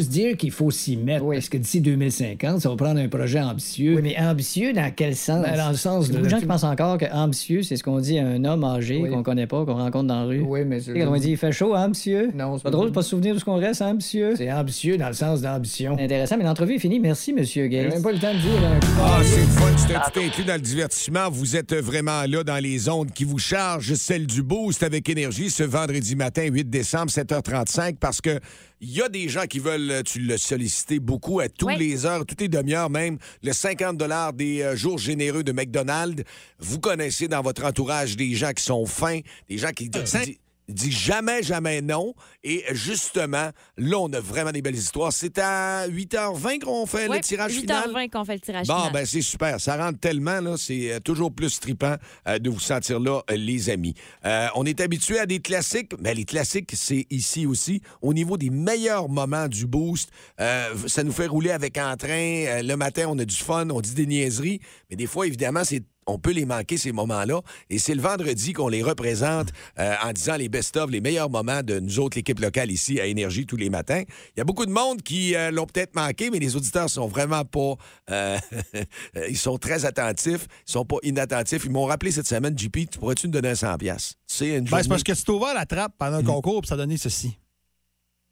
juste 0.01 0.11
dire 0.11 0.37
qu'il 0.37 0.51
faut 0.51 0.71
s'y 0.71 0.97
mettre. 0.97 1.25
Parce 1.27 1.49
que 1.49 1.57
d'ici 1.57 1.81
2050, 1.81 2.61
ça 2.61 2.69
va 2.69 2.75
prendre 2.75 2.99
un 2.99 3.07
projet 3.07 3.39
ambitieux. 3.41 3.95
Oui, 3.95 4.01
mais 4.03 4.15
ambitieux 4.19 4.73
dans 4.73 4.91
quel 4.95 5.15
sens? 5.15 5.43
Ben, 5.43 5.55
dans 5.57 5.69
le 5.69 5.75
sens 5.75 6.07
Il 6.07 6.13
y 6.13 6.15
a 6.15 6.17
de- 6.17 6.17
beaucoup 6.17 6.25
de 6.25 6.29
gens 6.29 6.39
qui 6.39 6.45
pensent 6.45 6.63
encore 6.63 6.97
que 6.97 7.05
ambitieux, 7.13 7.63
c'est 7.63 7.75
ce 7.77 7.83
qu'on 7.83 7.99
dit 7.99 8.19
à 8.19 8.25
un 8.27 8.43
homme 8.45 8.63
âgé 8.63 8.99
Oui. 9.01 9.09
qu'on 9.09 9.23
connaît 9.23 9.47
pas, 9.47 9.65
qu'on 9.65 9.75
rencontre 9.75 10.07
dans 10.07 10.21
la 10.21 10.25
rue. 10.25 10.41
Oui, 10.41 10.61
mais 10.65 10.79
c'est. 10.79 10.93
Quand 10.93 11.11
on 11.13 11.17
dit 11.17 11.31
il 11.31 11.37
fait 11.37 11.51
chaud, 11.51 11.73
hein, 11.75 11.87
monsieur? 11.89 12.31
Non, 12.35 12.57
C'est 12.57 12.63
pas 12.63 12.69
drôle 12.71 12.89
de 12.89 12.93
pas 12.93 13.01
se 13.03 13.09
souvenir 13.09 13.33
de 13.33 13.39
ce 13.39 13.45
qu'on 13.45 13.57
reste, 13.59 13.81
hein, 13.81 13.93
monsieur? 13.93 14.35
C'est 14.35 14.51
ambitieux 14.51 14.97
dans 14.97 15.07
le 15.07 15.13
sens 15.13 15.41
d'ambition. 15.41 15.97
Intéressant, 15.99 16.37
mais 16.37 16.43
l'entrevue 16.43 16.75
est 16.75 16.79
finie. 16.79 16.99
Merci, 16.99 17.33
monsieur 17.33 17.63
J'ai 17.63 17.69
Gates. 17.69 17.93
même 17.93 18.03
pas 18.03 18.11
le 18.11 18.19
temps 18.19 18.33
de 18.33 18.39
dire 18.39 18.51
un 18.65 18.79
Ah, 19.01 19.19
c'est 19.23 19.39
le 19.41 19.45
fun, 19.47 19.77
c'est 19.77 19.95
un 19.95 19.99
tout 19.99 20.19
inclus 20.19 20.43
dans 20.45 20.55
le 20.55 20.61
divertissement. 20.61 21.29
Vous 21.31 21.55
êtes 21.55 21.73
vraiment 21.73 22.23
là 22.27 22.43
dans 22.43 22.61
les 22.61 22.89
ondes 22.89 23.11
qui 23.11 23.23
vous 23.23 23.37
chargent, 23.39 23.93
celle 23.95 24.25
du 24.27 24.41
boost 24.43 24.83
avec 24.83 25.07
énergie 25.09 25.49
ce 25.49 25.63
vendredi 25.63 26.15
matin, 26.15 26.43
8 26.43 26.69
décembre, 26.69 27.09
7h35, 27.11 27.95
parce 27.99 28.21
que 28.21 28.39
il 28.81 28.89
y 28.91 29.01
a 29.01 29.07
des 29.09 29.29
gens 29.29 29.45
qui 29.45 29.59
veulent, 29.59 30.01
tu 30.03 30.19
l'as 30.21 30.37
sollicité 30.39 30.99
beaucoup, 30.99 31.39
à 31.39 31.47
toutes 31.49 31.67
Oui. 31.69 31.77
les 31.77 32.05
heures, 32.05 32.25
toutes 32.25 32.41
les 32.41 32.49
demi-heures 32.49 32.89
même, 32.89 33.17
le 33.43 33.53
50 33.53 33.95
des 34.35 34.61
euh, 34.63 34.75
jours 34.75 34.97
généreux 34.97 35.43
de 35.43 35.51
McDonald's. 35.51 36.23
Vous 36.59 36.79
connaissez 36.79 37.27
dans 37.27 37.41
votre 37.41 37.63
entourage 37.63 38.17
des 38.17 38.33
gens 38.33 38.51
qui 38.53 38.63
sont 38.63 38.85
fins, 38.87 39.19
des 39.47 39.57
gens 39.59 39.69
qui... 39.71 39.87
di- 39.89 39.99
Il 39.99 40.37
dit 40.71 40.91
jamais, 40.91 41.43
jamais 41.43 41.81
non. 41.81 42.13
Et 42.43 42.63
justement, 42.71 43.49
là, 43.77 43.97
on 43.99 44.11
a 44.13 44.19
vraiment 44.19 44.51
des 44.51 44.61
belles 44.61 44.75
histoires. 44.75 45.13
C'est 45.13 45.37
à 45.37 45.87
8h20 45.87 46.59
qu'on 46.59 46.85
fait 46.85 47.07
Ouais, 47.07 47.17
le 47.17 47.23
tirage 47.23 47.51
final? 47.53 47.89
8h20 47.91 48.09
qu'on 48.09 48.25
fait 48.25 48.33
le 48.35 48.39
tirage 48.41 48.67
Bon, 48.67 48.77
final. 48.77 48.93
ben 48.93 49.05
c'est 49.05 49.21
super. 49.21 49.59
Ça 49.59 49.77
rentre 49.77 49.99
tellement, 49.99 50.39
là. 50.41 50.55
C'est 50.57 50.91
euh, 50.93 50.99
toujours 50.99 51.31
plus 51.33 51.59
trippant 51.59 51.95
euh, 52.27 52.39
de 52.39 52.49
vous 52.49 52.59
sentir 52.59 52.99
là, 52.99 53.21
euh, 53.29 53.35
les 53.35 53.69
amis. 53.69 53.93
Euh, 54.25 54.47
on 54.55 54.65
est 54.65 54.81
habitué 54.81 55.19
à 55.19 55.25
des 55.25 55.39
classiques, 55.39 55.91
mais 55.99 56.13
les 56.13 56.25
classiques, 56.25 56.71
c'est 56.73 57.05
ici 57.09 57.45
aussi. 57.45 57.81
Au 58.01 58.13
niveau 58.13 58.37
des 58.37 58.49
meilleurs 58.49 59.09
moments 59.09 59.47
du 59.47 59.65
boost, 59.67 60.09
euh, 60.39 60.73
ça 60.87 61.03
nous 61.03 61.11
fait 61.11 61.27
rouler 61.27 61.51
avec 61.51 61.77
entrain. 61.77 62.61
Le 62.63 62.75
matin, 62.75 63.05
on 63.09 63.17
a 63.19 63.25
du 63.25 63.35
fun, 63.35 63.69
on 63.69 63.81
dit 63.81 63.93
des 63.93 64.05
niaiseries. 64.05 64.59
Mais 64.89 64.95
des 64.95 65.07
fois, 65.07 65.27
évidemment, 65.27 65.63
c'est 65.63 65.83
on 66.07 66.17
peut 66.17 66.31
les 66.31 66.45
manquer, 66.45 66.77
ces 66.77 66.91
moments-là. 66.91 67.41
Et 67.69 67.77
c'est 67.77 67.95
le 67.95 68.01
vendredi 68.01 68.53
qu'on 68.53 68.67
les 68.67 68.81
représente 68.81 69.49
euh, 69.79 69.93
en 70.03 70.11
disant 70.11 70.35
les 70.35 70.49
best-of, 70.49 70.89
les 70.89 71.01
meilleurs 71.01 71.29
moments 71.29 71.61
de 71.63 71.79
nous 71.79 71.99
autres, 71.99 72.17
l'équipe 72.17 72.39
locale 72.39 72.71
ici 72.71 72.99
à 72.99 73.05
Énergie 73.05 73.45
tous 73.45 73.57
les 73.57 73.69
matins. 73.69 74.03
Il 74.35 74.39
y 74.39 74.41
a 74.41 74.43
beaucoup 74.43 74.65
de 74.65 74.71
monde 74.71 75.01
qui 75.01 75.35
euh, 75.35 75.51
l'ont 75.51 75.65
peut-être 75.65 75.95
manqué, 75.95 76.29
mais 76.29 76.39
les 76.39 76.55
auditeurs 76.55 76.89
sont 76.89 77.07
vraiment 77.07 77.45
pas... 77.45 77.75
euh, 78.11 78.37
ils 79.29 79.37
sont 79.37 79.57
très 79.57 79.85
attentifs, 79.85 80.47
ils 80.67 80.71
sont 80.71 80.85
pas 80.85 80.97
inattentifs. 81.03 81.65
Ils 81.65 81.71
m'ont 81.71 81.85
rappelé 81.85 82.11
cette 82.11 82.27
semaine, 82.27 82.57
JP, 82.57 82.89
tu 82.89 82.99
pourrais-tu 82.99 83.27
nous 83.27 83.33
donner 83.33 83.49
un 83.49 83.55
100 83.55 83.77
pièces? 83.77 84.15
C'est 84.27 84.57
une 84.57 84.65
Ben, 84.65 84.81
c'est 84.81 84.89
parce 84.89 85.03
que 85.03 85.11
tu 85.11 85.31
ouvert 85.31 85.53
la 85.53 85.65
trappe 85.65 85.93
pendant 85.97 86.17
un 86.17 86.23
concours, 86.23 86.61
puis 86.61 86.67
ça 86.67 86.75
a 86.75 86.77
donné 86.77 86.97
ceci. 86.97 87.37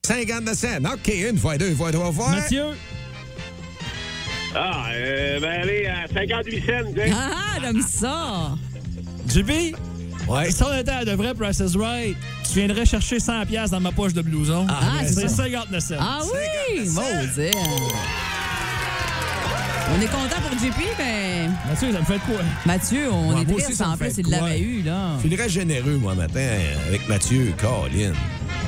50 0.05 0.55
cents. 0.55 0.77
OK, 0.93 1.07
une 1.07 1.37
fois, 1.37 1.57
deux 1.57 1.75
fois, 1.75 1.91
trois 1.91 2.11
fois. 2.11 2.31
Mathieu. 2.31 2.73
Ah, 4.55 4.85
euh, 4.93 5.39
ben 5.39 5.61
allez, 5.61 5.85
à 5.85 6.07
58 6.11 6.65
cents. 6.65 6.71
hein. 6.97 7.11
Ah, 7.15 7.59
j'aime 7.61 7.81
ça. 7.81 8.51
JP? 9.27 9.75
Ouais. 10.27 10.51
Si 10.51 10.63
on 10.63 10.75
était 10.77 10.91
à 10.91 11.05
de 11.05 11.11
vrai 11.11 11.33
Price 11.33 11.59
is 11.59 11.77
Right, 11.77 12.15
tu 12.51 12.59
viendrais 12.59 12.85
chercher 12.85 13.19
100 13.19 13.45
pièces 13.45 13.71
dans 13.71 13.79
ma 13.79 13.91
poche 13.91 14.13
de 14.13 14.21
blouson. 14.21 14.65
Ah, 14.69 14.99
c'est 15.03 15.13
c'est 15.13 15.27
ça. 15.29 15.43
59 15.43 15.83
cents. 15.83 15.95
Ah 15.99 16.19
oui, 16.23 16.87
maudit. 16.89 17.51
On 19.91 20.01
est 20.01 20.05
content 20.05 20.41
pour 20.47 20.51
JP, 20.59 20.75
mais 20.99 21.47
Mathieu, 21.67 21.91
ça 21.91 21.99
me 21.99 22.05
fait 22.05 22.19
quoi? 22.19 22.43
Mathieu, 22.65 23.09
on 23.11 23.33
Ouais, 23.33 23.41
est 23.41 23.45
triste 23.45 23.73
ça 23.73 23.87
me 23.87 23.93
en 23.93 23.97
plus, 23.97 24.13
fait 24.13 24.21
il 24.21 24.29
l'avait 24.29 24.59
eu, 24.59 24.81
là. 24.83 25.13
Je 25.17 25.23
finirais 25.23 25.49
généreux, 25.49 25.97
moi, 25.97 26.13
matin, 26.13 26.47
avec 26.87 27.07
Mathieu, 27.09 27.53
Colin. 27.59 28.11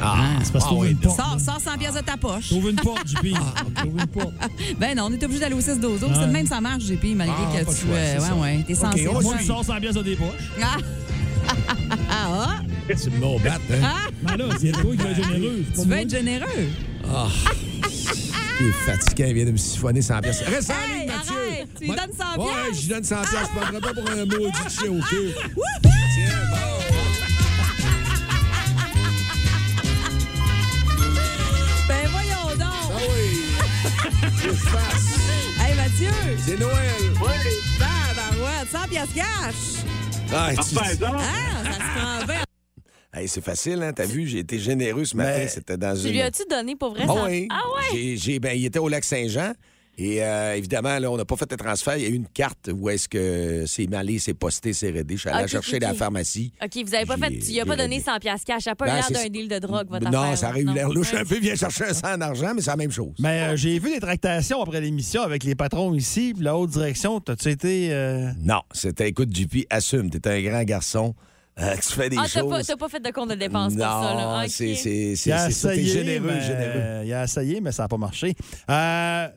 Ah, 0.03 0.25
c'est 0.43 0.51
parce 0.51 0.65
que 0.65 0.69
ah, 0.69 0.71
t'ouvres 0.71 0.81
oui, 0.81 0.91
une 0.91 0.97
porte. 0.97 1.17
Sors, 1.19 1.39
sors 1.39 1.61
100 1.61 1.77
pièces 1.77 1.93
de 1.93 1.99
ta 1.99 2.17
poche. 2.17 2.47
Trouve 2.49 2.69
une 2.69 2.75
porte, 2.77 3.07
JP. 3.07 3.33
Trouve 3.75 3.97
une 3.99 4.07
porte. 4.07 4.33
Ben 4.79 4.97
non, 4.97 5.05
on 5.09 5.13
est 5.13 5.23
obligé 5.23 5.39
d'aller 5.39 5.55
au 5.55 5.61
6 5.61 5.79
dozo. 5.79 6.07
C'est 6.13 6.27
de 6.27 6.31
même 6.31 6.47
ça 6.47 6.59
marche, 6.61 6.83
JP, 6.83 7.03
malgré 7.15 7.35
Ah, 7.37 7.59
que 7.63 7.69
tu. 7.71 7.77
choix, 7.85 7.95
euh, 7.95 8.15
c'est 8.19 8.31
ouais, 8.33 8.39
ouais, 8.41 8.63
t'es 8.67 8.73
OK, 8.73 8.79
censé. 8.79 9.07
on 9.07 9.21
Moi, 9.21 9.33
suit. 9.33 9.39
tu 9.41 9.45
sors 9.47 9.63
100 9.65 9.79
pièces 9.79 9.95
de 9.95 10.03
tes 10.03 10.15
poches. 10.15 10.27
Ah! 10.61 10.77
Ah, 12.09 12.27
ah, 12.47 12.61
Tu 12.87 13.09
me 13.09 13.43
bat, 13.43 13.55
hein? 13.55 13.81
ah! 13.83 13.95
Ben 14.23 14.37
là, 14.37 14.45
c'est 14.59 14.71
toi 14.71 14.91
qui 14.91 14.97
vas 14.97 15.09
être 15.09 15.23
généreux. 15.33 15.63
c'est 15.67 15.73
Tu 15.73 15.79
veux 15.81 15.85
moi. 15.87 16.01
être 16.01 16.09
généreux? 16.09 16.69
Ah, 17.13 17.27
il 18.59 18.67
est 18.67 18.71
fatiguant, 18.71 19.27
il 19.29 19.33
vient 19.33 19.45
de 19.45 19.51
me 19.51 19.57
siphonner 19.57 20.01
100 20.01 20.19
pièces. 20.21 20.41
Reste 20.41 20.69
en 20.69 20.73
Hey, 20.73 20.99
ligne, 20.99 21.07
Mathieu. 21.17 21.33
arrête, 21.35 21.67
tu 21.77 21.83
lui 21.83 21.89
Ouais. 21.89 21.95
donnes 21.97 22.15
100 22.17 22.39
Ouais, 22.41 22.51
piastres. 22.51 22.75
je 22.75 22.81
lui 22.81 22.87
donne 22.89 23.03
100 23.03 23.15
pièces. 23.21 23.31
Je 23.53 23.59
prendrai 23.59 23.79
pas 23.81 23.93
pour 24.01 24.09
un 24.11 24.25
maudit 24.25 24.69
chien 24.69 24.91
au 24.91 24.99
cul. 25.01 25.31
Tiens, 25.81 26.30
C'est 36.45 36.59
Noël. 36.59 36.75
Tabarouette, 37.79 38.67
100 38.71 38.87
piastres 38.89 39.15
cash! 39.15 39.55
Ah, 40.33 40.49
tu- 40.53 40.59
Enfin, 40.59 40.95
donc. 40.95 41.15
Ah, 41.19 41.63
ça 41.63 41.73
se 41.73 42.25
prend. 42.25 42.41
Hey, 43.13 43.27
c'est 43.27 43.43
facile, 43.43 43.83
hein? 43.83 43.91
T'as 43.91 44.05
vu, 44.05 44.25
j'ai 44.25 44.39
été 44.39 44.57
généreux 44.57 45.03
ce 45.03 45.17
matin. 45.17 45.39
Mais- 45.39 45.47
C'était 45.49 45.75
dans 45.75 45.93
Tu 45.93 46.07
une. 46.07 46.13
lui 46.13 46.21
as-tu 46.21 46.43
donné 46.49 46.77
pour 46.77 46.91
vrai? 46.91 47.03
Ah 47.09 47.13
ça? 47.13 47.25
oui. 47.25 47.45
Ah 47.51 47.61
ouais? 47.75 47.83
J'ai- 47.91 48.15
j'ai- 48.17 48.39
ben, 48.39 48.57
il 48.57 48.63
était 48.65 48.79
au 48.79 48.87
lac 48.87 49.03
Saint-Jean. 49.03 49.51
Et 49.97 50.23
euh, 50.23 50.55
évidemment, 50.55 50.97
là, 50.97 51.11
on 51.11 51.17
n'a 51.17 51.25
pas 51.25 51.35
fait 51.35 51.49
de 51.49 51.55
transfert. 51.55 51.95
Il 51.97 52.03
y 52.03 52.05
a 52.05 52.09
eu 52.09 52.13
une 52.15 52.27
carte 52.27 52.69
où 52.73 52.89
est-ce 52.89 53.07
que 53.09 53.65
c'est 53.67 53.87
malé, 53.87 54.17
c'est 54.19 54.33
posté, 54.33 54.73
c'est 54.73 54.89
raidé. 54.89 55.15
Je 55.15 55.21
suis 55.21 55.29
allé 55.29 55.41
la 55.41 55.47
chercher 55.47 55.75
ok. 55.75 55.81
dans 55.81 55.87
la 55.89 55.93
pharmacie. 55.93 56.53
OK, 56.63 56.83
vous 56.85 56.95
avez 56.95 57.05
pas 57.05 57.17
fait. 57.17 57.29
Tu 57.39 57.51
lui 57.51 57.59
as 57.59 57.65
pas 57.65 57.75
donné 57.75 57.95
réglé. 57.97 58.05
100 58.11 58.19
piastres 58.19 58.45
cash. 58.47 58.63
Ça 58.63 58.71
n'a 58.71 58.75
pas 58.75 58.85
Ben, 58.85 58.95
l'air 58.95 59.11
d'un 59.11 59.29
deal 59.29 59.47
de 59.47 59.59
drogue, 59.59 59.87
votre 59.89 60.09
non, 60.09 60.21
affaire. 60.21 60.37
ça 60.37 60.49
aurait 60.49 60.61
eu 60.61 60.73
l'air 60.73 60.89
louche 60.89 61.13
un 61.13 61.25
peu. 61.25 61.37
Viens 61.39 61.55
chercher 61.55 61.85
un 61.85 61.93
100 61.93 62.07
en 62.15 62.21
argent, 62.21 62.53
mais 62.55 62.61
c'est 62.61 62.71
la 62.71 62.77
même 62.77 62.91
chose. 62.91 63.13
Mais 63.19 63.41
euh, 63.41 63.55
j'ai 63.57 63.77
vu 63.79 63.93
des 63.93 63.99
tractations 63.99 64.61
après 64.61 64.81
l'émission 64.81 65.21
avec 65.21 65.43
les 65.43 65.55
patrons 65.55 65.93
ici, 65.93 66.33
puis 66.35 66.43
la 66.43 66.57
haute 66.57 66.71
direction. 66.71 67.19
T'as-tu 67.19 67.49
été. 67.49 67.89
euh, 67.91 68.31
Non, 68.41 68.61
c'était, 68.71 69.09
écoute, 69.09 69.35
JP, 69.35 69.65
assume. 69.69 70.09
T'es 70.09 70.27
un 70.29 70.41
grand 70.41 70.63
garçon. 70.63 71.13
euh, 71.59 71.75
tu 71.75 71.93
fais 71.93 72.09
des 72.09 72.17
Ah, 72.17 72.23
t'as 72.31 72.39
choses. 72.39 72.49
pas, 72.49 72.63
t'as 72.63 72.77
pas 72.77 72.89
fait 72.89 73.01
de 73.03 73.11
compte 73.11 73.29
de 73.29 73.35
dépenses 73.35 73.73
non, 73.73 73.85
pour 73.85 74.03
ça, 74.03 74.13
là. 74.15 74.45
C'est, 74.47 74.73
c'est, 74.75 75.15
c'est, 75.17 75.29
Il 75.29 75.33
a 75.33 75.45
c'est 75.47 75.51
ça. 75.51 75.69
T'es 75.73 75.81
essayé, 75.81 75.93
généreux, 76.05 76.27
mais- 76.33 76.41
généreux. 76.41 77.05
Il 77.05 77.13
a 77.13 77.23
essayé, 77.25 77.59
mais 77.61 77.71
ça 77.73 77.83
n'a 77.83 77.87
pas 77.89 77.97
marché. 77.97 78.33
Euh, 78.69 79.27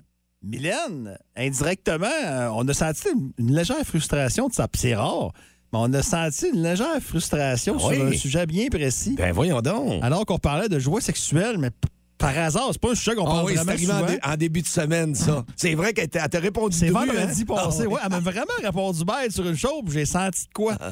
Mylène, 0.45 1.19
indirectement, 1.37 2.07
euh, 2.07 2.49
on 2.55 2.69
a 2.69 2.75
senti 2.75 3.09
une, 3.39 3.55
légère 3.55 3.83
frustration 3.85 4.49
de 4.49 4.53
ça. 4.53 4.69
Puis 4.69 4.83
c'est 4.83 4.95
rare, 4.95 5.33
mais 5.73 5.79
on 5.81 5.93
a 5.93 6.03
senti 6.03 6.49
une 6.53 6.63
légère 6.63 7.01
frustration 7.01 7.77
Ah 7.79 7.95
sur 7.95 8.07
un 8.07 8.13
sujet 8.13 8.47
bien 8.47 8.69
précis. 8.69 9.15
Ben, 9.17 9.33
voyons 9.33 9.63
donc. 9.63 10.03
Alors 10.03 10.27
qu'on 10.27 10.39
parlait 10.39 10.69
de 10.69 10.79
joie 10.79 11.01
sexuelle, 11.01 11.57
mais 11.59 11.71
par 12.19 12.37
hasard, 12.39 12.69
c'est 12.73 12.81
pas 12.81 12.93
un 12.93 12.95
sujet 12.95 13.15
qu'on 13.17 13.27
Ah 13.27 13.31
parle 13.31 13.47
oui, 13.47 13.53
c'est 13.57 13.65
vraiment 13.65 13.73
arrivé 13.73 13.93
en, 13.93 13.99
souvent. 13.99 14.11
dé- 14.13 14.19
en 14.23 14.37
début 14.37 14.63
de 14.63 14.67
semaine, 14.67 15.15
ça. 15.15 15.45
C'est 15.57 15.75
vrai 15.75 15.93
qu'elle 15.93 16.09
t'a 16.09 16.29
répondu 16.39 16.77
C'est 16.77 16.87
dru, 16.91 16.95
vendredi 17.07 17.43
hein? 17.43 17.55
passé. 17.55 17.79
Ah 17.83 17.87
oui. 17.89 17.95
Ouais, 17.95 18.01
elle 18.05 18.11
m'a 18.11 18.21
vraiment 18.21 18.45
répondu 18.63 19.05
bête 19.05 19.33
sur 19.33 19.47
une 19.47 19.57
chose, 19.57 19.83
puis 19.85 19.95
j'ai 19.95 20.07
senti 20.07 20.45
de 20.47 20.53
quoi. 20.53 20.77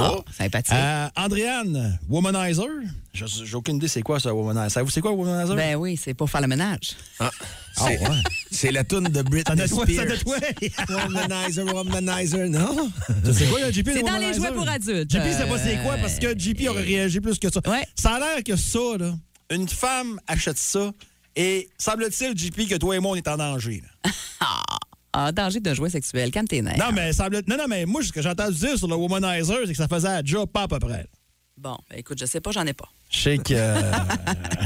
Oh, 0.00 0.22
sympathique. 0.36 0.74
Euh, 0.74 1.08
Andréane, 1.16 1.98
Womanizer. 2.08 2.66
J'ai 3.14 3.54
aucune 3.56 3.76
idée 3.76 3.88
c'est 3.88 4.02
quoi 4.02 4.20
ça, 4.20 4.32
Womanizer. 4.34 4.70
Savez-vous 4.70 4.90
c'est 4.90 5.00
quoi, 5.00 5.12
Womanizer? 5.12 5.56
Ben 5.56 5.76
oui, 5.76 5.96
c'est 5.96 6.12
pour 6.14 6.28
faire 6.30 6.42
le 6.42 6.46
ménage. 6.46 6.90
Ah, 7.18 7.30
c'est, 7.74 7.98
c'est 8.50 8.70
la 8.70 8.84
toune 8.84 9.04
de 9.04 9.22
Britney 9.22 9.56
doit 9.56 9.66
ça 9.66 9.74
Spears. 9.86 10.06
doit. 10.24 10.36
Womanizer, 11.04 11.64
womanizer, 11.74 12.48
non? 12.50 12.90
Tu 13.24 13.32
sais 13.32 13.46
quoi, 13.46 13.60
le 13.66 13.72
JP? 13.72 13.88
C'est 13.92 14.02
dans 14.02 14.18
les 14.18 14.34
jouets 14.34 14.52
pour 14.52 14.68
adultes. 14.68 15.10
JP, 15.10 15.20
c'est 15.36 15.48
pas 15.48 15.58
c'est 15.58 15.82
quoi, 15.82 15.94
Euh, 15.94 16.00
parce 16.02 16.18
que 16.18 16.38
JP 16.38 16.68
aurait 16.68 16.82
réagi 16.84 17.20
plus 17.20 17.38
que 17.38 17.50
ça. 17.50 17.60
Ouais. 17.66 17.86
Ça 17.94 18.10
a 18.16 18.18
l'air 18.20 18.44
que 18.44 18.56
ça, 18.56 18.78
là, 18.98 19.12
une 19.50 19.68
femme 19.68 20.20
achète 20.26 20.58
ça, 20.58 20.92
et 21.36 21.68
semble-t-il, 21.78 22.36
JP, 22.36 22.68
que 22.68 22.74
toi 22.76 22.96
et 22.96 22.98
moi, 22.98 23.12
on 23.12 23.14
est 23.16 23.28
en 23.28 23.36
danger. 23.36 23.82
là. 23.82 24.10
En 25.14 25.32
danger 25.32 25.60
d'un 25.60 25.74
jouet 25.74 25.90
sexuel. 25.90 26.30
Calme 26.30 26.48
tes 26.48 26.60
nerfs. 26.62 26.76
Non, 26.78 26.92
mais 26.92 27.12
semble 27.12 27.42
non, 27.46 27.56
non, 27.56 27.66
mais 27.68 27.86
moi, 27.86 28.02
ce 28.02 28.12
que 28.12 28.20
j'ai 28.22 28.28
entendu 28.28 28.56
dire 28.58 28.76
sur 28.76 28.88
le 28.88 28.96
Womanizer, 28.96 29.58
c'est 29.66 29.72
que 29.72 29.76
ça 29.78 29.88
faisait 29.88 30.08
un 30.08 30.20
job 30.24 30.48
pas 30.50 30.62
à 30.62 30.68
peu 30.68 30.78
près. 30.78 31.06
Bon, 31.56 31.76
ben 31.90 31.96
écoute, 31.98 32.18
je 32.20 32.24
sais 32.26 32.40
pas, 32.40 32.52
j'en 32.52 32.64
ai 32.66 32.72
pas. 32.72 32.88
Je 33.10 33.18
sais 33.20 33.38
que. 33.38 33.52
euh, 33.54 33.80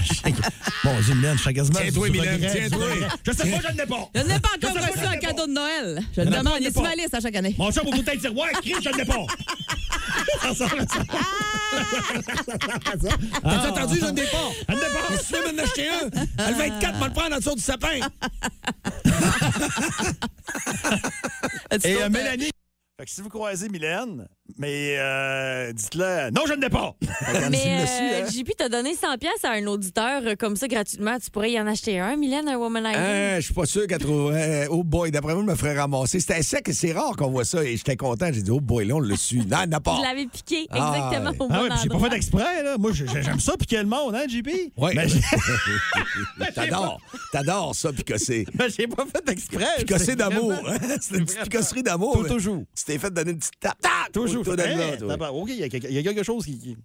je 0.05 0.13
sais 0.15 0.33
que- 0.33 0.43
Bon, 0.85 1.01
Dieu, 1.01 1.15
Mylène, 1.15 1.37
je 1.39 1.43
suis 1.43 1.55
quasiment. 1.55 1.79
Tiens-toi, 1.81 2.11
Mylène, 2.11 2.41
tiens-toi. 2.41 2.87
Je 3.27 3.33
sais 3.33 3.51
pas, 3.51 3.61
je 3.67 3.73
ne 3.73 3.79
l'ai 3.79 3.87
pas. 3.87 4.11
Je 4.15 4.21
n'ai 4.21 4.41
pas 4.41 4.49
encore 4.57 4.75
reçu 4.77 4.99
un 4.99 5.11
l'ai 5.13 5.19
pas. 5.21 5.27
cadeau 5.27 5.47
de 5.47 5.53
Noël. 5.53 6.01
Je 6.15 6.21
le 6.21 6.31
l'ai 6.31 6.37
demande. 6.37 6.55
Il 6.61 6.65
est 6.65 6.69
l'ai 6.69 6.73
sur 6.73 6.83
ma 6.83 6.95
liste 6.95 7.15
à 7.15 7.21
chaque 7.21 7.37
année. 7.37 7.55
Mon 7.57 7.71
chat 7.71 7.83
va 7.83 7.91
tout 7.91 8.05
être 8.07 8.21
dire 8.21 8.35
Ouais, 8.37 8.53
Chris, 8.61 8.75
je 8.83 8.89
ne 8.91 8.97
l'ai 8.99 9.05
pas. 9.07 9.27
Ça 10.41 10.49
ressemble 10.49 10.81
à 10.81 10.87
ça. 10.87 11.03
T'as 13.43 13.69
entendu, 13.71 13.99
je 14.01 14.07
ne 14.07 14.17
l'ai 14.17 14.27
pas. 14.27 14.49
Mais 15.11 15.17
si 15.19 15.27
tu 15.27 15.33
veux 15.35 15.53
m'en 15.53 15.63
acheter 15.63 15.89
un, 15.89 16.05
le 16.51 16.55
24, 16.57 16.99
va 16.99 17.07
le 17.07 17.13
prendre 17.13 17.35
en 17.35 17.39
dessous 17.39 17.55
du 17.55 17.63
sapin. 17.63 17.95
Et 21.85 22.03
euh, 22.03 22.09
Mélanie. 22.11 22.51
Fait 22.99 23.05
que 23.07 23.11
si 23.11 23.21
vous 23.23 23.29
croisez 23.29 23.69
Mylène, 23.69 24.27
mais 24.59 24.97
euh, 24.99 25.73
dites-le. 25.73 26.31
Non, 26.31 26.43
je 26.47 26.53
ne 26.55 26.61
l'ai 26.61 26.69
pas. 26.69 26.95
Mais 27.01 27.41
le 27.41 27.51
dessus, 27.51 27.63
euh, 27.67 28.23
hein. 28.27 28.31
JP, 28.31 28.51
t'as 28.59 28.69
donné 28.69 28.95
100 28.95 29.17
pièces 29.19 29.45
à 29.45 29.53
un 29.53 29.67
auditeur 29.67 30.23
euh, 30.25 30.35
comme 30.39 30.57
ça 30.57 30.69
gratuitement. 30.69 31.17
Tu 31.19 31.31
pourrais 31.31 31.53
y 31.53 31.61
en 31.61 31.67
acheter 31.67 31.99
un, 31.99 32.17
Mylène, 32.17 32.49
un 32.49 32.57
womanizer? 32.59 32.99
Hein, 32.99 33.37
je 33.37 33.45
suis 33.47 33.55
pas 33.55 33.65
sûr 33.67 33.87
qu'elle 33.87 33.99
trouverait. 33.99 34.67
Oh 34.71 34.85
boy, 34.85 35.11
d'après 35.11 35.35
moi, 35.35 35.43
je 35.47 35.51
me 35.51 35.55
ferait 35.55 35.79
ramasser. 35.79 36.21
C'était 36.21 36.43
sec 36.43 36.69
et 36.69 36.73
c'est 36.73 36.93
rare 36.93 37.17
qu'on 37.17 37.31
voit 37.31 37.45
ça. 37.45 37.65
Et 37.65 37.77
j'étais 37.77 37.97
content. 37.97 38.27
J'ai 38.33 38.43
dit, 38.43 38.51
oh 38.51 38.61
boy, 38.61 38.85
là, 38.87 38.97
on 38.97 39.01
l'a 39.01 39.17
su. 39.17 39.39
Non, 39.39 39.59
elle 39.63 39.69
n'a 39.71 39.81
pas. 39.81 39.97
Je 39.97 40.03
l'avais 40.03 40.27
piqué 40.27 40.67
Ah, 40.71 40.93
exactement 40.97 41.31
ouais. 41.31 41.37
au 41.41 41.47
Ah 41.51 41.57
bon 41.59 41.63
ouais, 41.63 41.69
puis 41.71 41.79
j'ai 41.85 41.89
pas 41.89 41.99
fait 42.11 42.17
exprès, 42.17 42.63
là. 42.63 42.77
Moi, 42.79 42.93
j'ai- 42.93 43.07
j'aime 43.23 43.41
ça 43.41 43.57
piquer 43.57 43.79
le 43.79 43.87
monde, 43.87 44.15
hein, 44.15 44.25
JP? 44.29 44.49
Oui. 44.77 44.91
Mais 44.95 45.09
j'ai- 45.09 45.21
T'adores. 46.55 47.01
T'adores 47.33 47.75
ça, 47.75 47.93
picosser. 47.93 48.45
mais 48.59 48.67
j'ai 48.77 48.87
pas 48.87 49.05
fait 49.07 49.31
exprès. 49.31 49.67
Picosser 49.79 50.15
d'amour. 50.17 50.53
C'est 51.01 51.17
une 51.17 51.25
petite 51.25 51.43
picosserie 51.43 51.83
d'amour. 51.83 52.27
Toujours. 52.27 52.65
Tu 52.77 52.85
t'es 52.85 52.99
fait 52.99 53.11
donner 53.13 53.31
une 53.33 53.39
petite 53.39 53.59
tape. 53.61 53.79
Toujours. 54.13 54.32
Là. 55.01 55.33
OK, 55.33 55.51
y, 55.51 55.55
il 55.55 55.93
y 55.93 55.99
a 55.99 56.03
quelque 56.03 56.23
chose 56.23 56.45
qui. 56.45 56.77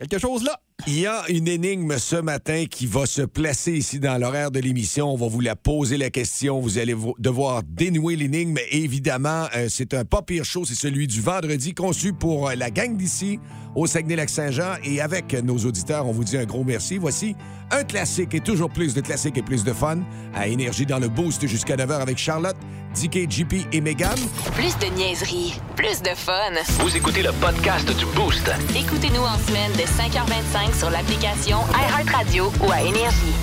Quelque 0.00 0.18
chose 0.20 0.44
là? 0.44 0.60
Il 0.86 1.00
y 1.00 1.06
a 1.06 1.24
une 1.28 1.48
énigme 1.48 1.98
ce 1.98 2.14
matin 2.14 2.66
qui 2.70 2.86
va 2.86 3.04
se 3.04 3.22
placer 3.22 3.72
ici 3.72 3.98
dans 3.98 4.16
l'horaire 4.16 4.52
de 4.52 4.60
l'émission. 4.60 5.12
On 5.12 5.16
va 5.16 5.26
vous 5.26 5.40
la 5.40 5.56
poser 5.56 5.96
la 5.96 6.08
question. 6.08 6.60
Vous 6.60 6.78
allez 6.78 6.94
vo- 6.94 7.16
devoir 7.18 7.64
dénouer 7.64 8.14
l'énigme. 8.14 8.58
Évidemment, 8.70 9.46
euh, 9.56 9.66
c'est 9.68 9.94
un 9.94 10.04
pas 10.04 10.22
pire 10.22 10.44
show. 10.44 10.64
C'est 10.64 10.76
celui 10.76 11.08
du 11.08 11.20
vendredi 11.20 11.74
conçu 11.74 12.12
pour 12.12 12.48
euh, 12.48 12.54
la 12.54 12.70
gang 12.70 12.96
d'ici 12.96 13.40
au 13.74 13.88
Saguenay-Lac-Saint-Jean. 13.88 14.76
Et 14.84 15.00
avec 15.00 15.32
nos 15.34 15.58
auditeurs, 15.58 16.06
on 16.06 16.12
vous 16.12 16.22
dit 16.22 16.36
un 16.36 16.44
gros 16.44 16.62
merci. 16.62 16.96
Voici 16.98 17.34
un 17.72 17.82
classique 17.82 18.32
et 18.34 18.40
toujours 18.40 18.70
plus 18.70 18.94
de 18.94 19.00
classiques 19.00 19.36
et 19.36 19.42
plus 19.42 19.64
de 19.64 19.72
fun 19.72 19.98
à 20.32 20.46
Énergie 20.46 20.86
dans 20.86 21.00
le 21.00 21.08
Boost 21.08 21.44
jusqu'à 21.48 21.74
9h 21.74 22.00
avec 22.00 22.18
Charlotte, 22.18 22.56
DK, 22.94 23.28
JP 23.30 23.54
et 23.72 23.80
Megan. 23.80 24.14
Plus 24.54 24.78
de 24.78 24.86
niaiserie, 24.96 25.54
plus 25.76 26.00
de 26.02 26.14
fun. 26.14 26.52
Vous 26.84 26.96
écoutez 26.96 27.22
le 27.22 27.32
podcast 27.32 27.86
du 27.98 28.06
Boost. 28.16 28.48
Écoutez-nous 28.76 29.20
en 29.22 29.36
semaine 29.38 29.72
de 29.72 29.86
5h25 29.96 30.78
sur 30.78 30.90
l'application 30.90 31.58
iHeartRadio 31.72 32.52
ou 32.66 32.70
à 32.70 32.82
Énergie. 32.82 33.34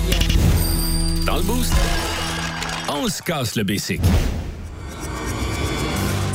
Dans 1.26 1.36
le 1.36 1.42
Boost, 1.42 1.74
on 2.88 3.08
se 3.08 3.20
casse 3.22 3.56
le 3.56 3.64
basic. 3.64 4.00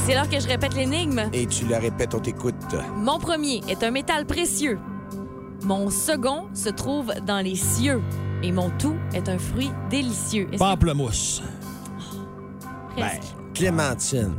C'est 0.06 0.16
l'heure 0.16 0.30
que 0.30 0.40
je 0.40 0.48
répète 0.48 0.74
l'énigme. 0.76 1.30
Et 1.32 1.46
tu 1.46 1.66
la 1.68 1.80
répètes, 1.80 2.14
on 2.14 2.20
t'écoute. 2.20 2.56
Mon 2.98 3.20
premier 3.20 3.62
est 3.70 3.84
un 3.84 3.92
métal 3.92 4.26
précieux. 4.26 4.80
Mon 5.64 5.90
second 5.90 6.48
se 6.54 6.70
trouve 6.70 7.14
dans 7.26 7.40
les 7.40 7.56
cieux. 7.56 8.02
Et 8.44 8.52
mon 8.52 8.70
tout 8.72 8.96
est 9.14 9.30
un 9.30 9.38
fruit 9.38 9.72
délicieux. 9.90 10.48
Est-ce 10.52 10.54
que- 10.54 10.58
Pamplemousse. 10.58 11.42
Presque. 12.98 13.22
Clémentine. 13.54 14.34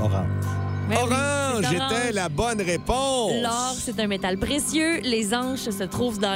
Orange. 0.00 0.26
Mais 0.92 0.98
oui, 0.98 1.14
Orange 1.14 1.72
était 1.72 2.12
la 2.12 2.28
bonne 2.28 2.60
réponse. 2.60 3.32
L'or, 3.42 3.74
c'est 3.78 3.98
un 3.98 4.06
métal 4.06 4.36
précieux. 4.36 5.00
Les 5.02 5.32
anges 5.34 5.70
se 5.70 5.84
trouvent 5.84 6.18
dans 6.18 6.34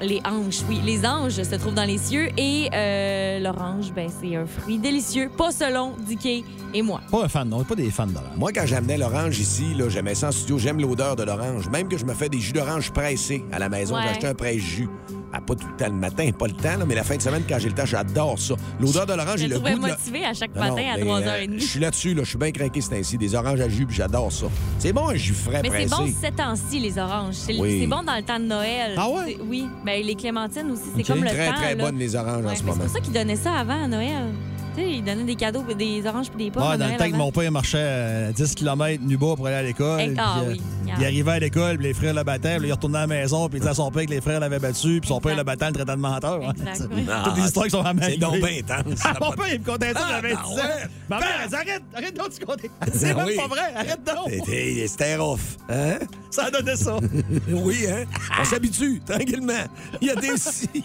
les 0.00 0.20
hanches. 0.24 0.62
Oui, 0.68 0.80
les 0.84 1.04
anges 1.06 1.42
se 1.42 1.54
trouvent 1.56 1.74
dans 1.74 1.84
les 1.84 1.98
cieux 1.98 2.28
et 2.38 2.70
euh, 2.72 3.38
l'orange, 3.40 3.92
ben 3.94 4.08
c'est 4.08 4.34
un 4.36 4.46
fruit 4.46 4.78
délicieux, 4.78 5.30
pas 5.36 5.50
selon 5.50 5.92
Dicky 6.06 6.44
et 6.72 6.80
moi. 6.82 7.00
Pas 7.10 7.24
un 7.24 7.28
fan, 7.28 7.48
non, 7.48 7.62
pas 7.64 7.74
des 7.74 7.90
fans 7.90 8.06
d'orange. 8.06 8.28
Moi, 8.36 8.50
quand 8.52 8.66
j'amenais 8.66 8.96
l'orange 8.96 9.38
ici, 9.38 9.74
là, 9.74 9.88
j'aimais 9.88 10.14
ça 10.14 10.28
en 10.28 10.32
studio, 10.32 10.58
j'aime 10.58 10.80
l'odeur 10.80 11.14
de 11.16 11.24
l'orange. 11.24 11.68
Même 11.68 11.88
que 11.88 11.98
je 11.98 12.04
me 12.06 12.14
fais 12.14 12.28
des 12.30 12.40
jus 12.40 12.52
d'orange 12.52 12.90
pressés 12.92 13.44
à 13.52 13.58
la 13.58 13.68
maison, 13.68 13.94
Ouais. 13.94 14.02
j'ai 14.04 14.08
acheté 14.10 14.26
un 14.26 14.34
presse-jus. 14.34 14.88
Ah, 15.32 15.40
pas 15.42 15.54
tout 15.54 15.66
le 15.66 15.76
temps 15.76 15.86
le 15.92 15.98
matin, 15.98 16.30
pas 16.38 16.46
le 16.46 16.52
temps, 16.54 16.76
là, 16.78 16.84
mais 16.86 16.94
la 16.94 17.04
fin 17.04 17.16
de 17.16 17.22
semaine, 17.22 17.42
quand 17.48 17.58
j'ai 17.58 17.68
le 17.68 17.74
temps, 17.74 17.84
j'adore 17.84 18.38
ça. 18.38 18.54
L'odeur 18.80 19.04
de 19.06 19.12
l'orange 19.12 19.36
Je 19.38 19.44
me 19.44 19.50
le 19.50 19.58
goût 19.58 19.64
de 19.64 19.86
la- 19.86 19.88
motivée 19.96 20.24
à 20.24 20.32
chaque 20.32 20.54
Non, 20.54 20.62
non, 20.64 20.74
matin 20.74 20.88
à 20.92 20.96
mais, 20.96 21.02
3h30. 21.04 21.50
euh, 21.50 21.58
Je 21.58 21.64
suis 21.66 21.80
là-dessus, 21.80 22.14
là, 22.14 22.22
je 22.24 22.28
suis 22.30 22.38
bien 22.38 22.50
craqué, 22.50 22.80
c'est 22.80 22.98
ainsi. 22.98 23.18
Des 23.18 23.34
oranges 23.34 23.60
à 23.60 23.68
jus, 23.68 23.86
j'adore 23.90 24.32
ça. 24.32 24.46
C'est 24.78 24.92
bon, 24.92 25.08
un 25.08 25.14
jus 25.16 25.34
frais 25.34 25.60
Mais 25.62 25.70
c'est 25.70 25.90
bon 25.90 26.06
ces 26.20 26.30
temps-ci, 26.30 26.80
les 26.80 26.98
oranges. 26.98 27.34
C'est 27.34 27.58
Oui. 27.58 27.86
bon 27.86 28.02
dans 28.02 28.16
le 28.16 28.22
temps 28.22 28.38
de 28.40 28.44
Noël. 28.46 28.94
Ah 28.96 29.08
ouais? 29.10 29.36
Oui. 29.46 29.66
Ben, 29.84 30.02
les 30.02 30.14
clémentines 30.14 30.70
aussi, 30.70 30.82
c'est 30.96 31.02
comme 31.02 31.22
le 31.22 31.28
Très, 31.30 31.48
temps. 31.48 31.54
très 31.56 31.74
là. 31.74 31.84
bonnes, 31.84 31.98
les 31.98 32.16
oranges, 32.16 32.44
en 32.46 32.54
ce 32.54 32.62
mais 32.62 32.70
moment. 32.70 32.74
C'est 32.76 32.86
pour 32.86 32.94
ça 32.94 33.00
qu'ils 33.00 33.12
donnaient 33.12 33.36
ça 33.36 33.52
avant 33.54 33.84
à 33.84 33.86
Noël. 33.86 34.32
Sais, 34.78 34.90
ils 34.90 35.02
donnaient 35.02 35.24
des 35.24 35.34
cadeaux, 35.34 35.64
des 35.76 36.06
oranges 36.06 36.28
puis 36.30 36.44
des 36.44 36.50
pommes. 36.52 36.62
Ouais, 36.62 36.74
à 36.74 36.76
dans 36.76 36.86
le 36.88 36.96
temps 36.96 37.10
que 37.10 37.16
mon 37.16 37.32
père 37.32 37.50
marchait 37.50 38.28
à 38.28 38.32
10 38.32 38.54
km 38.54 39.02
nu 39.02 39.16
bas 39.16 39.34
pour 39.36 39.46
aller 39.48 39.56
à 39.56 39.62
l'école. 39.62 40.00
Eh, 40.00 40.14
ah 40.16 40.36
puis, 40.38 40.46
euh, 40.46 40.52
oui, 40.52 40.62
il 40.98 41.04
arrivait 41.04 41.32
à 41.32 41.38
l'école, 41.40 41.76
puis 41.78 41.86
les 41.88 41.94
frères 41.94 42.14
le 42.14 42.22
battaient, 42.22 42.58
puis 42.58 42.68
il 42.68 42.72
retournait 42.72 42.98
à 42.98 43.00
la 43.02 43.06
maison, 43.08 43.48
puis 43.48 43.56
il 43.58 43.60
disait 43.60 43.70
à 43.72 43.74
son 43.74 43.90
père 43.90 44.06
que 44.06 44.10
les 44.10 44.20
frères 44.20 44.38
l'avaient 44.40 44.58
battu, 44.60 45.00
puis 45.00 45.08
son 45.08 45.20
père 45.20 45.36
le 45.36 45.42
battait 45.42 45.64
en 45.64 45.68
le 45.68 45.74
traitant 45.74 45.96
de 45.96 46.00
menteur. 46.00 46.40
hein. 46.48 46.52
Oui. 46.92 47.06
Toutes 47.24 47.36
les 47.36 47.42
histoires 47.44 47.64
qui 47.64 47.70
sont 47.72 47.82
ramenées. 47.82 48.06
C'est 48.12 48.16
donc 48.18 48.36
bien 48.36 48.58
intense. 48.60 49.00
Ah, 49.04 49.14
mon 49.20 49.32
père, 49.32 49.52
il 49.52 49.60
me 49.60 49.64
contait 49.64 49.92
ça, 49.92 50.00
Ah, 50.00 50.08
j'avais 50.12 50.30
10 50.30 50.36
ben 50.36 50.62
ans. 50.62 50.88
Ma 51.08 51.18
mère, 51.18 51.28
elle 51.42 51.48
dit 51.48 51.54
arrête, 51.56 51.82
arrête 51.94 52.16
donc, 52.16 52.30
tu 52.38 52.44
comptais. 52.46 52.70
C'est 52.94 53.10
Ah 53.10 53.14
même 53.14 53.26
oui. 53.26 53.36
pas 53.36 53.46
vrai, 53.48 53.74
arrête 53.74 54.00
donc. 54.04 54.30
C'était 54.30 54.86
c'était 54.86 55.16
rough. 55.16 55.38
Hein? 55.68 55.98
Ça 56.30 56.50
donnait 56.50 56.76
ça. 56.76 56.96
oui, 57.48 57.86
hein? 57.90 58.04
On 58.40 58.44
s'habitue, 58.44 59.00
tranquillement. 59.04 59.64
Il 60.00 60.08
y 60.08 60.10
a 60.10 60.14
des 60.14 60.28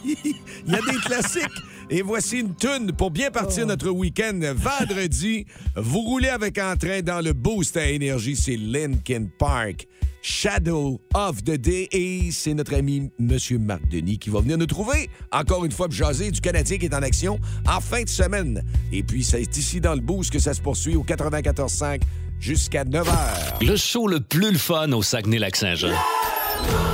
il 0.04 0.72
y 0.72 0.76
a 0.76 0.80
des 0.80 0.98
classiques. 1.06 1.44
Et 1.90 2.02
voici 2.02 2.40
une 2.40 2.56
tune 2.56 2.92
pour 2.98 3.12
bien 3.12 3.32
partir 3.32 3.66
notre 3.66 3.90
week-end 3.90 4.40
vendredi. 4.56 5.46
Vous 5.76 6.00
roulez 6.00 6.30
avec 6.30 6.58
entrain 6.58 7.02
dans 7.02 7.24
le 7.24 7.34
boost 7.34 7.78
à 7.78 7.88
énergie, 7.88 8.36
c'est 8.36 8.58
Linkin 8.58 9.28
Park. 9.38 9.88
Shadow 10.24 11.02
of 11.14 11.44
the 11.44 11.58
Day. 11.58 11.90
Et 11.92 12.32
c'est 12.32 12.54
notre 12.54 12.74
ami 12.74 13.12
Monsieur 13.20 13.60
Marc 13.60 13.88
Denis 13.90 14.18
qui 14.18 14.30
va 14.30 14.40
venir 14.40 14.58
nous 14.58 14.66
trouver, 14.66 15.10
encore 15.32 15.66
une 15.66 15.72
fois, 15.72 15.88
jaser 15.90 16.32
du 16.32 16.40
Canadien 16.40 16.78
qui 16.78 16.86
est 16.86 16.96
en 16.96 17.04
action 17.04 17.40
en 17.68 17.82
fin 17.82 18.04
de 18.04 18.10
semaine. 18.10 18.64
Et 18.92 19.04
puis, 19.04 19.24
c'est 19.24 19.58
ici 19.58 19.82
dans 19.82 19.94
le 19.94 20.00
boost 20.00 20.32
que 20.32 20.40
ça 20.40 20.54
se 20.54 20.62
poursuit 20.62 20.96
au 20.96 21.04
94.5 21.04 22.02
jusqu'à 22.40 22.86
9 22.86 23.06
h. 23.06 23.68
Le 23.68 23.76
show 23.76 24.08
le 24.08 24.22
plus 24.22 24.52
le 24.54 24.58
fun 24.58 24.92
au 24.94 25.04
Saguenay-Lac-Saint-Jean. 25.04 25.94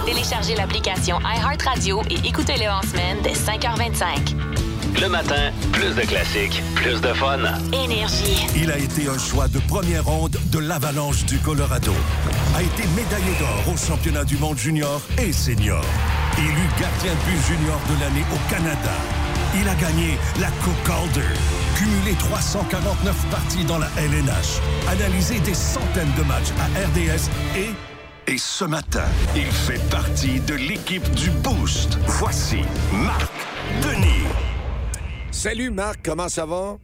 Téléchargez 0.06 0.56
l'application 0.56 1.19
iHeartRadio 1.19 2.02
et 2.10 2.28
écoutez-le 2.28 2.67
en 2.67 2.82
semaine 2.82 3.17
dès 3.23 3.34
5h25. 3.34 4.68
Le 5.01 5.07
matin, 5.07 5.51
plus 5.71 5.95
de 5.95 6.01
classiques, 6.01 6.62
plus 6.75 6.99
de 6.99 7.13
fun. 7.13 7.39
Énergie. 7.71 8.45
Il 8.57 8.69
a 8.69 8.77
été 8.77 9.07
un 9.07 9.17
choix 9.17 9.47
de 9.47 9.59
première 9.59 10.03
ronde 10.03 10.35
de 10.51 10.59
l'Avalanche 10.59 11.23
du 11.23 11.38
Colorado. 11.39 11.93
A 12.57 12.62
été 12.62 12.83
médaillé 12.97 13.33
d'or 13.39 13.73
au 13.73 13.77
championnat 13.77 14.25
du 14.25 14.38
monde 14.38 14.57
junior 14.57 15.01
et 15.17 15.31
senior. 15.31 15.85
Élu 16.38 16.67
gardien 16.77 17.13
de 17.13 17.31
but 17.31 17.45
junior 17.47 17.79
de 17.89 18.01
l'année 18.01 18.25
au 18.33 18.51
Canada. 18.51 18.91
Il 19.55 19.69
a 19.69 19.75
gagné 19.75 20.17
la 20.41 20.47
Coupe 20.63 20.83
Calder. 20.85 21.27
Cumulé 21.77 22.15
349 22.19 23.15
parties 23.31 23.63
dans 23.63 23.77
la 23.77 23.88
LNH. 23.97 24.59
Analysé 24.89 25.39
des 25.39 25.53
centaines 25.53 26.12
de 26.17 26.23
matchs 26.23 26.51
à 26.59 26.65
RDS 26.88 27.29
et... 27.55 27.69
Et 28.31 28.38
ce 28.38 28.65
matin, 28.65 29.05
il 29.35 29.45
fait 29.45 29.81
partie 29.89 30.41
de 30.41 30.55
l'équipe 30.55 31.09
du 31.15 31.29
Boost. 31.31 31.97
Voici 32.05 32.63
Marc 32.91 33.31
Denis. 33.81 34.48
Salut 35.31 35.69
Marc, 35.71 35.99
comment 36.03 36.27
ça 36.29 36.45
va? 36.45 36.77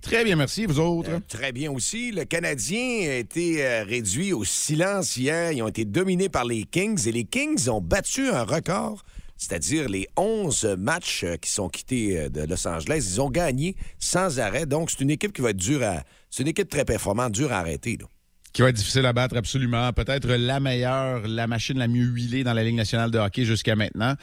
Très 0.00 0.22
bien, 0.24 0.36
merci. 0.36 0.66
Vous 0.66 0.78
autres? 0.80 1.10
Euh, 1.10 1.20
très 1.26 1.50
bien 1.52 1.70
aussi. 1.72 2.12
Le 2.12 2.24
Canadien 2.24 3.08
a 3.10 3.14
été 3.14 3.64
euh, 3.64 3.84
réduit 3.84 4.32
au 4.32 4.44
silence 4.44 5.16
hier. 5.16 5.52
Ils 5.52 5.62
ont 5.62 5.68
été 5.68 5.84
dominés 5.84 6.28
par 6.28 6.44
les 6.44 6.64
Kings 6.64 7.08
et 7.08 7.12
les 7.12 7.24
Kings 7.24 7.68
ont 7.70 7.80
battu 7.80 8.28
un 8.28 8.44
record, 8.44 9.02
c'est-à-dire 9.38 9.88
les 9.88 10.06
11 10.16 10.76
matchs 10.78 11.24
euh, 11.24 11.36
qui 11.36 11.50
sont 11.50 11.68
quittés 11.70 12.28
de 12.28 12.42
Los 12.42 12.68
Angeles. 12.68 13.08
Ils 13.14 13.20
ont 13.20 13.30
gagné 13.30 13.76
sans 13.98 14.38
arrêt. 14.40 14.66
Donc, 14.66 14.90
c'est 14.90 15.00
une 15.00 15.10
équipe 15.10 15.32
qui 15.32 15.40
va 15.40 15.50
être 15.50 15.56
dure 15.56 15.82
à. 15.82 16.02
C'est 16.30 16.42
une 16.42 16.48
équipe 16.48 16.68
très 16.68 16.84
performante, 16.84 17.32
dure 17.32 17.52
à 17.52 17.58
arrêter. 17.60 17.96
là. 17.98 18.06
Qui 18.52 18.62
va 18.62 18.68
être 18.68 18.76
difficile 18.76 19.06
à 19.06 19.12
battre, 19.12 19.36
absolument. 19.36 19.92
Peut-être 19.92 20.28
la 20.28 20.60
meilleure, 20.60 21.26
la 21.26 21.46
machine 21.48 21.76
la 21.78 21.88
mieux 21.88 22.04
huilée 22.04 22.44
dans 22.44 22.52
la 22.52 22.62
Ligue 22.62 22.76
nationale 22.76 23.10
de 23.10 23.18
hockey 23.18 23.44
jusqu'à 23.44 23.74
maintenant. 23.74 24.14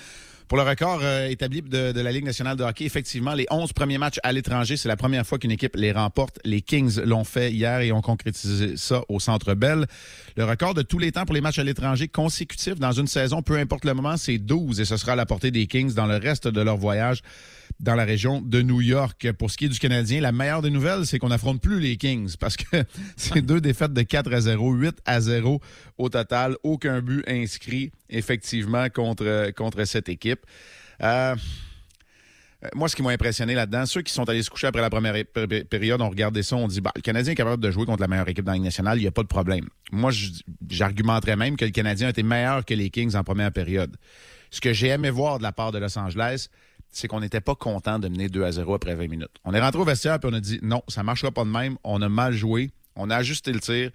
Pour 0.51 0.57
le 0.57 0.63
record 0.63 0.99
euh, 1.01 1.29
établi 1.29 1.61
de, 1.61 1.93
de 1.93 2.01
la 2.01 2.11
Ligue 2.11 2.25
nationale 2.25 2.57
de 2.57 2.63
hockey, 2.65 2.83
effectivement, 2.83 3.33
les 3.33 3.45
11 3.49 3.71
premiers 3.71 3.97
matchs 3.97 4.19
à 4.21 4.33
l'étranger, 4.33 4.75
c'est 4.75 4.89
la 4.89 4.97
première 4.97 5.25
fois 5.25 5.39
qu'une 5.39 5.51
équipe 5.51 5.77
les 5.77 5.93
remporte. 5.93 6.39
Les 6.43 6.61
Kings 6.61 6.99
l'ont 7.05 7.23
fait 7.23 7.53
hier 7.53 7.79
et 7.79 7.93
ont 7.93 8.01
concrétisé 8.01 8.75
ça 8.75 9.01
au 9.07 9.21
Centre 9.21 9.53
Bell. 9.53 9.85
Le 10.35 10.43
record 10.43 10.73
de 10.73 10.81
tous 10.81 10.99
les 10.99 11.13
temps 11.13 11.23
pour 11.23 11.35
les 11.35 11.39
matchs 11.39 11.59
à 11.59 11.63
l'étranger 11.63 12.09
consécutifs 12.09 12.75
dans 12.75 12.91
une 12.91 13.07
saison, 13.07 13.41
peu 13.41 13.55
importe 13.59 13.85
le 13.85 13.93
moment, 13.93 14.17
c'est 14.17 14.39
12 14.39 14.81
et 14.81 14.83
ce 14.83 14.97
sera 14.97 15.13
à 15.13 15.15
la 15.15 15.25
portée 15.25 15.51
des 15.51 15.67
Kings 15.67 15.93
dans 15.93 16.05
le 16.05 16.17
reste 16.17 16.49
de 16.49 16.59
leur 16.59 16.75
voyage 16.75 17.21
dans 17.81 17.95
la 17.95 18.05
région 18.05 18.41
de 18.41 18.61
New 18.61 18.79
York. 18.79 19.31
Pour 19.33 19.49
ce 19.49 19.57
qui 19.57 19.65
est 19.65 19.69
du 19.69 19.79
Canadien, 19.79 20.21
la 20.21 20.31
meilleure 20.31 20.61
des 20.61 20.69
nouvelles, 20.69 21.05
c'est 21.05 21.17
qu'on 21.17 21.29
n'affronte 21.29 21.61
plus 21.61 21.79
les 21.79 21.97
Kings 21.97 22.35
parce 22.39 22.55
que 22.55 22.83
c'est 23.17 23.41
deux 23.41 23.59
défaites 23.59 23.93
de 23.93 24.01
4 24.03 24.33
à 24.33 24.41
0, 24.41 24.73
8 24.73 24.99
à 25.05 25.19
0 25.19 25.59
au 25.97 26.09
total. 26.09 26.55
Aucun 26.63 27.01
but 27.01 27.23
inscrit, 27.27 27.91
effectivement, 28.09 28.87
contre, 28.89 29.51
contre 29.55 29.83
cette 29.85 30.09
équipe. 30.09 30.41
Euh, 31.01 31.35
moi, 32.75 32.87
ce 32.87 32.95
qui 32.95 33.01
m'a 33.01 33.09
impressionné 33.09 33.55
là-dedans, 33.55 33.87
ceux 33.87 34.03
qui 34.03 34.13
sont 34.13 34.29
allés 34.29 34.43
se 34.43 34.51
coucher 34.51 34.67
après 34.67 34.81
la 34.81 34.91
première 34.91 35.15
période 35.67 35.99
ont 35.99 36.09
regardé 36.09 36.43
ça, 36.43 36.57
on 36.57 36.67
dit, 36.67 36.79
bah, 36.79 36.91
le 36.95 37.01
Canadien 37.01 37.33
est 37.33 37.35
capable 37.35 37.63
de 37.63 37.71
jouer 37.71 37.85
contre 37.85 38.01
la 38.01 38.07
meilleure 38.07 38.29
équipe 38.29 38.45
dans 38.45 38.51
la 38.51 38.57
Ligue 38.57 38.65
nationale, 38.65 38.99
il 38.99 39.01
n'y 39.01 39.07
a 39.07 39.11
pas 39.11 39.23
de 39.23 39.27
problème. 39.27 39.65
Moi, 39.91 40.11
j'argumenterais 40.69 41.35
même 41.35 41.57
que 41.57 41.65
le 41.65 41.71
Canadien 41.71 42.09
été 42.09 42.21
meilleur 42.21 42.63
que 42.63 42.75
les 42.75 42.91
Kings 42.91 43.15
en 43.15 43.23
première 43.23 43.51
période. 43.51 43.97
Ce 44.51 44.61
que 44.61 44.73
j'ai 44.73 44.89
aimé 44.89 45.09
voir 45.09 45.39
de 45.39 45.43
la 45.43 45.51
part 45.51 45.71
de 45.71 45.79
Los 45.79 45.97
Angeles, 45.97 46.49
c'est 46.91 47.07
qu'on 47.07 47.19
n'était 47.19 47.41
pas 47.41 47.55
content 47.55 47.99
de 47.99 48.07
mener 48.07 48.29
2 48.29 48.43
à 48.43 48.51
0 48.51 48.73
après 48.73 48.95
20 48.95 49.07
minutes. 49.07 49.31
On 49.43 49.53
est 49.53 49.61
rentré 49.61 49.81
au 49.81 49.85
vestiaire 49.85 50.15
et 50.15 50.25
on 50.25 50.33
a 50.33 50.39
dit 50.39 50.59
non, 50.61 50.81
ça 50.87 51.01
ne 51.01 51.05
marchera 51.05 51.31
pas 51.31 51.43
de 51.43 51.49
même. 51.49 51.77
On 51.83 52.01
a 52.01 52.09
mal 52.09 52.33
joué. 52.33 52.71
On 52.95 53.09
a 53.09 53.15
ajusté 53.15 53.51
le 53.53 53.59
tir. 53.59 53.91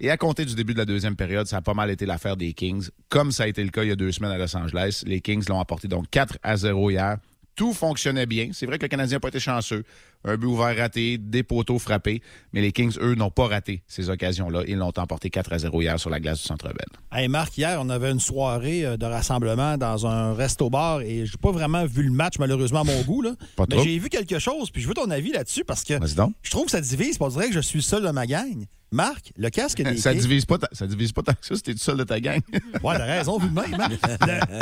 Et 0.00 0.10
à 0.10 0.16
compter 0.16 0.44
du 0.44 0.54
début 0.54 0.72
de 0.72 0.78
la 0.78 0.84
deuxième 0.84 1.14
période, 1.14 1.46
ça 1.46 1.58
a 1.58 1.62
pas 1.62 1.74
mal 1.74 1.90
été 1.90 2.06
l'affaire 2.06 2.36
des 2.36 2.54
Kings, 2.54 2.88
comme 3.08 3.30
ça 3.30 3.44
a 3.44 3.46
été 3.46 3.62
le 3.62 3.70
cas 3.70 3.84
il 3.84 3.88
y 3.88 3.92
a 3.92 3.96
deux 3.96 4.10
semaines 4.10 4.32
à 4.32 4.38
Los 4.38 4.56
Angeles. 4.56 5.04
Les 5.06 5.20
Kings 5.20 5.44
l'ont 5.48 5.60
apporté 5.60 5.86
donc 5.86 6.10
4 6.10 6.38
à 6.42 6.56
0 6.56 6.90
hier. 6.90 7.18
Tout 7.54 7.74
fonctionnait 7.74 8.26
bien. 8.26 8.50
C'est 8.52 8.66
vrai 8.66 8.78
que 8.78 8.84
le 8.84 8.88
Canadien 8.88 9.16
n'a 9.16 9.20
pas 9.20 9.28
été 9.28 9.40
chanceux. 9.40 9.84
Un 10.24 10.36
but 10.36 10.46
ouvert 10.46 10.76
raté, 10.76 11.18
des 11.18 11.42
poteaux 11.42 11.78
frappés. 11.78 12.22
Mais 12.52 12.62
les 12.62 12.72
Kings, 12.72 12.96
eux, 13.00 13.14
n'ont 13.14 13.30
pas 13.30 13.46
raté 13.46 13.82
ces 13.86 14.08
occasions-là. 14.08 14.62
Ils 14.66 14.76
l'ont 14.76 14.92
emporté 14.96 15.28
4 15.28 15.52
à 15.52 15.58
0 15.58 15.82
hier 15.82 16.00
sur 16.00 16.08
la 16.08 16.20
glace 16.20 16.40
du 16.40 16.44
Centre 16.44 16.68
Bell. 16.68 16.86
Hey 17.12 17.28
Marc, 17.28 17.58
hier, 17.58 17.78
on 17.80 17.90
avait 17.90 18.10
une 18.10 18.20
soirée 18.20 18.86
euh, 18.86 18.96
de 18.96 19.04
rassemblement 19.04 19.76
dans 19.76 20.06
un 20.06 20.32
resto-bar 20.32 21.02
et 21.02 21.26
j'ai 21.26 21.36
pas 21.36 21.52
vraiment 21.52 21.84
vu 21.84 22.04
le 22.04 22.12
match, 22.12 22.38
malheureusement, 22.38 22.80
à 22.80 22.84
mon 22.84 23.02
goût. 23.02 23.20
Là. 23.20 23.34
Pas 23.56 23.66
Mais 23.68 23.82
j'ai 23.82 23.98
vu 23.98 24.08
quelque 24.08 24.38
chose, 24.38 24.70
puis 24.70 24.80
je 24.80 24.88
veux 24.88 24.94
ton 24.94 25.10
avis 25.10 25.32
là-dessus 25.32 25.64
parce 25.64 25.84
que 25.84 25.98
donc. 26.14 26.34
je 26.42 26.50
trouve 26.50 26.66
que 26.66 26.70
ça 26.70 26.80
divise. 26.80 27.18
On 27.20 27.28
dirait 27.28 27.48
que 27.48 27.54
je 27.54 27.60
suis 27.60 27.82
seul 27.82 28.02
de 28.02 28.10
ma 28.10 28.26
gang. 28.26 28.66
Marc, 28.92 29.32
le 29.36 29.48
casque 29.50 29.82
des 29.82 29.96
Ça 29.96 30.12
Kings- 30.12 30.20
divise 30.20 30.44
pas, 30.44 30.58
ta- 30.58 30.68
ça 30.72 30.86
divise 30.86 31.12
pas 31.12 31.22
tant 31.22 31.32
que 31.32 31.44
ça 31.46 31.56
si 31.56 31.62
t'es 31.62 31.72
tout 31.72 31.78
seul 31.80 31.96
de 31.96 32.04
ta 32.04 32.20
gang. 32.20 32.40
Ouais, 32.82 32.96
t'as 32.96 33.04
raison, 33.06 33.38
vu 33.38 33.48
de 33.48 33.54
même. 33.54 33.80
hein. 33.80 33.88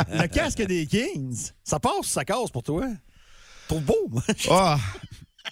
Le, 0.09 0.21
le 0.21 0.27
casque 0.27 0.61
des 0.63 0.87
Kings, 0.87 1.49
ça 1.63 1.79
passe 1.79 2.05
ça 2.07 2.23
casse 2.25 2.49
pour 2.51 2.63
toi? 2.63 2.87
Trop 3.67 3.79
beau, 3.81 4.07
moi. 4.09 4.23
Ah! 4.49 4.77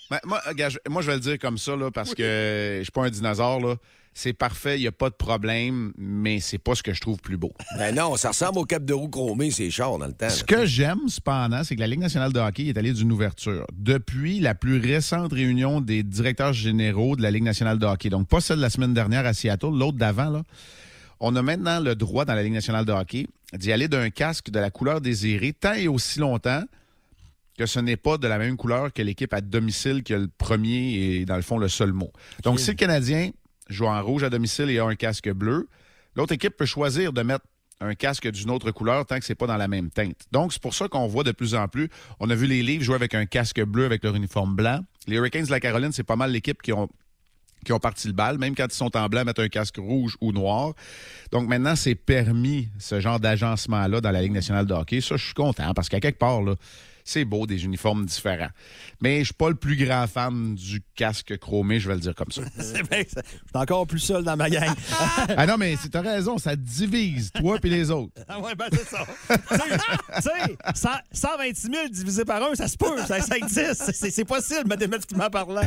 Ben, 0.09 0.19
moi, 0.25 0.41
regarde, 0.47 0.73
je- 0.73 0.89
moi, 0.91 1.01
je 1.01 1.07
vais 1.07 1.15
le 1.15 1.19
dire 1.19 1.37
comme 1.39 1.57
ça, 1.57 1.75
là, 1.75 1.91
parce 1.91 2.13
que 2.15 2.75
je 2.79 2.83
suis 2.83 2.91
pas 2.91 3.05
un 3.05 3.09
dinosaure. 3.09 3.59
Là. 3.59 3.75
C'est 4.13 4.33
parfait, 4.33 4.77
il 4.77 4.81
n'y 4.81 4.87
a 4.87 4.91
pas 4.91 5.09
de 5.09 5.15
problème, 5.15 5.93
mais 5.97 6.39
c'est 6.39 6.57
pas 6.57 6.75
ce 6.75 6.83
que 6.83 6.93
je 6.93 6.99
trouve 6.99 7.19
plus 7.19 7.37
beau. 7.37 7.53
Ben 7.77 7.95
non, 7.95 8.17
ça 8.17 8.29
ressemble 8.29 8.59
au 8.59 8.65
cap 8.65 8.83
de 8.83 8.93
roue 8.93 9.07
chromé, 9.07 9.51
c'est 9.51 9.69
chars 9.69 9.97
dans 9.97 10.07
le 10.07 10.13
temps. 10.13 10.29
Ce 10.29 10.43
que 10.43 10.65
j'aime, 10.65 11.07
cependant, 11.07 11.63
c'est 11.63 11.75
que 11.75 11.79
la 11.79 11.87
Ligue 11.87 11.99
nationale 11.99 12.33
de 12.33 12.39
hockey 12.39 12.65
est 12.65 12.77
allée 12.77 12.91
d'une 12.91 13.11
ouverture. 13.11 13.65
Depuis 13.73 14.39
la 14.39 14.55
plus 14.55 14.79
récente 14.79 15.31
réunion 15.31 15.79
des 15.79 16.03
directeurs 16.03 16.53
généraux 16.53 17.15
de 17.15 17.21
la 17.21 17.31
Ligue 17.31 17.43
nationale 17.43 17.79
de 17.79 17.85
hockey, 17.85 18.09
donc 18.09 18.27
pas 18.27 18.41
celle 18.41 18.57
de 18.57 18.61
la 18.61 18.69
semaine 18.69 18.93
dernière 18.93 19.25
à 19.25 19.33
Seattle, 19.33 19.71
l'autre 19.71 19.97
d'avant, 19.97 20.29
là, 20.29 20.43
on 21.19 21.35
a 21.35 21.41
maintenant 21.41 21.79
le 21.79 21.95
droit 21.95 22.25
dans 22.25 22.33
la 22.33 22.43
Ligue 22.43 22.53
nationale 22.53 22.85
de 22.85 22.91
hockey 22.91 23.27
d'y 23.53 23.71
aller 23.71 23.87
d'un 23.87 24.09
casque 24.09 24.49
de 24.49 24.59
la 24.59 24.69
couleur 24.69 25.01
désirée 25.01 25.53
tant 25.53 25.73
et 25.73 25.87
aussi 25.87 26.19
longtemps 26.19 26.63
que 27.57 27.65
ce 27.65 27.79
n'est 27.79 27.97
pas 27.97 28.17
de 28.17 28.27
la 28.27 28.37
même 28.37 28.55
couleur 28.55 28.93
que 28.93 29.01
l'équipe 29.01 29.33
à 29.33 29.41
domicile 29.41 30.01
qui 30.01 30.13
a 30.13 30.17
le 30.17 30.29
premier 30.29 30.93
et, 30.93 31.25
dans 31.25 31.35
le 31.35 31.41
fond, 31.41 31.57
le 31.57 31.67
seul 31.67 31.91
mot. 31.91 32.11
Donc, 32.43 32.59
si 32.59 32.69
le 32.69 32.75
Canadien 32.75 33.31
joue 33.69 33.85
en 33.85 34.01
rouge 34.03 34.23
à 34.23 34.29
domicile 34.29 34.69
et 34.69 34.79
a 34.79 34.85
un 34.85 34.95
casque 34.95 35.31
bleu, 35.31 35.69
l'autre 36.15 36.33
équipe 36.33 36.57
peut 36.57 36.65
choisir 36.65 37.13
de 37.13 37.21
mettre 37.21 37.45
un 37.81 37.95
casque 37.95 38.29
d'une 38.29 38.49
autre 38.49 38.71
couleur 38.71 39.05
tant 39.05 39.19
que 39.19 39.25
c'est 39.25 39.35
pas 39.35 39.47
dans 39.47 39.57
la 39.57 39.67
même 39.67 39.89
teinte. 39.89 40.17
Donc, 40.31 40.51
c'est 40.51 40.61
pour 40.61 40.73
ça 40.73 40.87
qu'on 40.89 41.07
voit 41.07 41.23
de 41.23 41.31
plus 41.31 41.55
en 41.55 41.67
plus. 41.67 41.89
On 42.19 42.29
a 42.29 42.35
vu 42.35 42.45
les 42.45 42.61
livres 42.61 42.83
jouer 42.83 42.95
avec 42.95 43.15
un 43.15 43.25
casque 43.25 43.63
bleu 43.63 43.85
avec 43.85 44.03
leur 44.03 44.15
uniforme 44.15 44.55
blanc. 44.55 44.81
Les 45.07 45.15
Hurricanes 45.15 45.45
de 45.45 45.51
la 45.51 45.59
Caroline, 45.61 45.93
c'est 45.93 46.03
pas 46.03 46.17
mal 46.17 46.31
l'équipe 46.31 46.61
qui 46.61 46.73
ont 46.73 46.89
qui 47.65 47.73
parti 47.79 48.07
le 48.07 48.13
bal, 48.13 48.37
même 48.37 48.55
quand 48.55 48.67
ils 48.69 48.75
sont 48.75 48.95
en 48.95 49.07
blanc, 49.07 49.25
mettre 49.25 49.41
un 49.41 49.49
casque 49.49 49.77
rouge 49.77 50.15
ou 50.21 50.31
noir. 50.31 50.73
Donc 51.31 51.47
maintenant, 51.47 51.75
c'est 51.75 51.95
permis 51.95 52.69
ce 52.79 52.99
genre 52.99 53.19
d'agencement-là 53.19 54.01
dans 54.01 54.11
la 54.11 54.21
Ligue 54.21 54.31
nationale 54.31 54.65
de 54.65 54.73
hockey. 54.73 55.01
Ça, 55.01 55.17
je 55.17 55.25
suis 55.25 55.33
content 55.33 55.73
parce 55.73 55.89
qu'à 55.89 55.99
quelque 55.99 56.19
part, 56.19 56.41
là, 56.41 56.55
c'est 57.09 57.25
beau 57.25 57.45
des 57.47 57.65
uniformes 57.65 58.05
différents. 58.05 58.49
Mais 59.01 59.19
je 59.19 59.25
suis 59.25 59.33
pas 59.33 59.49
le 59.49 59.55
plus 59.55 59.75
grand 59.77 60.05
fan 60.07 60.55
du 60.55 60.81
casque 60.95 61.37
chromé, 61.37 61.79
je 61.79 61.87
vais 61.87 61.95
le 61.95 62.01
dire 62.01 62.15
comme 62.15 62.31
ça. 62.31 62.41
Ça- 62.59 62.61
Je 62.91 63.03
suis 63.09 63.21
encore 63.53 63.87
plus 63.87 63.99
seul 63.99 64.23
dans 64.23 64.35
ma 64.37 64.49
gang. 64.49 64.69
ah 65.37 65.45
non, 65.45 65.57
mais 65.57 65.75
t'as 65.91 66.01
raison, 66.01 66.37
ça 66.37 66.55
divise, 66.55 67.31
toi 67.31 67.57
et 67.63 67.69
les 67.69 67.89
autres. 67.91 68.11
Ah 68.27 68.39
ouais, 68.39 68.53
ben 68.55 68.67
c'est 68.71 68.87
ça. 68.87 69.05
Tu 69.27 69.55
sais, 69.57 69.63
tu 70.15 70.21
sais, 70.21 70.55
100 70.75 70.89
126 71.11 71.61
000 71.61 71.87
divisé 71.89 72.25
par 72.25 72.43
un, 72.43 72.53
ça 72.55 72.67
se 72.67 72.77
peut, 72.77 72.97
ça, 73.07 73.19
ça 73.21 73.37
existe. 73.37 73.91
C'est- 73.93 74.25
possible, 74.25 74.67
mathématiquement 74.67 75.29
parlant. 75.29 75.61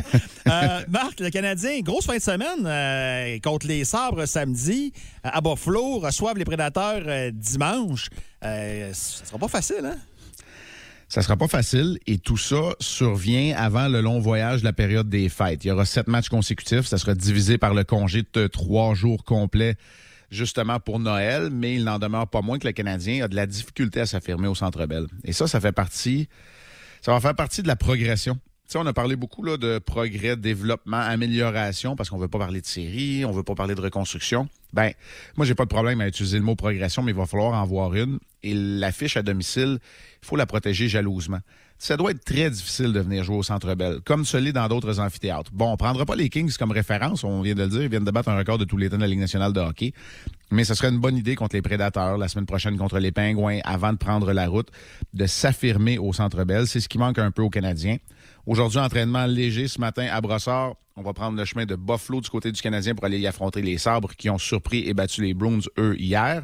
Euh, 0.47 0.81
Marc, 0.87 1.19
le 1.19 1.29
Canadien, 1.29 1.81
grosse 1.81 2.05
fin 2.05 2.15
de 2.15 2.21
semaine 2.21 2.65
euh, 2.65 3.37
contre 3.43 3.67
les 3.67 3.83
Sabres 3.83 4.25
samedi. 4.25 4.93
euh, 5.25 5.29
À 5.33 5.41
Buffalo, 5.41 5.99
reçoivent 5.99 6.37
les 6.37 6.45
Prédateurs 6.45 7.03
euh, 7.05 7.31
dimanche. 7.33 8.07
Euh, 8.45 8.91
ça 8.93 9.25
sera 9.25 9.37
pas 9.37 9.47
facile, 9.49 9.85
hein? 9.85 9.97
Ça 11.13 11.21
sera 11.21 11.37
pas 11.37 11.47
facile 11.47 11.99
et 12.07 12.17
tout 12.17 12.37
ça 12.37 12.73
survient 12.79 13.55
avant 13.55 13.87
le 13.87 14.01
long 14.01 14.17
voyage 14.17 14.61
de 14.61 14.65
la 14.65 14.73
période 14.73 15.09
des 15.09 15.29
fêtes. 15.29 15.63
Il 15.63 15.67
y 15.67 15.71
aura 15.71 15.85
sept 15.85 16.07
matchs 16.07 16.27
consécutifs. 16.27 16.87
Ça 16.87 16.97
sera 16.97 17.13
divisé 17.13 17.59
par 17.59 17.75
le 17.75 17.83
congé 17.83 18.23
de 18.33 18.47
trois 18.47 18.95
jours 18.95 19.23
complets 19.23 19.75
justement 20.31 20.79
pour 20.79 20.97
Noël, 20.97 21.51
mais 21.51 21.75
il 21.75 21.83
n'en 21.83 21.99
demeure 21.99 22.27
pas 22.27 22.41
moins 22.41 22.57
que 22.57 22.65
le 22.65 22.73
Canadien 22.73 23.25
a 23.25 23.27
de 23.27 23.35
la 23.35 23.45
difficulté 23.45 23.99
à 23.99 24.07
s'affirmer 24.07 24.47
au 24.47 24.55
Centre 24.55 24.87
Bell. 24.87 25.05
Et 25.23 25.33
ça, 25.33 25.45
ça 25.45 25.61
fait 25.61 25.71
partie, 25.71 26.29
ça 27.03 27.11
va 27.11 27.19
faire 27.19 27.35
partie 27.35 27.61
de 27.61 27.67
la 27.67 27.75
progression. 27.75 28.39
On 28.75 28.85
a 28.85 28.93
parlé 28.93 29.15
beaucoup 29.15 29.43
là, 29.43 29.57
de 29.57 29.79
progrès, 29.79 30.35
développement, 30.35 30.97
amélioration, 30.97 31.95
parce 31.95 32.09
qu'on 32.09 32.17
veut 32.17 32.27
pas 32.27 32.39
parler 32.39 32.61
de 32.61 32.65
série, 32.65 33.25
on 33.25 33.31
veut 33.31 33.43
pas 33.43 33.55
parler 33.55 33.75
de 33.75 33.81
reconstruction. 33.81 34.47
Ben, 34.73 34.91
moi, 35.37 35.45
j'ai 35.45 35.55
pas 35.55 35.65
de 35.65 35.69
problème 35.69 36.01
à 36.01 36.07
utiliser 36.07 36.37
le 36.37 36.43
mot 36.43 36.55
progression, 36.55 37.03
mais 37.03 37.11
il 37.11 37.17
va 37.17 37.25
falloir 37.25 37.53
en 37.53 37.65
voir 37.65 37.93
une. 37.93 38.19
Et 38.41 38.53
l'affiche 38.53 39.17
à 39.17 39.21
domicile, 39.21 39.79
il 40.21 40.27
faut 40.27 40.35
la 40.35 40.45
protéger 40.45 40.87
jalousement. 40.87 41.39
Ça 41.77 41.97
doit 41.97 42.11
être 42.11 42.23
très 42.23 42.49
difficile 42.49 42.93
de 42.93 42.99
venir 42.99 43.23
jouer 43.23 43.37
au 43.37 43.43
Centre 43.43 43.75
Bell, 43.75 43.99
comme 44.05 44.25
ce 44.25 44.37
l'est 44.37 44.53
dans 44.53 44.67
d'autres 44.67 44.99
amphithéâtres. 44.99 45.51
Bon, 45.53 45.71
on 45.71 45.77
prendra 45.77 46.05
pas 46.05 46.15
les 46.15 46.29
Kings 46.29 46.55
comme 46.57 46.71
référence, 46.71 47.23
on 47.23 47.41
vient 47.41 47.55
de 47.55 47.63
le 47.63 47.67
dire, 47.67 47.83
ils 47.83 47.89
viennent 47.89 48.05
de 48.05 48.11
battre 48.11 48.29
un 48.29 48.37
record 48.37 48.57
de 48.57 48.63
tous 48.63 48.77
les 48.77 48.89
temps 48.89 48.95
de 48.95 49.01
la 49.01 49.07
Ligue 49.07 49.19
nationale 49.19 49.51
de 49.51 49.59
hockey. 49.59 49.93
Mais 50.49 50.63
ce 50.63 50.75
serait 50.75 50.89
une 50.89 50.99
bonne 50.99 51.17
idée 51.17 51.35
contre 51.35 51.55
les 51.55 51.61
Prédateurs, 51.61 52.17
la 52.17 52.27
semaine 52.27 52.45
prochaine 52.45 52.77
contre 52.77 52.99
les 52.99 53.11
Pingouins, 53.11 53.59
avant 53.65 53.91
de 53.91 53.97
prendre 53.97 54.31
la 54.31 54.47
route, 54.47 54.69
de 55.13 55.25
s'affirmer 55.25 55.97
au 55.97 56.13
Centre 56.13 56.43
Bell. 56.45 56.67
C'est 56.67 56.79
ce 56.79 56.87
qui 56.87 56.97
manque 56.97 57.19
un 57.19 57.31
peu 57.31 57.41
aux 57.41 57.49
Canadiens. 57.49 57.97
Aujourd'hui, 58.45 58.79
entraînement 58.79 59.25
léger 59.25 59.67
ce 59.67 59.79
matin 59.79 60.07
à 60.11 60.19
Brossard. 60.19 60.73
On 60.95 61.01
va 61.01 61.13
prendre 61.13 61.37
le 61.37 61.45
chemin 61.45 61.65
de 61.65 61.75
Buffalo 61.75 62.21
du 62.21 62.29
côté 62.29 62.51
du 62.51 62.61
Canadien 62.61 62.93
pour 62.93 63.05
aller 63.05 63.19
y 63.19 63.25
affronter 63.25 63.61
les 63.61 63.77
Sabres 63.77 64.11
qui 64.15 64.29
ont 64.29 64.37
surpris 64.37 64.87
et 64.87 64.93
battu 64.93 65.21
les 65.23 65.33
Bruins, 65.33 65.59
eux, 65.79 65.95
hier 65.97 66.43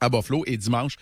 à 0.00 0.08
Buffalo. 0.08 0.44
Et 0.46 0.56
dimanche, 0.56 0.94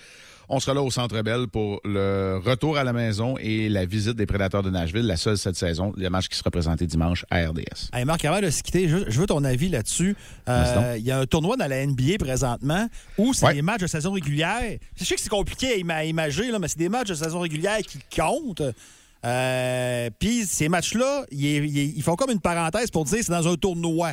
on 0.49 0.59
sera 0.59 0.73
là 0.75 0.83
au 0.83 0.91
Centre 0.91 1.21
Bell 1.23 1.47
pour 1.49 1.81
le 1.85 2.41
retour 2.43 2.79
à 2.79 2.83
la 2.85 2.93
maison 2.95 3.37
et 3.39 3.69
la 3.69 3.85
visite 3.85 4.15
des 4.17 4.25
Prédateurs 4.27 4.63
de 4.63 4.71
Nashville, 4.71 5.07
la 5.07 5.17
seule 5.19 5.37
cette 5.37 5.57
saison, 5.57 5.93
le 5.97 6.09
match 6.09 6.29
qui 6.29 6.37
sera 6.37 6.51
présenté 6.51 6.87
dimanche 6.87 7.25
à 7.31 7.47
RDS. 7.47 7.91
Hey 7.93 8.05
Marc, 8.07 8.25
avant 8.25 8.41
de 8.41 8.49
se 8.51 8.63
quitter, 8.63 8.89
je, 8.89 9.09
je 9.11 9.21
veux 9.21 9.27
ton 9.27 9.45
avis 9.45 9.69
là-dessus. 9.69 10.17
Euh. 10.49 10.95
Il 10.99 11.05
y 11.05 11.11
a 11.11 11.19
un 11.21 11.27
tournoi 11.27 11.57
dans 11.57 11.69
la 11.69 11.85
NBA 11.87 12.17
présentement 12.19 12.89
où 13.19 13.35
c'est 13.35 13.47
Ouais. 13.47 13.55
des 13.55 13.63
matchs 13.63 13.83
de 13.83 13.87
saison 13.87 14.13
régulière. 14.13 14.79
Je 14.97 15.05
sais 15.05 15.15
que 15.15 15.21
c'est 15.21 15.29
compliqué 15.29 15.73
à 15.73 15.77
ima- 15.77 16.07
imager, 16.09 16.51
là, 16.51 16.59
mais 16.59 16.69
c'est 16.69 16.79
des 16.79 16.89
matchs 16.89 17.09
de 17.09 17.15
saison 17.15 17.41
régulière 17.41 17.79
qui 17.79 17.99
comptent. 18.17 18.63
Euh, 19.25 20.11
Puis 20.19 20.47
ces 20.47 20.69
matchs-là, 20.69 21.25
ils, 21.31 22.03
font 22.03 22.17
comme 22.17 22.31
une 22.31 22.41
parenthèse 22.41 22.91
pour 22.91 23.05
dire 23.05 23.19
que 23.19 23.25
c'est 23.25 23.33
dans 23.33 23.49
un 23.49 23.57
tournoi. 23.57 24.13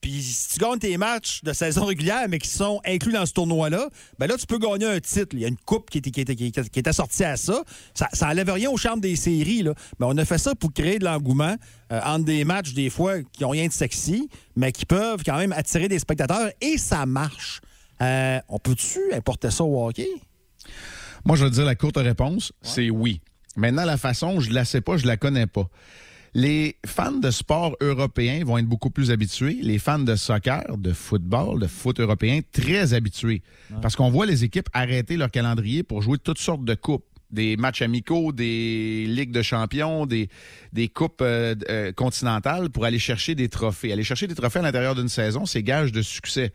Puis 0.00 0.22
si 0.22 0.50
tu 0.50 0.58
gagnes 0.58 0.78
tes 0.78 0.98
matchs 0.98 1.42
de 1.42 1.54
saison 1.54 1.86
régulière, 1.86 2.26
mais 2.28 2.38
qui 2.38 2.50
sont 2.50 2.78
inclus 2.84 3.12
dans 3.14 3.24
ce 3.24 3.32
tournoi-là, 3.32 3.88
ben 4.18 4.26
là, 4.26 4.36
tu 4.36 4.46
peux 4.46 4.58
gagner 4.58 4.84
un 4.84 5.00
titre. 5.00 5.28
Il 5.32 5.38
y 5.40 5.44
a 5.46 5.48
une 5.48 5.56
coupe 5.56 5.88
qui 5.88 5.96
était, 5.96 6.10
qui 6.10 6.20
était, 6.20 6.36
qui 6.36 6.46
était- 6.48 6.68
qui 6.68 6.78
était 6.78 6.92
sortie 6.92 7.24
à 7.24 7.38
ça. 7.38 7.64
Ça, 7.94 8.08
ça 8.12 8.28
enlève 8.28 8.50
rien 8.50 8.68
au 8.68 8.76
charme 8.76 9.00
des 9.00 9.16
séries. 9.16 9.62
Là. 9.62 9.72
Mais 9.98 10.04
on 10.06 10.16
a 10.18 10.24
fait 10.26 10.36
ça 10.36 10.54
pour 10.54 10.74
créer 10.74 10.98
de 10.98 11.06
l'engouement 11.06 11.56
euh, 11.90 12.00
entre 12.04 12.26
des 12.26 12.44
matchs, 12.44 12.74
des 12.74 12.90
fois, 12.90 13.22
qui 13.22 13.42
n'ont 13.44 13.48
rien 13.48 13.66
de 13.66 13.72
sexy, 13.72 14.28
mais 14.56 14.72
qui 14.72 14.84
peuvent 14.84 15.22
quand 15.24 15.38
même 15.38 15.52
attirer 15.52 15.88
des 15.88 15.98
spectateurs. 15.98 16.50
Et 16.60 16.76
ça 16.76 17.06
marche. 17.06 17.62
Euh, 18.02 18.40
on 18.50 18.58
peut-tu 18.58 19.00
importer 19.14 19.50
ça 19.50 19.64
au 19.64 19.86
hockey? 19.88 20.08
Moi, 21.24 21.36
je 21.36 21.44
vais 21.44 21.50
te 21.50 21.54
dire 21.54 21.64
la 21.64 21.76
courte 21.76 21.96
réponse, 21.96 22.52
c'est 22.60 22.90
oui. 22.90 23.22
Maintenant, 23.56 23.84
la 23.84 23.96
façon, 23.96 24.40
je 24.40 24.52
la 24.52 24.64
sais 24.64 24.80
pas, 24.80 24.96
je 24.96 25.06
la 25.06 25.16
connais 25.16 25.46
pas. 25.46 25.68
Les 26.36 26.76
fans 26.84 27.12
de 27.12 27.30
sport 27.30 27.76
européens 27.80 28.44
vont 28.44 28.58
être 28.58 28.66
beaucoup 28.66 28.90
plus 28.90 29.12
habitués. 29.12 29.58
Les 29.62 29.78
fans 29.78 30.00
de 30.00 30.16
soccer, 30.16 30.76
de 30.76 30.92
football, 30.92 31.60
de 31.60 31.68
foot 31.68 32.00
européen, 32.00 32.40
très 32.50 32.92
habitués. 32.92 33.42
Parce 33.80 33.94
qu'on 33.94 34.10
voit 34.10 34.26
les 34.26 34.42
équipes 34.42 34.68
arrêter 34.72 35.16
leur 35.16 35.30
calendrier 35.30 35.84
pour 35.84 36.02
jouer 36.02 36.18
toutes 36.18 36.38
sortes 36.38 36.64
de 36.64 36.74
coupes. 36.74 37.04
Des 37.30 37.56
matchs 37.56 37.82
amicaux, 37.82 38.32
des 38.32 39.06
ligues 39.06 39.32
de 39.32 39.42
champions, 39.42 40.06
des, 40.06 40.28
des 40.72 40.88
coupes 40.88 41.20
euh, 41.20 41.54
euh, 41.68 41.92
continentales 41.92 42.70
pour 42.70 42.84
aller 42.84 42.98
chercher 42.98 43.34
des 43.34 43.48
trophées. 43.48 43.92
Aller 43.92 44.04
chercher 44.04 44.26
des 44.26 44.34
trophées 44.34 44.58
à 44.58 44.62
l'intérieur 44.62 44.94
d'une 44.94 45.08
saison, 45.08 45.46
c'est 45.46 45.62
gage 45.62 45.92
de 45.92 46.02
succès. 46.02 46.52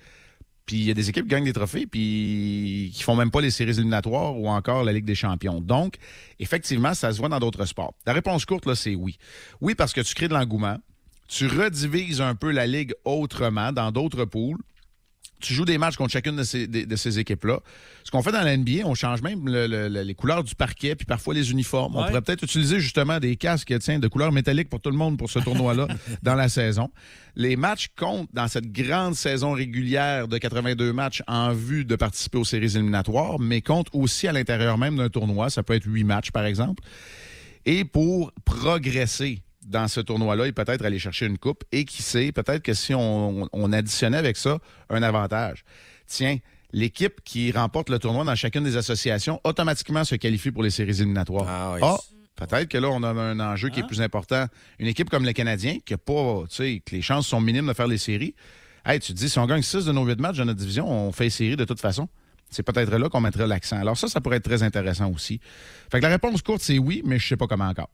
Puis 0.69 0.77
il 0.77 0.83
y 0.83 0.91
a 0.91 0.93
des 0.93 1.09
équipes 1.09 1.23
qui 1.23 1.31
gagnent 1.31 1.45
des 1.45 1.53
trophées 1.53 1.87
puis 1.87 2.91
qui 2.93 3.01
font 3.01 3.15
même 3.15 3.31
pas 3.31 3.41
les 3.41 3.49
séries 3.49 3.71
éliminatoires 3.71 4.37
ou 4.37 4.47
encore 4.49 4.83
la 4.83 4.93
Ligue 4.93 5.03
des 5.03 5.15
champions. 5.15 5.61
Donc, 5.61 5.95
effectivement, 6.37 6.93
ça 6.93 7.11
se 7.11 7.17
voit 7.17 7.27
dans 7.27 7.39
d'autres 7.39 7.65
sports. 7.65 7.95
La 8.05 8.13
réponse 8.13 8.45
courte, 8.45 8.67
là, 8.67 8.75
c'est 8.75 8.93
oui. 8.93 9.17
Oui, 9.61 9.73
parce 9.73 9.93
que 9.93 10.01
tu 10.01 10.13
crées 10.13 10.27
de 10.27 10.35
l'engouement. 10.35 10.77
Tu 11.27 11.47
redivises 11.47 12.21
un 12.21 12.35
peu 12.35 12.51
la 12.51 12.67
Ligue 12.67 12.93
autrement, 13.03 13.71
dans 13.71 13.91
d'autres 13.91 14.25
poules. 14.25 14.59
Tu 15.39 15.53
joues 15.53 15.65
des 15.65 15.77
matchs 15.77 15.95
contre 15.95 16.11
chacune 16.11 16.35
de 16.35 16.43
ces, 16.43 16.67
de, 16.67 16.83
de 16.85 16.95
ces 16.95 17.17
équipes-là. 17.19 17.59
Ce 18.03 18.11
qu'on 18.11 18.21
fait 18.21 18.31
dans 18.31 18.41
la 18.41 18.57
NBA, 18.57 18.81
on 18.85 18.93
change 18.95 19.21
même 19.21 19.47
le- 19.47 19.67
le- 19.67 19.87
le- 19.87 20.01
les 20.03 20.13
couleurs 20.13 20.43
du 20.43 20.53
parquet, 20.55 20.95
puis 20.95 21.05
parfois 21.05 21.33
les 21.33 21.51
uniformes. 21.51 21.95
On 21.95 21.99
pourrait 22.07 22.21
peut-être 22.21 22.43
utiliser 22.43 22.79
justement 22.79 23.19
des 23.19 23.35
casques 23.37 23.73
tiens, 23.79 23.99
de 23.99 24.07
couleur 24.07 24.31
métallique 24.31 24.69
pour 24.69 24.81
tout 24.81 24.89
le 24.89 24.97
monde 24.97 25.17
pour 25.17 25.29
ce 25.29 25.39
tournoi-là 25.39 25.87
dans 26.23 26.35
la 26.35 26.49
saison. 26.49 26.89
Les 27.35 27.55
matchs 27.55 27.87
comptent 27.97 28.29
dans 28.33 28.47
cette 28.47 28.71
grande 28.71 29.15
saison 29.15 29.53
régulière 29.53 30.27
de 30.27 30.37
82 30.37 30.91
matchs 30.91 31.23
en 31.27 31.53
vue 31.53 31.85
de 31.85 31.95
participer 31.95 32.37
aux 32.37 32.43
séries 32.45 32.75
éliminatoires, 32.75 33.39
mais 33.39 33.61
comptent 33.61 33.89
aussi 33.93 34.27
à 34.27 34.33
l'intérieur 34.33 34.77
même 34.77 34.97
d'un 34.97 35.09
tournoi. 35.09 35.49
Ça 35.49 35.63
peut 35.63 35.73
être 35.73 35.85
huit 35.85 36.03
matchs, 36.03 36.31
par 36.31 36.45
exemple. 36.45 36.83
Et 37.65 37.85
pour 37.85 38.31
progresser 38.45 39.41
dans 39.69 39.87
ce 39.87 40.01
tournoi-là 40.01 40.47
et 40.47 40.51
peut-être 40.51 40.83
aller 40.83 40.99
chercher 40.99 41.27
une 41.27 41.37
coupe. 41.37 41.63
Et 41.71 41.85
qui 41.85 42.01
sait, 42.01 42.31
peut-être 42.31 42.63
que 42.63 42.73
si 42.73 42.93
on, 42.93 43.47
on 43.53 43.71
additionnait 43.71 44.17
avec 44.17 44.35
ça 44.35 44.59
un 44.89 45.01
avantage. 45.03 45.63
Tiens, 46.07 46.37
l'équipe 46.73 47.21
qui 47.23 47.51
remporte 47.51 47.89
le 47.89 47.99
tournoi 47.99 48.23
dans 48.23 48.35
chacune 48.35 48.63
des 48.63 48.77
associations 48.77 49.39
automatiquement 49.43 50.03
se 50.03 50.15
qualifie 50.15 50.51
pour 50.51 50.63
les 50.63 50.71
séries 50.71 50.99
éliminatoires. 50.99 51.45
Ah 51.47 51.71
oui. 51.73 51.79
Ah, 51.83 51.97
peut-être 52.35 52.67
que 52.67 52.77
là, 52.77 52.89
on 52.89 53.03
a 53.03 53.09
un 53.09 53.39
enjeu 53.39 53.69
qui 53.69 53.79
est 53.79 53.87
plus 53.87 54.01
important. 54.01 54.45
Une 54.79 54.87
équipe 54.87 55.09
comme 55.09 55.25
le 55.25 55.33
Canadien, 55.33 55.77
qui 55.85 55.93
a 55.93 55.97
pas, 55.97 56.43
tu 56.49 56.55
sais, 56.55 56.81
que 56.85 56.95
les 56.95 57.01
chances 57.01 57.27
sont 57.27 57.41
minimes 57.41 57.67
de 57.67 57.73
faire 57.73 57.87
les 57.87 57.97
séries. 57.97 58.35
Hey, 58.85 58.99
tu 58.99 59.13
te 59.13 59.17
dis, 59.17 59.29
si 59.29 59.37
on 59.39 59.45
gagne 59.45 59.61
6 59.61 59.85
de 59.85 59.91
nos 59.91 60.05
8 60.05 60.19
matchs 60.19 60.37
dans 60.37 60.45
notre 60.45 60.59
division, 60.59 60.89
on 60.89 61.11
fait 61.11 61.25
les 61.25 61.29
séries 61.29 61.57
de 61.57 61.65
toute 61.65 61.81
façon. 61.81 62.07
C'est 62.49 62.63
peut-être 62.63 62.95
là 62.95 63.09
qu'on 63.09 63.21
mettrait 63.21 63.47
l'accent. 63.47 63.77
Alors 63.77 63.97
ça, 63.97 64.07
ça 64.07 64.21
pourrait 64.21 64.37
être 64.37 64.43
très 64.43 64.63
intéressant 64.63 65.11
aussi. 65.11 65.39
Fait 65.91 65.99
que 65.99 66.03
la 66.03 66.09
réponse 66.09 66.41
courte, 66.41 66.61
c'est 66.61 66.79
oui, 66.79 67.01
mais 67.05 67.19
je 67.19 67.27
sais 67.27 67.37
pas 67.37 67.47
comment 67.47 67.67
encore. 67.67 67.89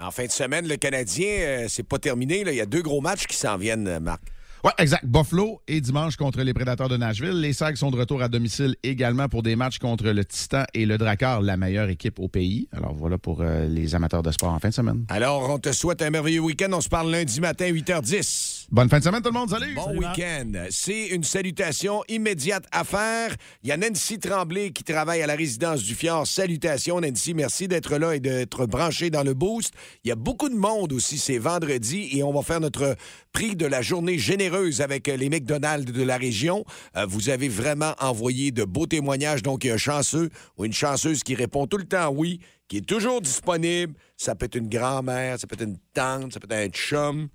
En 0.00 0.10
fin 0.10 0.26
de 0.26 0.30
semaine, 0.32 0.66
le 0.66 0.76
Canadien, 0.76 1.26
euh, 1.28 1.66
c'est 1.68 1.82
pas 1.84 1.98
terminé. 1.98 2.44
là. 2.44 2.52
Il 2.52 2.56
y 2.56 2.60
a 2.60 2.66
deux 2.66 2.82
gros 2.82 3.00
matchs 3.00 3.26
qui 3.26 3.36
s'en 3.36 3.56
viennent, 3.56 3.86
euh, 3.86 4.00
Marc. 4.00 4.20
Oui, 4.62 4.72
exact. 4.76 5.06
Buffalo 5.06 5.62
et 5.68 5.80
dimanche 5.80 6.16
contre 6.16 6.42
les 6.42 6.52
Prédateurs 6.52 6.90
de 6.90 6.98
Nashville. 6.98 7.40
Les 7.40 7.54
Sags 7.54 7.76
sont 7.76 7.90
de 7.90 7.96
retour 7.96 8.20
à 8.20 8.28
domicile 8.28 8.76
également 8.82 9.26
pour 9.26 9.42
des 9.42 9.56
matchs 9.56 9.78
contre 9.78 10.04
le 10.10 10.22
Titan 10.22 10.64
et 10.74 10.84
le 10.84 10.98
Drakkar, 10.98 11.40
la 11.40 11.56
meilleure 11.56 11.88
équipe 11.88 12.18
au 12.18 12.28
pays. 12.28 12.68
Alors 12.72 12.92
voilà 12.94 13.16
pour 13.16 13.40
euh, 13.40 13.66
les 13.66 13.94
amateurs 13.94 14.22
de 14.22 14.30
sport 14.30 14.52
en 14.52 14.58
fin 14.58 14.68
de 14.68 14.74
semaine. 14.74 15.06
Alors, 15.08 15.48
on 15.48 15.58
te 15.58 15.72
souhaite 15.72 16.02
un 16.02 16.10
merveilleux 16.10 16.40
week-end. 16.40 16.68
On 16.72 16.82
se 16.82 16.90
parle 16.90 17.10
lundi 17.10 17.40
matin, 17.40 17.70
8h10. 17.72 18.49
Bonne 18.72 18.88
fin 18.88 19.00
de 19.00 19.04
semaine 19.04 19.20
tout 19.20 19.30
le 19.30 19.34
monde. 19.36 19.50
Salut! 19.50 19.74
Bon 19.74 19.98
week-end. 19.98 20.52
C'est 20.70 21.08
une 21.08 21.24
salutation 21.24 22.04
immédiate 22.06 22.66
à 22.70 22.84
faire. 22.84 23.34
Il 23.64 23.68
y 23.68 23.72
a 23.72 23.76
Nancy 23.76 24.20
Tremblay 24.20 24.70
qui 24.70 24.84
travaille 24.84 25.22
à 25.22 25.26
la 25.26 25.34
résidence 25.34 25.82
du 25.82 25.96
Fjord. 25.96 26.24
Salutations, 26.28 27.00
Nancy. 27.00 27.34
Merci 27.34 27.66
d'être 27.66 27.96
là 27.96 28.14
et 28.14 28.20
d'être 28.20 28.66
branché 28.66 29.10
dans 29.10 29.24
le 29.24 29.34
boost. 29.34 29.74
Il 30.04 30.08
y 30.08 30.12
a 30.12 30.14
beaucoup 30.14 30.48
de 30.48 30.54
monde 30.54 30.92
aussi. 30.92 31.18
C'est 31.18 31.38
vendredi 31.38 32.10
et 32.12 32.22
on 32.22 32.32
va 32.32 32.42
faire 32.42 32.60
notre 32.60 32.94
prix 33.32 33.56
de 33.56 33.66
la 33.66 33.82
journée 33.82 34.18
généreuse 34.18 34.82
avec 34.82 35.08
les 35.08 35.28
McDonald's 35.28 35.90
de 35.90 36.02
la 36.04 36.16
région. 36.16 36.64
Euh, 36.96 37.06
vous 37.06 37.28
avez 37.28 37.48
vraiment 37.48 37.94
envoyé 37.98 38.52
de 38.52 38.62
beaux 38.62 38.86
témoignages. 38.86 39.42
Donc, 39.42 39.64
il 39.64 39.66
y 39.66 39.70
a 39.72 39.74
un 39.74 39.78
chanceux 39.78 40.30
ou 40.56 40.64
une 40.64 40.72
chanceuse 40.72 41.24
qui 41.24 41.34
répond 41.34 41.66
tout 41.66 41.78
le 41.78 41.86
temps 41.86 42.10
oui, 42.10 42.38
qui 42.68 42.76
est 42.76 42.86
toujours 42.86 43.20
disponible. 43.20 43.94
Ça 44.16 44.36
peut 44.36 44.46
être 44.46 44.54
une 44.54 44.68
grand-mère, 44.68 45.40
ça 45.40 45.48
peut 45.48 45.56
être 45.56 45.66
une 45.66 45.78
tante, 45.92 46.34
ça 46.34 46.38
peut 46.38 46.46
être 46.52 46.68
un 46.68 46.70
chum. 46.70 47.28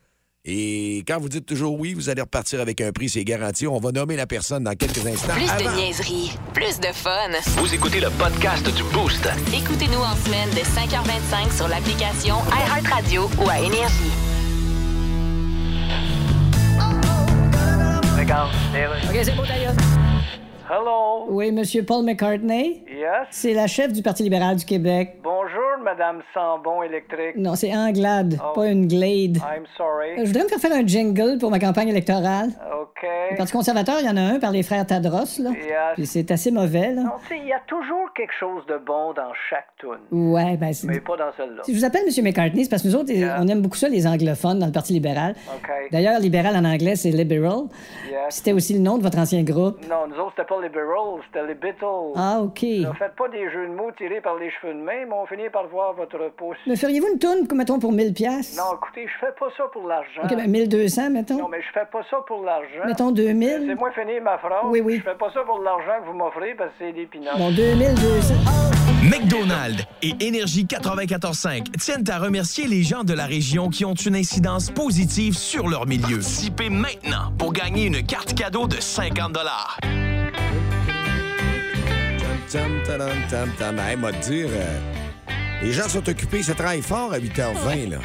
Et 0.48 1.04
quand 1.08 1.20
vous 1.20 1.28
dites 1.28 1.48
toujours 1.48 1.80
oui, 1.80 1.96
vous 1.96 2.10
allez 2.10 2.22
repartir 2.22 2.62
avec 2.62 2.80
un 2.80 2.92
prix, 2.92 3.10
c'est 3.10 3.24
garanti. 3.24 3.66
On 3.66 3.80
va 3.80 3.92
nommer 3.92 4.16
la 4.16 4.28
personne 4.28 4.64
dans 4.64 4.76
quelques 4.76 5.04
instants. 5.08 5.34
Plus 5.34 5.48
de 5.48 5.76
niaiserie, 5.76 6.38
plus 6.54 6.80
de 6.80 6.94
fun. 6.94 7.32
Vous 7.58 7.74
écoutez 7.74 8.00
le 8.00 8.12
podcast 8.12 8.64
du 8.64 8.84
Boost. 8.94 9.28
Écoutez-nous 9.52 9.98
en 9.98 10.16
semaine 10.16 10.50
de 10.52 10.60
5h25 10.60 11.56
sur 11.58 11.68
l'application 11.68 12.36
iHeartRadio 12.52 13.24
ou 13.44 13.50
à 13.50 13.58
Énergie. 13.58 14.12
OK, 19.08 19.20
c'est 19.24 19.36
beau 19.36 19.46
d'ailleurs. 19.46 19.74
Hello. 20.70 21.26
Oui, 21.30 21.52
Monsieur 21.52 21.84
Paul 21.84 22.04
McCartney. 22.04 22.84
Yes. 22.88 23.28
C'est 23.32 23.54
la 23.54 23.68
chef 23.68 23.94
du 23.94 24.02
Parti 24.02 24.24
libéral 24.24 24.58
du 24.58 24.66
Québec. 24.66 25.18
Bonjour, 25.24 25.55
Madame 25.86 26.22
Sambon 26.34 26.82
électrique? 26.82 27.36
Non, 27.38 27.54
c'est 27.56 27.74
Anglade, 27.76 28.40
Oh. 28.44 28.54
pas 28.56 28.68
une 28.68 28.88
Glade. 28.88 29.38
I'm 29.38 29.66
sorry. 29.78 30.14
Euh, 30.14 30.22
Je 30.24 30.26
voudrais 30.26 30.44
me 30.44 30.50
faire 30.50 30.58
faire 30.60 30.74
un 30.74 30.86
jingle 30.86 31.38
pour 31.40 31.52
ma 31.52 31.60
campagne 31.60 31.90
électorale. 31.90 32.50
OK. 32.82 33.04
Le 33.32 33.38
Parti 33.38 33.54
conservateur, 33.54 33.96
il 34.00 34.08
y 34.08 34.10
en 34.10 34.18
a 34.18 34.22
un 34.22 34.40
par 34.40 34.52
les 34.52 34.64
frères 34.64 34.86
Tadros, 34.86 35.40
là. 35.40 35.52
Puis 35.94 36.06
c'est 36.08 36.32
assez 36.32 36.50
mauvais, 36.52 36.92
là. 36.92 37.04
Non, 37.04 37.12
tu 37.22 37.28
sais, 37.36 37.38
il 37.40 37.48
y 37.48 37.54
a 37.54 37.60
toujours 37.68 38.12
quelque 38.16 38.34
chose 38.40 38.66
de 38.66 38.78
bon 38.78 39.14
dans 39.14 39.32
chaque 39.50 39.68
tune. 39.80 40.00
Ouais, 40.12 40.58
ben 40.58 40.74
c'est... 40.74 40.88
Mais 40.88 41.00
pas 41.00 41.18
dans 41.18 41.32
celle-là. 41.38 41.62
Si 41.64 41.74
je 41.74 41.80
vous 41.80 41.86
appelle 41.86 42.02
M. 42.08 42.24
McCartney, 42.24 42.64
c'est 42.64 42.70
parce 42.70 42.82
que 42.82 42.88
nous 42.88 42.96
autres, 42.96 43.12
on 43.40 43.48
aime 43.48 43.62
beaucoup 43.62 43.78
ça, 43.78 43.88
les 43.88 44.08
anglophones, 44.08 44.58
dans 44.60 44.66
le 44.66 44.72
Parti 44.72 44.94
libéral. 44.94 45.36
OK. 45.56 45.70
D'ailleurs, 45.92 46.20
libéral 46.20 46.56
en 46.56 46.66
anglais, 46.66 46.96
c'est 46.96 47.12
liberal. 47.12 47.66
Yes. 48.10 48.16
C'était 48.30 48.54
aussi 48.54 48.74
le 48.74 48.80
nom 48.80 48.98
de 48.98 49.04
votre 49.04 49.20
ancien 49.20 49.44
groupe. 49.44 49.78
Non, 49.88 50.08
nous 50.08 50.16
autres, 50.16 50.34
c'était 50.38 50.48
pas 50.48 50.60
Beatles, 50.62 51.22
c'était 51.28 51.46
les 51.46 51.54
Beatles. 51.56 52.14
Ah, 52.16 52.40
OK. 52.42 52.64
Ne 52.64 52.92
faites 52.98 53.16
pas 53.16 53.30
des 53.30 53.50
jeux 53.52 53.68
de 53.68 53.74
mots 53.74 53.92
tirés 53.98 54.22
par 54.22 54.36
les 54.36 54.50
cheveux 54.50 54.74
de 54.74 54.80
main, 54.80 55.06
mais 55.08 55.14
on 55.14 55.26
finit 55.28 55.50
par 55.50 55.68
voir 55.76 55.94
votre 55.94 56.32
pouce. 56.38 56.58
Me 56.66 56.76
feriez-vous 56.76 57.08
une 57.14 57.20
toune, 57.20 57.48
mettons, 57.54 57.80
pour 57.80 57.92
1000 57.92 58.14
pièces 58.14 58.58
Non, 58.58 58.78
écoutez, 58.78 59.08
je 59.08 59.26
fais 59.26 59.34
pas 59.38 59.48
ça 59.58 59.66
pour 59.74 59.86
l'argent. 59.88 60.22
OK, 60.24 60.36
ben 60.36 60.50
1200, 60.50 61.10
mettons. 61.10 61.38
Non, 61.38 61.50
mais 61.50 61.62
je 61.62 61.68
fais 61.74 61.86
pas 61.92 62.02
ça 62.10 62.18
pour 62.26 62.44
l'argent. 62.44 62.86
Mettons 62.86 63.12
2000. 63.12 63.66
C'est 63.68 63.76
moi 63.76 63.92
finir 63.92 64.22
ma 64.24 64.38
phrase. 64.38 64.64
Oui, 64.66 64.80
oui. 64.82 64.98
Je 64.98 65.04
fais 65.04 65.18
pas 65.18 65.32
ça 65.34 65.42
pour 65.46 65.60
l'argent 65.60 66.02
que 66.02 66.08
vous 66.08 66.18
m'offrez 66.18 66.56
parce 66.56 66.70
que 66.72 66.76
c'est 66.80 66.94
des 66.94 67.06
pinottes. 67.06 67.38
Bon, 67.38 67.52
2200. 67.52 68.34
McDonald's 69.04 69.84
et 70.02 70.16
Énergie 70.22 70.66
94.5 70.66 71.78
tiennent 71.78 72.10
à 72.10 72.18
remercier 72.18 72.68
les 72.68 72.82
gens 72.82 73.04
de 73.04 73.14
la 73.14 73.26
région 73.26 73.70
qui 73.70 73.84
ont 73.86 73.94
une 73.94 74.16
incidence 74.16 74.72
positive 74.72 75.36
sur 75.36 75.68
leur 75.68 75.86
milieu. 75.86 76.16
Participez 76.16 76.70
maintenant 76.70 77.34
pour 77.38 77.52
gagner 77.54 77.86
une 77.86 78.02
carte 78.04 78.34
cadeau 78.34 78.68
de 78.68 78.80
50 78.80 79.38
Tam, 82.56 82.82
tam, 82.88 83.10
tam, 83.30 83.50
tam. 83.58 83.80
Hey, 83.80 83.98
moi, 83.98 84.12
te 84.14 84.30
dire, 84.30 84.50
les 85.66 85.74
gens 85.74 85.90
sont 85.90 86.08
occupés, 86.08 86.44
ça 86.44 86.54
travaille 86.54 86.84
fort 86.84 87.12
à 87.12 87.18
8h20, 87.18 87.90
là. 87.90 87.98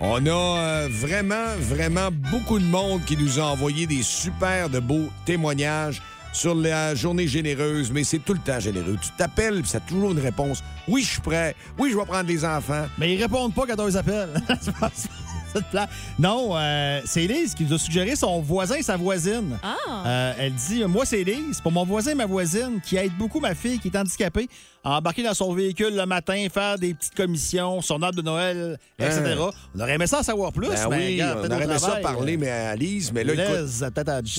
On 0.00 0.26
a 0.26 0.30
euh, 0.30 0.88
vraiment, 0.90 1.46
vraiment 1.60 2.10
beaucoup 2.12 2.58
de 2.58 2.64
monde 2.64 3.02
qui 3.06 3.16
nous 3.16 3.40
a 3.40 3.44
envoyé 3.44 3.86
des 3.86 4.02
super 4.02 4.68
de 4.68 4.80
beaux 4.80 5.08
témoignages 5.24 6.02
sur 6.34 6.54
la 6.54 6.94
journée 6.94 7.26
généreuse, 7.26 7.90
mais 7.90 8.04
c'est 8.04 8.18
tout 8.18 8.34
le 8.34 8.38
temps 8.40 8.60
généreux. 8.60 8.98
Tu 9.00 9.08
t'appelles, 9.16 9.62
puis 9.62 9.70
ça 9.70 9.78
a 9.78 9.80
toujours 9.80 10.12
une 10.12 10.20
réponse. 10.20 10.62
Oui, 10.86 11.00
je 11.04 11.12
suis 11.12 11.22
prêt. 11.22 11.56
Oui, 11.78 11.90
je 11.90 11.96
vais 11.96 12.04
prendre 12.04 12.28
les 12.28 12.44
enfants. 12.44 12.84
Mais 12.98 13.14
ils 13.14 13.22
répondent 13.22 13.54
pas 13.54 13.64
quand 13.66 13.80
on 13.80 13.86
les 13.86 13.96
appelle. 13.96 14.28
C'est 15.56 15.62
de 15.62 15.70
plat. 15.70 15.88
non, 16.18 16.50
euh, 16.56 17.00
c'est 17.04 17.24
Elise 17.24 17.54
qui 17.54 17.64
nous 17.64 17.74
a 17.74 17.78
suggéré 17.78 18.14
son 18.16 18.40
voisin 18.40 18.76
et 18.76 18.82
sa 18.82 18.96
voisine. 18.96 19.58
Ah! 19.62 19.74
Euh, 20.06 20.32
elle 20.38 20.54
dit 20.54 20.84
Moi, 20.84 21.04
c'est 21.06 21.20
Elise, 21.20 21.60
pour 21.60 21.72
mon 21.72 21.84
voisin 21.84 22.12
et 22.12 22.14
ma 22.14 22.26
voisine, 22.26 22.80
qui 22.84 22.96
aide 22.96 23.12
beaucoup 23.18 23.40
ma 23.40 23.54
fille 23.54 23.78
qui 23.78 23.88
est 23.88 23.96
handicapée, 23.96 24.48
à 24.84 24.98
embarquer 24.98 25.22
dans 25.22 25.34
son 25.34 25.52
véhicule 25.52 25.96
le 25.96 26.06
matin, 26.06 26.46
faire 26.52 26.78
des 26.78 26.94
petites 26.94 27.14
commissions, 27.14 27.80
son 27.82 28.00
arbre 28.02 28.16
de 28.16 28.22
Noël, 28.22 28.78
etc. 28.98 29.34
Hein. 29.40 29.50
On 29.74 29.80
aurait 29.80 29.94
aimé 29.94 30.06
ça 30.06 30.20
en 30.20 30.22
savoir 30.22 30.52
plus. 30.52 30.68
Ben 30.68 30.88
mais 30.90 30.96
oui, 30.96 31.12
regarde, 31.14 31.38
on 31.42 31.46
aurait 31.54 31.66
au 31.66 31.70
aimé 31.70 31.78
ça 31.78 31.96
parler, 31.96 32.34
euh, 32.34 32.38
mais 32.40 32.50
à 32.50 32.76
Lise, 32.76 33.12
mais 33.12 33.24
là. 33.24 33.32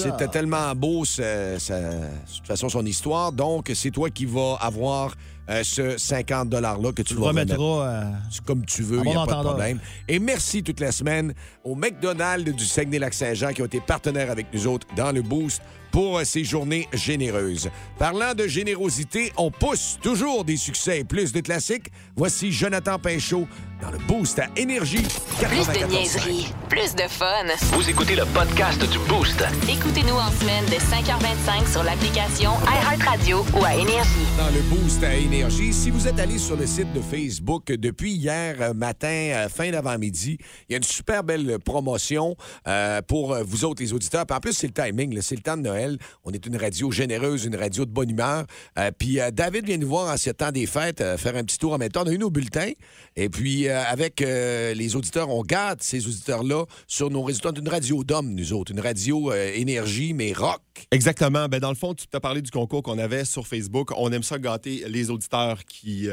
C'était 0.03 0.27
tellement 0.27 0.73
beau, 0.75 1.03
ce- 1.03 1.55
ce- 1.59 1.73
de 1.73 2.35
toute 2.37 2.47
façon, 2.47 2.69
son 2.69 2.85
histoire. 2.85 3.31
Donc, 3.31 3.71
c'est 3.73 3.91
toi 3.91 4.09
qui 4.09 4.25
vas 4.25 4.57
avoir 4.61 5.15
euh, 5.49 5.63
ce 5.63 5.97
50 5.97 6.49
$-là 6.49 6.77
que 6.95 7.01
tu, 7.01 7.13
le 7.13 7.21
vas 7.21 7.27
remettre. 7.27 7.55
euh, 7.81 8.03
comme 8.45 8.65
tu 8.65 8.83
veux, 8.83 8.97
il 8.97 9.03
n'y 9.09 9.13
bon 9.13 9.21
a 9.21 9.25
pas 9.25 9.35
de 9.35 9.43
problème. 9.43 9.79
Et 10.07 10.19
merci 10.19 10.63
toute 10.63 10.79
la 10.79 10.91
semaine 10.91 11.33
au 11.63 11.75
McDonald's 11.75 12.53
du 12.53 12.65
Saguenay-Lac-Saint-Jean 12.65 13.53
qui 13.53 13.61
ont 13.61 13.65
été 13.65 13.79
partenaires 13.79 14.31
avec 14.31 14.47
nous 14.53 14.67
autres 14.67 14.87
dans 14.95 15.11
le 15.11 15.21
Boost 15.21 15.61
pour 15.97 16.21
ces 16.25 16.43
journées 16.43 16.87
généreuses. 16.93 17.71
Parlant 17.97 18.35
de 18.35 18.47
générosité, 18.47 19.33
on 19.35 19.49
pousse 19.49 19.97
toujours 19.99 20.45
des 20.45 20.55
succès 20.55 20.99
et 20.99 21.03
plus 21.03 21.31
de 21.31 21.39
classiques. 21.39 21.87
Voici 22.15 22.51
Jonathan 22.51 22.99
Pinchot 22.99 23.47
dans 23.81 23.91
le 23.91 23.97
Boost 24.07 24.39
à 24.39 24.47
Énergie 24.55 25.03
Plus 25.37 25.67
de 25.67 25.73
94.5. 25.73 25.89
niaiserie, 25.89 26.53
plus 26.69 26.95
de 26.95 27.07
fun. 27.07 27.45
Vous 27.73 27.89
écoutez 27.89 28.15
le 28.15 28.25
podcast 28.25 28.79
du 28.89 28.97
Boost. 29.07 29.43
Écoutez-nous 29.69 30.15
en 30.15 30.31
semaine 30.31 30.65
de 30.65 30.77
5h25 30.77 31.71
sur 31.71 31.83
l'application 31.83 32.51
iHeartRadio 32.65 33.45
ou 33.55 33.63
à 33.63 33.75
Énergie. 33.75 34.09
dans 34.37 34.49
le 34.49 34.61
boost 34.69 35.03
à 35.03 35.15
énergie. 35.15 35.73
Si 35.73 35.91
vous 35.91 36.07
êtes 36.07 36.19
allé 36.19 36.37
sur 36.37 36.55
le 36.55 36.65
site 36.65 36.91
de 36.93 37.01
Facebook 37.01 37.65
depuis 37.67 38.13
hier 38.13 38.55
euh, 38.61 38.73
matin, 38.73 39.07
euh, 39.07 39.49
fin 39.49 39.69
d'avant-midi, 39.71 40.37
il 40.67 40.71
y 40.71 40.75
a 40.75 40.77
une 40.77 40.83
super 40.83 41.23
belle 41.23 41.59
promotion 41.59 42.35
euh, 42.67 43.01
pour 43.01 43.35
vous 43.43 43.65
autres, 43.65 43.81
les 43.83 43.93
auditeurs. 43.93 44.25
Puis 44.25 44.35
en 44.35 44.39
plus, 44.39 44.53
c'est 44.53 44.67
le 44.67 44.73
timing, 44.73 45.19
c'est 45.21 45.35
le 45.35 45.41
temps 45.41 45.57
de 45.57 45.61
Noël. 45.61 45.86
On 46.23 46.31
est 46.31 46.45
une 46.45 46.57
radio 46.57 46.91
généreuse, 46.91 47.45
une 47.45 47.55
radio 47.55 47.85
de 47.85 47.91
bonne 47.91 48.09
humeur. 48.09 48.45
Euh, 48.77 48.91
puis 48.97 49.19
euh, 49.19 49.31
David 49.31 49.65
vient 49.65 49.77
nous 49.77 49.87
voir 49.87 50.13
en 50.13 50.17
ce 50.17 50.29
temps 50.29 50.51
des 50.51 50.65
fêtes, 50.65 51.01
euh, 51.01 51.17
faire 51.17 51.35
un 51.35 51.43
petit 51.43 51.57
tour 51.57 51.73
en 51.73 51.77
même 51.77 51.89
temps. 51.89 52.03
On 52.05 52.09
a 52.09 52.13
eu 52.13 52.17
nos 52.17 52.29
bulletins. 52.29 52.71
Et 53.15 53.29
puis, 53.29 53.67
avec 53.67 54.19
les 54.19 54.95
auditeurs, 54.95 55.29
on 55.29 55.41
garde 55.41 55.81
ces 55.81 56.05
auditeurs-là 56.05 56.65
sur 56.85 57.09
nos 57.09 57.23
résultats 57.23 57.51
d'une 57.51 57.67
radio 57.67 58.03
d'hommes, 58.03 58.35
nous 58.35 58.53
autres. 58.53 58.71
Une 58.71 58.79
radio 58.79 59.33
énergie, 59.33 60.13
mais 60.13 60.33
rock. 60.33 60.61
Exactement. 60.91 61.47
Ben, 61.47 61.59
dans 61.59 61.69
le 61.69 61.75
fond, 61.75 61.95
tu 61.95 62.05
t'as 62.05 62.19
parlé 62.19 62.43
du 62.43 62.51
concours 62.51 62.83
qu'on 62.83 62.99
avait 62.99 63.25
sur 63.25 63.47
Facebook. 63.47 63.89
On 63.97 64.11
aime 64.11 64.21
ça 64.21 64.37
gâter 64.37 64.83
les 64.87 65.09
auditeurs 65.09 65.65
qui, 65.65 66.07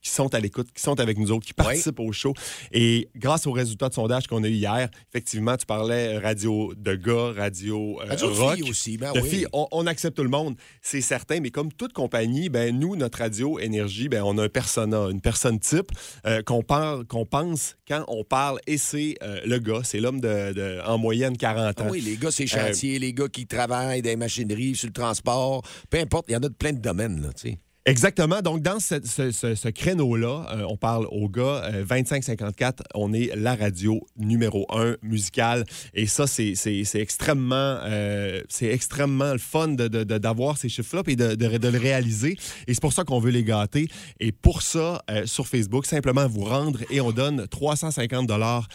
qui 0.00 0.10
sont 0.10 0.34
à 0.34 0.40
l'écoute, 0.40 0.72
qui 0.74 0.82
sont 0.82 0.98
avec 0.98 1.18
nous 1.18 1.30
autres, 1.30 1.46
qui 1.46 1.54
participent 1.54 2.00
au 2.00 2.10
show. 2.10 2.34
Et 2.72 3.08
grâce 3.14 3.46
aux 3.46 3.52
résultats 3.52 3.88
de 3.88 3.94
sondage 3.94 4.26
qu'on 4.26 4.42
a 4.42 4.48
eu 4.48 4.54
hier, 4.54 4.88
effectivement, 5.12 5.56
tu 5.56 5.66
parlais 5.66 6.18
radio 6.18 6.72
de 6.76 6.96
gars, 6.96 7.32
radio, 7.36 8.00
Radio 8.08 8.34
rock. 8.34 8.58
aussi, 8.68 8.98
ben 8.98 9.09
oui. 9.14 9.28
filles. 9.28 9.46
On, 9.52 9.66
on 9.72 9.86
accepte 9.86 10.16
tout 10.16 10.22
le 10.22 10.28
monde, 10.28 10.56
c'est 10.82 11.00
certain. 11.00 11.40
Mais 11.40 11.50
comme 11.50 11.72
toute 11.72 11.92
compagnie, 11.92 12.48
ben, 12.48 12.78
nous, 12.78 12.96
notre 12.96 13.18
radio 13.18 13.58
Énergie, 13.58 14.08
ben, 14.08 14.22
on 14.22 14.36
a 14.38 14.44
un 14.44 14.48
persona, 14.48 15.08
une 15.10 15.20
personne 15.20 15.58
type 15.58 15.90
euh, 16.26 16.42
qu'on 16.42 16.62
parle, 16.62 17.04
qu'on 17.06 17.26
pense 17.26 17.76
quand 17.88 18.04
on 18.08 18.24
parle. 18.24 18.58
Et 18.66 18.78
c'est 18.78 19.14
euh, 19.22 19.40
le 19.44 19.58
gars, 19.58 19.80
c'est 19.84 20.00
l'homme 20.00 20.20
de, 20.20 20.52
de- 20.52 20.80
en 20.86 20.98
moyenne 20.98 21.36
40 21.36 21.80
ans. 21.80 21.84
Ah 21.86 21.90
oui, 21.90 22.00
les 22.00 22.16
gars, 22.16 22.30
c'est 22.30 22.44
Euh, 22.44 22.66
chantier, 22.66 22.98
les 22.98 23.12
gars 23.12 23.28
qui 23.28 23.46
travaillent 23.46 24.02
dans 24.02 24.10
les 24.10 24.16
machineries, 24.16 24.74
sur 24.76 24.86
le 24.88 24.92
transport, 24.92 25.62
peu 25.88 25.98
importe, 25.98 26.26
il 26.28 26.32
y 26.32 26.36
en 26.36 26.42
a 26.42 26.48
de 26.48 26.54
plein 26.54 26.72
de 26.72 26.80
domaines, 26.80 27.22
là, 27.22 27.28
tu 27.32 27.50
sais. 27.50 27.58
Exactement. 27.86 28.42
Donc, 28.42 28.60
dans 28.60 28.78
ce, 28.78 29.68
créneau-là, 29.70 30.46
euh, 30.52 30.64
on 30.68 30.76
parle 30.76 31.06
aux 31.10 31.30
gars, 31.30 31.62
euh, 31.64 31.82
25-54, 31.84 32.82
on 32.94 33.14
est 33.14 33.34
la 33.34 33.54
radio 33.54 34.06
numéro 34.18 34.66
un 34.68 34.96
musicale. 35.02 35.64
Et 35.94 36.06
ça, 36.06 36.26
c'est 36.26 36.52
extrêmement, 36.94 37.78
euh, 37.84 38.42
c'est 38.50 38.66
extrêmement 38.66 39.32
le 39.32 39.38
fun 39.38 39.68
de- 39.68 39.88
de- 39.88 40.04
de- 40.04 40.18
d'avoir 40.18 40.58
ces 40.58 40.68
chiffres-là 40.68 41.02
et 41.06 41.16
de, 41.16 41.68
le 41.70 41.78
réaliser. 41.78 42.36
Et 42.66 42.74
c'est 42.74 42.82
pour 42.82 42.92
ça 42.92 43.04
qu'on 43.04 43.18
veut 43.18 43.30
les 43.30 43.44
gâter. 43.44 43.88
Et 44.20 44.30
pour 44.30 44.60
ça, 44.60 45.02
euh, 45.10 45.24
sur 45.24 45.46
Facebook, 45.48 45.86
simplement 45.86 46.28
vous 46.28 46.44
rendre 46.44 46.80
et 46.90 47.00
on 47.00 47.12
donne 47.12 47.46
350 47.48 48.26
dollars 48.26 48.68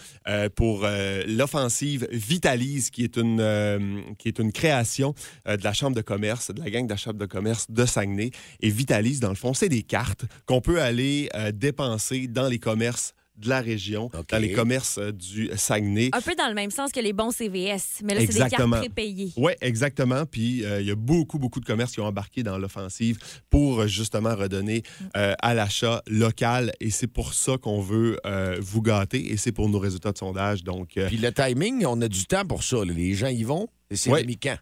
pour 0.56 0.86
l'offensive 1.28 2.08
Vitalise, 2.12 2.89
qui 2.89 3.03
est 3.03 3.18
une, 3.18 4.16
qui 4.18 4.28
est 4.28 4.39
une 4.39 4.51
création 4.51 5.14
de 5.47 5.64
la 5.64 5.74
Chambre 5.74 5.95
de 5.95 6.01
commerce, 6.01 6.49
de 6.51 6.60
la 6.60 6.70
gang 6.72 6.86
de 6.86 6.89
la 6.91 6.97
Chambre 6.97 7.20
de 7.20 7.26
commerce 7.28 7.68
de 7.70 7.86
Saguenay. 7.86 8.32
Et 8.62 8.70
Vitalise, 8.70 8.95
dans 9.22 9.30
le 9.30 9.36
fond, 9.36 9.54
c'est 9.54 9.70
des 9.70 9.84
cartes 9.84 10.26
qu'on 10.46 10.62
peut 10.62 10.82
aller 10.82 11.30
euh, 11.36 11.52
dépenser 11.52 12.28
dans 12.28 12.48
les 12.48 12.60
commerces 12.60 13.14
de 13.38 13.50
la 13.50 13.60
région, 13.60 14.10
dans 14.30 14.38
les 14.38 14.54
commerces 14.54 14.98
euh, 14.98 15.12
du 15.12 15.50
Saguenay. 15.58 16.10
Un 16.14 16.22
peu 16.22 16.36
dans 16.36 16.48
le 16.48 16.54
même 16.54 16.72
sens 16.72 16.93
que 16.93 17.02
les 17.02 17.12
bons 17.12 17.32
CVS, 17.32 18.00
mais 18.02 18.14
là, 18.16 18.22
c'est 18.22 18.28
des 18.41 18.50
cartes 18.50 18.72
prépayées. 18.72 19.34
Oui, 19.36 19.52
exactement. 19.60 20.26
Puis 20.26 20.64
euh, 20.64 20.80
il 20.80 20.88
y 20.88 20.91
a 20.91 20.96
beaucoup, 20.96 21.38
beaucoup 21.38 21.60
de 21.60 21.66
commerces 21.66 21.91
qui 21.91 22.00
ont 22.00 22.06
embarqué 22.06 22.43
dans 22.43 22.58
l'offensive 22.58 23.18
pour 23.50 23.88
justement 23.88 24.34
redonner 24.36 24.84
euh, 25.18 25.34
à 25.39 25.54
l'achat 25.54 26.02
local. 26.08 26.72
Et 26.80 26.91
c'est 26.91 27.08
pour 27.08 27.34
ça 27.34 27.58
qu'on 27.58 27.82
veut 27.82 28.18
euh, 28.26 28.58
vous 28.62 28.82
gâter 28.82 29.30
et 29.34 29.36
c'est 29.36 29.52
pour 29.52 29.68
nos 29.68 29.80
résultats 29.80 30.14
de 30.14 30.18
sondage. 30.18 30.64
Donc, 30.64 30.96
euh, 30.96 31.08
Puis 31.08 31.18
le 31.18 31.34
timing, 31.34 31.86
on 31.86 32.00
a 32.02 32.08
du 32.08 32.26
temps 32.28 32.46
pour 32.46 32.64
ça. 32.64 32.78
là. 32.86 32.93
Les 32.93 33.16
gens 33.16 33.28
y 33.28 33.43
vont. 33.43 33.68
Et 33.91 33.98
c'est 33.98 34.12
Ouais. 34.12 34.22
remis 34.22 34.38
quand? 34.38 34.58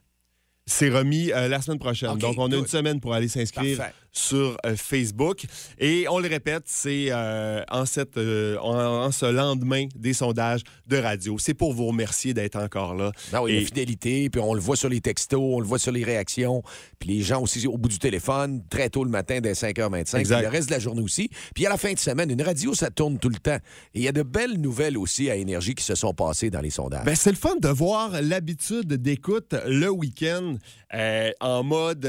c'est 0.66 0.90
remis 0.90 1.30
euh, 1.34 1.50
la 1.50 1.62
semaine 1.62 1.78
prochaine. 1.78 2.18
Donc, 2.18 2.36
on 2.38 2.50
a 2.50 2.56
une 2.56 2.68
semaine 2.68 3.02
pour 3.02 3.14
aller 3.14 3.28
s'inscrire 3.28 3.78
Parfait. 3.78 3.94
Sur 4.14 4.56
euh, 4.66 4.76
Facebook. 4.76 5.46
Et 5.80 6.06
on 6.08 6.20
le 6.20 6.30
répète, 6.30 6.64
c'est 6.68 7.08
euh, 7.10 7.64
en, 7.72 7.86
cette, 7.86 8.18
euh, 8.18 8.58
en, 8.60 9.06
en 9.06 9.12
ce 9.12 9.26
lendemain 9.26 9.88
des 9.96 10.14
sondages 10.14 10.62
de 10.88 10.98
radio. 10.98 11.38
C'est 11.40 11.56
pour 11.56 11.74
vous 11.74 11.88
remercier 11.88 12.34
d'être 12.36 12.56
encore 12.56 12.94
là. 12.94 13.12
Non, 13.34 13.42
oui, 13.44 13.54
Et- 13.54 13.60
la 13.62 13.66
fidélité, 13.66 14.30
puis 14.30 14.40
on 14.40 14.54
le 14.54 14.62
voit 14.62 14.76
sur 14.76 14.88
les 14.90 15.02
textos, 15.02 15.42
on 15.42 15.60
le 15.60 15.66
voit 15.66 15.80
sur 15.80 15.92
les 15.92 16.04
réactions, 16.04 16.62
puis 17.00 17.10
les 17.10 17.22
gens 17.22 17.42
aussi 17.42 17.66
au 17.68 17.78
bout 17.78 17.90
du 17.90 17.98
téléphone, 17.98 18.62
très 18.70 18.90
tôt 18.90 19.04
le 19.04 19.10
matin, 19.10 19.40
dès 19.42 19.54
5h25, 19.54 20.20
Exact. 20.20 20.36
puis 20.38 20.46
le 20.46 20.52
reste 20.52 20.70
de 20.70 20.74
la 20.74 20.80
journée 20.80 21.02
aussi. 21.02 21.30
Puis 21.56 21.66
à 21.66 21.70
la 21.70 21.78
fin 21.78 21.92
de 21.94 22.00
semaine, 22.00 22.30
une 22.30 22.42
radio, 22.44 22.76
ça 22.76 22.92
tourne 22.92 23.18
tout 23.18 23.30
le 23.30 23.38
temps. 23.40 23.58
Et 23.96 24.00
il 24.00 24.04
y 24.04 24.08
a 24.08 24.12
de 24.12 24.24
belles 24.24 24.60
nouvelles 24.60 24.98
aussi 24.98 25.32
à 25.32 25.36
Énergie 25.36 25.74
qui 25.74 25.84
se 25.84 25.96
sont 25.96 26.14
passées 26.14 26.52
dans 26.52 26.62
les 26.62 26.70
sondages. 26.70 27.04
Ben, 27.04 27.16
c'est 27.16 27.32
le 27.32 27.36
fun 27.38 27.56
de 27.60 27.68
voir 27.70 28.12
l'habitude 28.22 28.94
d'écoute 28.94 29.56
le 29.66 29.90
week-end 29.90 30.58
euh, 30.94 31.32
en 31.42 31.64
mode 31.64 32.06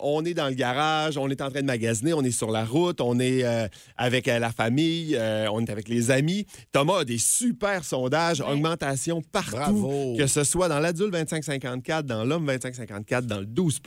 on 0.00 0.22
est 0.26 0.34
dans 0.34 0.48
le 0.48 0.54
garage, 0.54 1.16
on 1.16 1.30
est 1.30 1.37
en 1.42 1.50
train 1.50 1.60
de 1.60 1.66
magasiner, 1.66 2.12
on 2.14 2.22
est 2.22 2.30
sur 2.30 2.50
la 2.50 2.64
route, 2.64 3.00
on 3.00 3.18
est 3.20 3.44
euh, 3.44 3.66
avec 3.96 4.28
euh, 4.28 4.38
la 4.38 4.50
famille, 4.52 5.16
euh, 5.16 5.46
on 5.52 5.64
est 5.64 5.70
avec 5.70 5.88
les 5.88 6.10
amis. 6.10 6.46
Thomas 6.72 6.98
a 7.00 7.04
des 7.04 7.18
super 7.18 7.84
sondages, 7.84 8.40
augmentation 8.40 9.22
partout, 9.32 9.50
Bravo. 9.56 10.16
que 10.18 10.26
ce 10.26 10.44
soit 10.44 10.68
dans 10.68 10.80
l'adulte 10.80 11.14
25-54, 11.14 12.02
dans 12.02 12.24
l'homme 12.24 12.46
25-54, 12.50 13.22
dans 13.26 13.40
le 13.40 13.46
12 13.46 13.80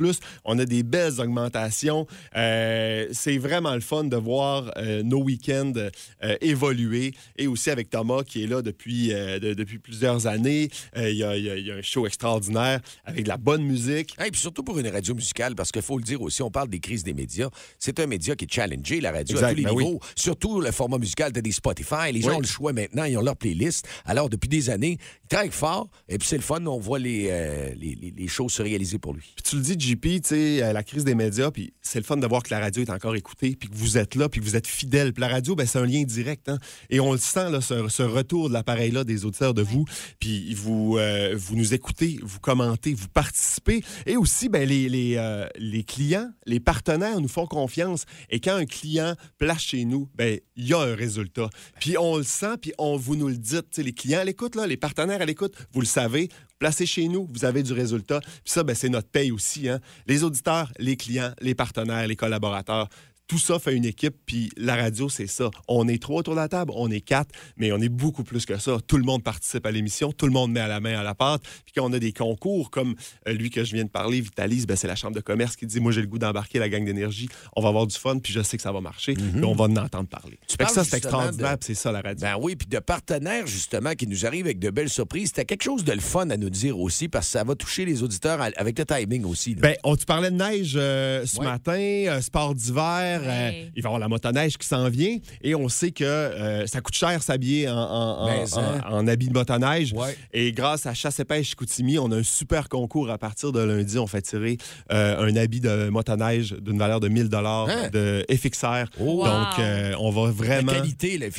on 0.46 0.58
a 0.60 0.66
des 0.66 0.84
belles 0.84 1.20
augmentations. 1.20 2.08
Euh, 2.36 3.08
c'est 3.12 3.38
vraiment 3.38 3.74
le 3.76 3.82
fun 3.82 4.04
de 4.06 4.16
voir 4.18 4.72
nos 5.04 5.22
week-ends 5.24 5.74
évoluer 6.42 7.14
et 7.38 7.48
aussi 7.48 7.70
avec 7.70 7.90
Thomas 7.90 8.24
qui 8.24 8.44
est 8.44 8.48
là 8.48 8.62
depuis, 8.62 9.10
de- 9.10 9.54
depuis 9.54 9.80
plusieurs 9.80 10.28
années. 10.28 10.70
Y, 10.96 11.02
y 11.12 11.60
il 11.62 11.68
y 11.68 11.72
a 11.72 11.76
un 11.76 11.82
show 11.82 12.06
extraordinaire 12.08 12.80
avec 13.06 13.24
de 13.24 13.28
la 13.30 13.38
bonne 13.38 13.64
musique. 13.64 14.16
Et 14.26 14.32
puis 14.32 14.40
surtout 14.42 14.64
pour 14.64 14.80
une 14.80 14.88
radio 14.88 15.14
musicale, 15.14 15.56
parce 15.56 15.72
qu'il 15.72 15.82
faut 15.82 15.98
le 15.98 16.04
dire 16.04 16.22
aussi, 16.22 16.42
on 16.42 16.52
parle 16.52 16.70
des 16.70 16.80
crises 16.80 17.04
des 17.04 17.14
médias. 17.14 17.41
C'est 17.80 18.00
un 18.00 18.08
média 18.08 18.36
qui 18.36 18.46
est 18.46 18.52
challengé, 18.54 19.02
la 19.02 19.12
radio, 19.12 19.38
à 19.38 19.40
Exact, 19.40 19.50
tous 19.52 19.58
les 19.58 19.64
ben 19.64 19.72
oui. 19.74 19.86
niveaux. 19.86 20.00
Surtout 20.16 20.62
le 20.62 20.72
format 20.72 20.98
musical, 20.98 21.32
t'as 21.32 21.42
des 21.42 21.52
Spotify. 21.52 22.12
Les 22.14 22.22
gens 22.22 22.36
ont 22.38 22.40
le 22.40 22.48
choix 22.48 22.74
maintenant, 22.74 23.04
ils 23.06 23.18
ont 23.18 23.22
leur 23.22 23.36
playlist. 23.38 23.88
Alors, 24.06 24.30
depuis 24.30 24.48
des 24.50 24.70
années, 24.70 24.98
ils 25.24 25.28
travaillent 25.28 25.50
fort, 25.52 25.90
et 26.10 26.18
puis 26.18 26.28
c'est 26.28 26.36
le 26.38 26.42
fun, 26.44 26.66
on 26.66 26.80
voit 26.80 27.00
les, 27.00 27.28
euh, 27.30 27.70
les, 27.80 27.96
les- 27.96 28.14
les 28.16 28.28
choses 28.28 28.52
se 28.54 28.62
réaliser 28.62 28.98
pour 29.00 29.14
lui. 29.14 29.34
Puis 29.36 29.44
tu 29.44 29.56
le 29.56 29.62
dis, 29.62 29.76
JP, 29.80 30.02
tu 30.02 30.20
sais, 30.24 30.64
euh, 30.64 30.74
la 30.74 30.84
crise 30.84 31.04
des 31.06 31.16
médias, 31.16 31.52
puis 31.52 31.74
c'est 31.82 32.00
le 32.00 32.06
fun 32.06 32.18
de 32.18 32.28
voir 32.28 32.44
que 32.44 32.50
la 32.52 32.60
radio 32.60 32.82
est 32.84 32.90
encore 32.90 33.16
écoutée, 33.16 33.56
puis 33.60 33.70
que 33.70 33.76
vous 33.76 33.98
êtes 33.98 34.16
là, 34.16 34.28
puis 34.30 34.40
que 34.42 34.46
vous 34.46 34.56
êtes 34.56 34.68
fidèle. 34.68 35.14
Puis 35.14 35.22
la 35.22 35.28
radio, 35.30 35.56
ben, 35.56 35.66
c'est 35.66 35.80
un 35.80 35.86
lien 35.86 36.04
direct. 36.04 36.50
hein. 36.50 36.58
Et 36.90 37.00
on 37.00 37.12
le 37.14 37.18
sent, 37.18 37.50
là, 37.50 37.62
ce, 37.62 37.88
ce 37.88 38.04
retour 38.04 38.50
de 38.50 38.54
l'appareil-là 38.54 39.04
des 39.04 39.26
auditeurs 39.26 39.54
de 39.54 39.62
vous. 39.62 39.86
Puis 40.20 40.54
vous, 40.54 40.98
euh, 40.98 41.36
vous 41.38 41.56
nous 41.56 41.74
écoutez, 41.74 42.20
vous 42.22 42.40
commentez, 42.40 42.94
vous 42.94 43.08
participez. 43.08 43.82
Et 44.06 44.18
aussi, 44.18 44.50
ben, 44.50 44.68
les, 44.68 44.90
les, 44.90 45.16
euh, 45.18 45.48
les 45.58 45.84
clients, 45.84 46.30
les 46.46 46.60
partenaires 46.60 47.20
nous 47.22 47.28
font 47.32 47.48
confiance. 47.48 48.06
Et 48.30 48.40
quand 48.40 48.56
un 48.56 48.66
client 48.66 49.16
place 49.38 49.62
chez 49.62 49.86
nous, 49.86 50.10
ben, 50.16 50.40
il 50.56 50.68
y 50.68 50.74
a 50.74 50.80
un 50.80 50.96
résultat. 50.96 51.50
Puis 51.80 51.98
on 51.98 52.18
le 52.18 52.24
sent, 52.24 52.58
puis 52.62 52.74
on 52.78 52.98
vous 52.98 53.16
nous 53.16 53.28
le 53.28 53.38
dit. 53.38 53.52
Les 53.78 53.94
clients 53.94 54.20
à 54.20 54.24
l'écoute, 54.24 54.56
les 54.56 54.78
partenaires 54.78 55.22
à 55.22 55.26
l'écoute, 55.26 55.56
vous 55.74 55.82
le 55.82 55.86
savez. 55.86 56.30
Placez 56.60 56.86
chez 56.86 57.08
nous, 57.08 57.28
vous 57.34 57.44
avez 57.44 57.64
du 57.64 57.74
résultat. 57.74 58.20
Puis 58.20 58.54
ça, 58.54 58.64
ben, 58.64 58.76
c'est 58.76 58.90
notre 58.90 59.10
paye 59.10 59.32
aussi. 59.32 59.68
Hein. 59.68 59.80
Les 60.08 60.24
auditeurs, 60.24 60.72
les 60.78 60.96
clients, 60.96 61.34
les 61.42 61.56
partenaires, 61.56 62.08
les 62.08 62.16
collaborateurs. 62.16 62.88
Tout 63.32 63.40
ça 63.40 63.60
fait 63.60 63.74
une 63.74 63.86
équipe, 63.86 64.16
puis 64.26 64.52
la 64.58 64.76
radio, 64.76 65.08
c'est 65.08 65.26
ça. 65.26 65.50
On 65.70 65.88
est 65.88 66.02
trois 66.02 66.20
autour 66.20 66.34
de 66.36 66.40
la 66.42 66.50
table, 66.50 66.74
on 66.76 66.92
est 66.92 67.00
quatre, 67.00 67.30
mais 67.56 67.72
on 67.72 67.78
est 67.78 67.88
beaucoup 67.88 68.26
plus 68.26 68.46
que 68.46 68.58
ça. 68.58 68.78
Tout 68.86 68.98
le 68.98 69.04
monde 69.06 69.24
participe 69.24 69.66
à 69.66 69.72
l'émission, 69.72 70.12
tout 70.12 70.26
le 70.26 70.34
monde 70.34 70.52
met 70.52 70.60
à 70.60 70.68
la 70.68 70.82
main 70.82 71.00
à 71.00 71.04
la 71.04 71.16
pâte. 71.16 71.42
Puis 71.64 71.74
quand 71.78 71.90
on 71.90 71.94
a 71.94 72.00
des 72.00 72.12
concours, 72.12 72.70
comme 72.72 72.94
euh, 73.30 73.32
lui 73.32 73.50
que 73.50 73.64
je 73.64 73.74
viens 73.74 73.86
de 73.86 73.90
parler, 73.90 74.20
Vitalis, 74.20 74.66
ben, 74.68 74.76
c'est 74.76 74.88
la 74.88 74.98
chambre 74.98 75.16
de 75.16 75.22
commerce 75.22 75.56
qui 75.56 75.66
dit 75.66 75.80
Moi, 75.80 75.94
j'ai 75.94 76.02
le 76.02 76.08
goût 76.08 76.20
d'embarquer 76.20 76.60
la 76.60 76.68
gang 76.68 76.84
d'énergie, 76.84 77.30
on 77.56 77.62
va 77.62 77.70
avoir 77.70 77.88
du 77.88 77.96
fun, 77.98 78.20
puis 78.20 78.34
je 78.34 78.42
sais 78.42 78.58
que 78.58 78.64
ça 78.64 78.74
va 78.74 78.82
marcher, 78.82 79.14
puis 79.14 79.24
on 79.46 79.54
va 79.56 79.64
en 79.64 79.76
entendre 79.78 80.10
parler. 80.10 80.38
Tu 80.46 80.58
Fait 80.58 80.66
que 80.66 80.72
ça, 80.72 80.84
c'est 80.84 80.98
extraordinaire, 80.98 81.58
de- 81.58 81.64
c'est 81.64 81.74
ça 81.74 81.94
la 81.94 82.02
radio. 82.02 82.28
Ben 82.28 82.36
oui, 82.38 82.58
puis 82.58 82.68
de 82.68 82.80
partenaires, 82.80 83.48
justement, 83.48 83.94
qui 83.94 84.08
nous 84.08 84.26
arrivent 84.26 84.46
avec 84.48 84.60
de 84.60 84.72
belles 84.72 84.90
surprises. 84.90 85.28
C'était 85.30 85.46
quelque 85.46 85.64
chose 85.64 85.86
de 85.86 85.94
le 85.94 86.02
fun 86.02 86.30
à 86.32 86.36
nous 86.36 86.50
dire 86.50 86.78
aussi, 86.78 87.08
parce 87.08 87.28
que 87.28 87.32
ça 87.32 87.46
va 87.46 87.56
toucher 87.56 87.86
les 87.86 88.04
auditeurs 88.04 88.42
avec 88.42 88.78
le 88.78 88.86
timing 88.86 89.24
aussi. 89.24 89.56
là. 89.56 89.62
Ben, 89.62 89.76
on 89.86 89.96
te 89.96 90.04
parlait 90.04 90.32
de 90.32 90.36
neige 90.36 90.74
euh, 90.76 91.26
ce 91.26 91.38
Ouais. 91.40 91.46
matin, 91.46 91.72
euh, 91.80 92.20
sport 92.20 92.54
d'hiver. 92.56 93.21
Euh, 93.24 93.50
Ouais. 93.50 93.72
il 93.76 93.82
va 93.82 93.88
y 93.88 93.90
avoir 93.90 94.00
la 94.00 94.08
motoneige 94.08 94.58
qui 94.58 94.68
s'en 94.68 94.90
vient. 94.90 95.18
Et 95.42 95.56
on 95.56 95.70
sait 95.70 95.92
que 95.92 96.04
euh, 96.04 96.66
ça 96.68 96.82
coûte 96.82 96.96
cher 96.96 97.22
s'habiller 97.24 97.70
en, 97.70 97.76
en, 97.76 98.22
en- 98.24 98.26
Ben, 98.28 98.46
ça. 98.46 98.82
en- 98.88 98.94
en 98.98 99.08
habit 99.08 99.28
de 99.30 99.34
motoneige. 99.34 99.94
Ouais. 99.94 100.16
Et 100.34 100.52
grâce 100.52 100.86
à 100.86 100.94
Chasse 100.94 101.20
et 101.20 101.26
Pêche 101.26 101.50
Chicoutimi, 101.50 101.98
on 102.00 102.12
a 102.12 102.18
un 102.18 102.24
super 102.24 102.70
concours 102.70 103.10
à 103.10 103.18
partir 103.18 103.52
de 103.52 103.60
lundi. 103.62 103.98
On 104.00 104.08
fait 104.08 104.22
tirer 104.22 104.58
euh, 104.92 105.20
un 105.20 105.36
habit 105.36 105.60
de 105.62 105.90
motoneige 105.90 106.52
d'une 106.54 106.78
valeur 106.78 107.00
de 107.00 107.08
1000 107.08 107.30
dollars 107.30 107.68
Hein? 107.70 107.90
de 107.92 108.26
FXR. 108.30 108.86
Oh. 109.00 109.24
Donc, 109.26 109.60
euh, 109.60 109.94
on 110.00 110.10
va 110.12 110.26
La 110.28 110.32
vraiment... 110.32 110.72
qualité, 110.72 111.18
le. 111.18 111.30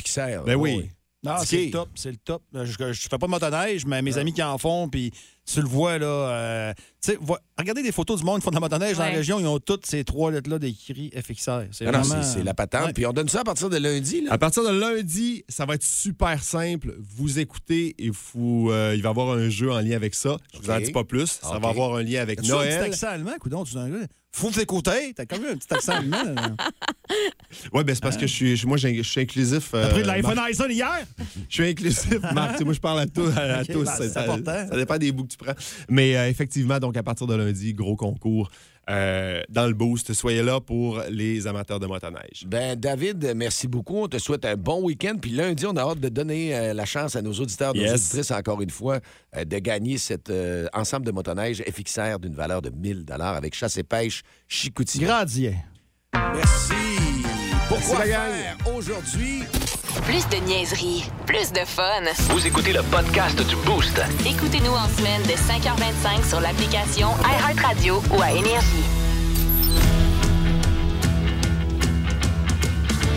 Ben 0.45 0.55
oui. 0.55 0.89
Non, 1.25 1.35
c'est 1.45 1.65
le 1.65 1.71
top, 1.71 1.89
c'est 1.95 2.11
le 2.11 2.17
top. 2.17 2.41
Je, 2.53 2.91
je 2.91 3.07
fais 3.09 3.17
pas 3.17 3.27
de 3.27 3.31
motoneige, 3.31 3.85
mais 3.85 4.01
mes 4.01 4.17
amis 4.17 4.33
qui 4.33 4.43
en 4.43 4.57
font, 4.57 4.89
puis 4.89 5.11
tu 5.45 5.61
le 5.61 5.67
vois, 5.67 5.97
là. 5.97 6.05
euh, 6.05 6.73
tu 7.03 7.11
sais, 7.11 7.17
vois- 7.19 7.39
regardez 7.59 7.83
des 7.83 7.91
photos 7.91 8.19
du 8.19 8.25
monde 8.25 8.39
qui 8.39 8.43
font 8.45 8.49
de 8.51 8.55
la 8.55 8.61
motoneige 8.61 8.97
dans 8.97 9.03
la 9.03 9.09
région, 9.11 9.39
ils 9.39 9.45
ont 9.45 9.59
toutes 9.59 9.85
ces 9.85 10.03
trois 10.03 10.31
lettres-là 10.31 10.57
d'écrit 10.59 11.11
FXR. 11.15 11.63
C'est 11.71 11.85
Ah 11.85 11.91
vraiment... 11.91 12.23
c'est 12.23 12.37
c'est 12.39 12.43
la 12.43 12.53
patente. 12.53 12.87
Ouais. 12.87 12.93
Puis 12.93 13.05
on 13.05 13.11
donne 13.13 13.27
ça 13.29 13.41
à 13.41 13.43
partir 13.43 13.69
de 13.69 13.77
lundi. 13.77 14.21
Là. 14.21 14.31
À 14.33 14.37
partir 14.37 14.63
de 14.63 14.69
lundi, 14.77 15.43
ça 15.49 15.65
va 15.65 15.75
être 15.75 15.83
super 15.83 16.41
simple. 16.41 16.95
Vous 16.99 17.39
écoutez 17.39 17.95
et 17.99 18.09
vous, 18.33 18.69
euh, 18.71 18.93
il 18.95 19.01
va 19.01 19.09
y 19.09 19.11
avoir 19.11 19.31
un 19.31 19.49
jeu 19.49 19.71
en 19.71 19.79
lien 19.79 19.95
avec 19.95 20.15
ça. 20.15 20.37
Je 20.53 20.59
vous 20.59 20.69
en 20.71 20.79
dis 20.79 20.91
pas 20.91 21.03
plus. 21.03 21.39
Ça 21.41 21.59
va 21.59 21.69
avoir 21.69 21.95
un 21.95 22.03
lien 22.03 22.21
avec 22.21 22.41
Tu 22.41 22.51
as 22.51 22.57
un 22.59 22.63
petit 22.65 22.73
accent 22.75 23.07
allemand, 23.07 23.33
coudonc, 23.39 23.65
tu 23.65 23.77
Faut 24.31 24.49
t'écouter, 24.49 25.13
t'as 25.15 25.25
quand 25.25 25.39
même 25.39 25.53
un 25.53 25.57
petit 25.57 25.73
accent 25.73 25.91
allemand. 25.93 26.23
là. 26.23 26.55
Oui, 27.73 27.83
ben 27.83 27.93
c'est 27.93 28.01
parce 28.01 28.17
que 28.17 28.25
je 28.25 28.33
suis, 28.33 28.65
moi, 28.65 28.77
j'ai- 28.77 28.95
je 29.03 29.07
suis 29.09 29.21
inclusif. 29.21 29.71
euh, 29.73 29.83
T'as 29.83 29.89
pris 29.89 30.01
de 30.01 30.07
l'iPhone 30.07 30.35
Marc. 30.35 30.49
iPhone 30.49 30.71
hier? 30.71 31.05
Je 31.49 31.53
suis 31.53 31.67
inclusif, 31.67 32.17
Marc. 32.33 32.53
Tu 32.53 32.57
sais, 32.59 32.63
moi, 32.63 32.73
je 32.73 32.79
parle 32.79 32.99
à, 33.01 33.05
tous- 33.05 33.27
à 33.37 33.63
tous. 33.65 33.83
ben, 33.83 33.91
c'est 33.97 34.09
ça, 34.09 34.21
important. 34.23 34.67
ça 34.69 34.75
dépend 34.75 34.97
des 34.97 35.11
bouts 35.11 35.27
tu 35.37 35.43
prends. 35.43 35.53
Mais 35.89 36.15
euh, 36.15 36.29
effectivement, 36.29 36.79
donc 36.79 36.97
à 36.97 37.03
partir 37.03 37.27
de 37.27 37.35
lundi, 37.35 37.73
gros 37.73 37.95
concours 37.95 38.49
euh, 38.89 39.41
dans 39.49 39.65
le 39.67 39.73
boost. 39.73 40.13
Soyez 40.13 40.43
là 40.43 40.59
pour 40.59 40.99
les 41.09 41.47
amateurs 41.47 41.79
de 41.79 41.87
motoneige. 41.87 42.43
Ben, 42.45 42.77
David, 42.77 43.31
merci 43.35 43.67
beaucoup. 43.67 43.99
On 43.99 44.07
te 44.09 44.17
souhaite 44.17 44.43
un 44.43 44.55
bon 44.57 44.81
week-end. 44.83 45.15
Puis 45.21 45.31
lundi, 45.31 45.65
on 45.65 45.75
a 45.77 45.81
hâte 45.81 45.99
de 46.01 46.09
donner 46.09 46.53
euh, 46.53 46.73
la 46.73 46.83
chance 46.85 47.15
à 47.15 47.21
nos 47.21 47.31
auditeurs, 47.33 47.73
nos 47.73 47.81
Yes. 47.81 47.93
auditrices, 47.93 48.31
encore 48.31 48.61
une 48.61 48.69
fois, 48.69 48.99
euh, 49.37 49.45
de 49.45 49.57
gagner 49.59 49.97
cet 49.97 50.29
euh, 50.29 50.67
ensemble 50.73 51.05
de 51.05 51.11
motoneige 51.11 51.63
FXR 51.63 52.19
d'une 52.19 52.35
valeur 52.35 52.61
de 52.61 52.69
1000 52.71 53.05
avec 53.19 53.55
chasse 53.55 53.77
et 53.77 53.83
pêche 53.83 54.21
Chicoutimi. 54.49 55.05
Gradien. 55.05 55.53
Merci. 56.35 56.73
Pourquoi 57.69 58.05
Merci, 58.05 58.11
faire 58.11 58.57
aujourd'hui? 58.75 59.43
Plus 60.01 60.27
de 60.27 60.35
niaiserie, 60.45 61.05
plus 61.25 61.53
de 61.53 61.59
fun. 61.59 61.83
Vous 62.29 62.45
écoutez 62.45 62.73
le 62.73 62.81
podcast 62.83 63.37
du 63.47 63.55
Boost. 63.57 64.01
Écoutez-nous 64.25 64.71
en 64.73 64.87
semaine 64.89 65.21
de 65.23 65.31
5h25 65.31 66.27
sur 66.27 66.41
l'application 66.41 67.09
iHeartRadio 67.23 68.01
ou 68.11 68.21
à 68.21 68.31
Énergie. 68.31 68.83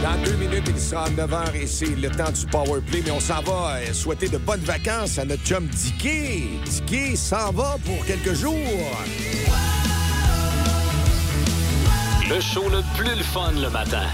Dans 0.03 0.22
deux 0.22 0.37
minutes, 0.37 0.66
il 0.68 0.79
sera 0.79 1.09
9h 1.11 1.55
et 1.57 1.66
c'est 1.66 1.97
le 1.97 2.11
temps 2.11 2.31
du 2.31 2.47
Power 2.47 2.81
Play. 2.81 3.03
Mais 3.05 3.11
on 3.11 3.20
s'en 3.20 3.43
va 3.43 3.77
euh, 3.77 3.93
souhaiter 3.93 4.29
de 4.29 4.39
bonnes 4.39 4.61
vacances 4.61 5.18
à 5.18 5.24
notre 5.24 5.43
chum 5.45 5.66
Dicky. 5.66 6.61
Dicky 6.64 7.16
s'en 7.16 7.51
va 7.51 7.77
pour 7.85 8.05
quelques 8.07 8.35
jours. 8.35 8.55
Le 12.29 12.41
show 12.41 12.68
le 12.68 12.83
plus 12.97 13.16
le 13.16 13.24
fun 13.24 13.53
le 13.53 13.70
matin. 13.70 14.07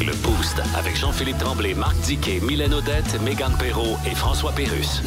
Le 0.00 0.12
Boost 0.22 0.60
avec 0.76 0.96
Jean-Philippe 0.96 1.38
Tremblay, 1.38 1.74
Marc 1.74 1.96
Diquet, 2.00 2.40
Mylène 2.40 2.74
Odette, 2.74 3.20
Megan 3.24 3.52
Perrault 3.58 3.96
et 4.10 4.14
François 4.14 4.52
Pérus. 4.52 5.02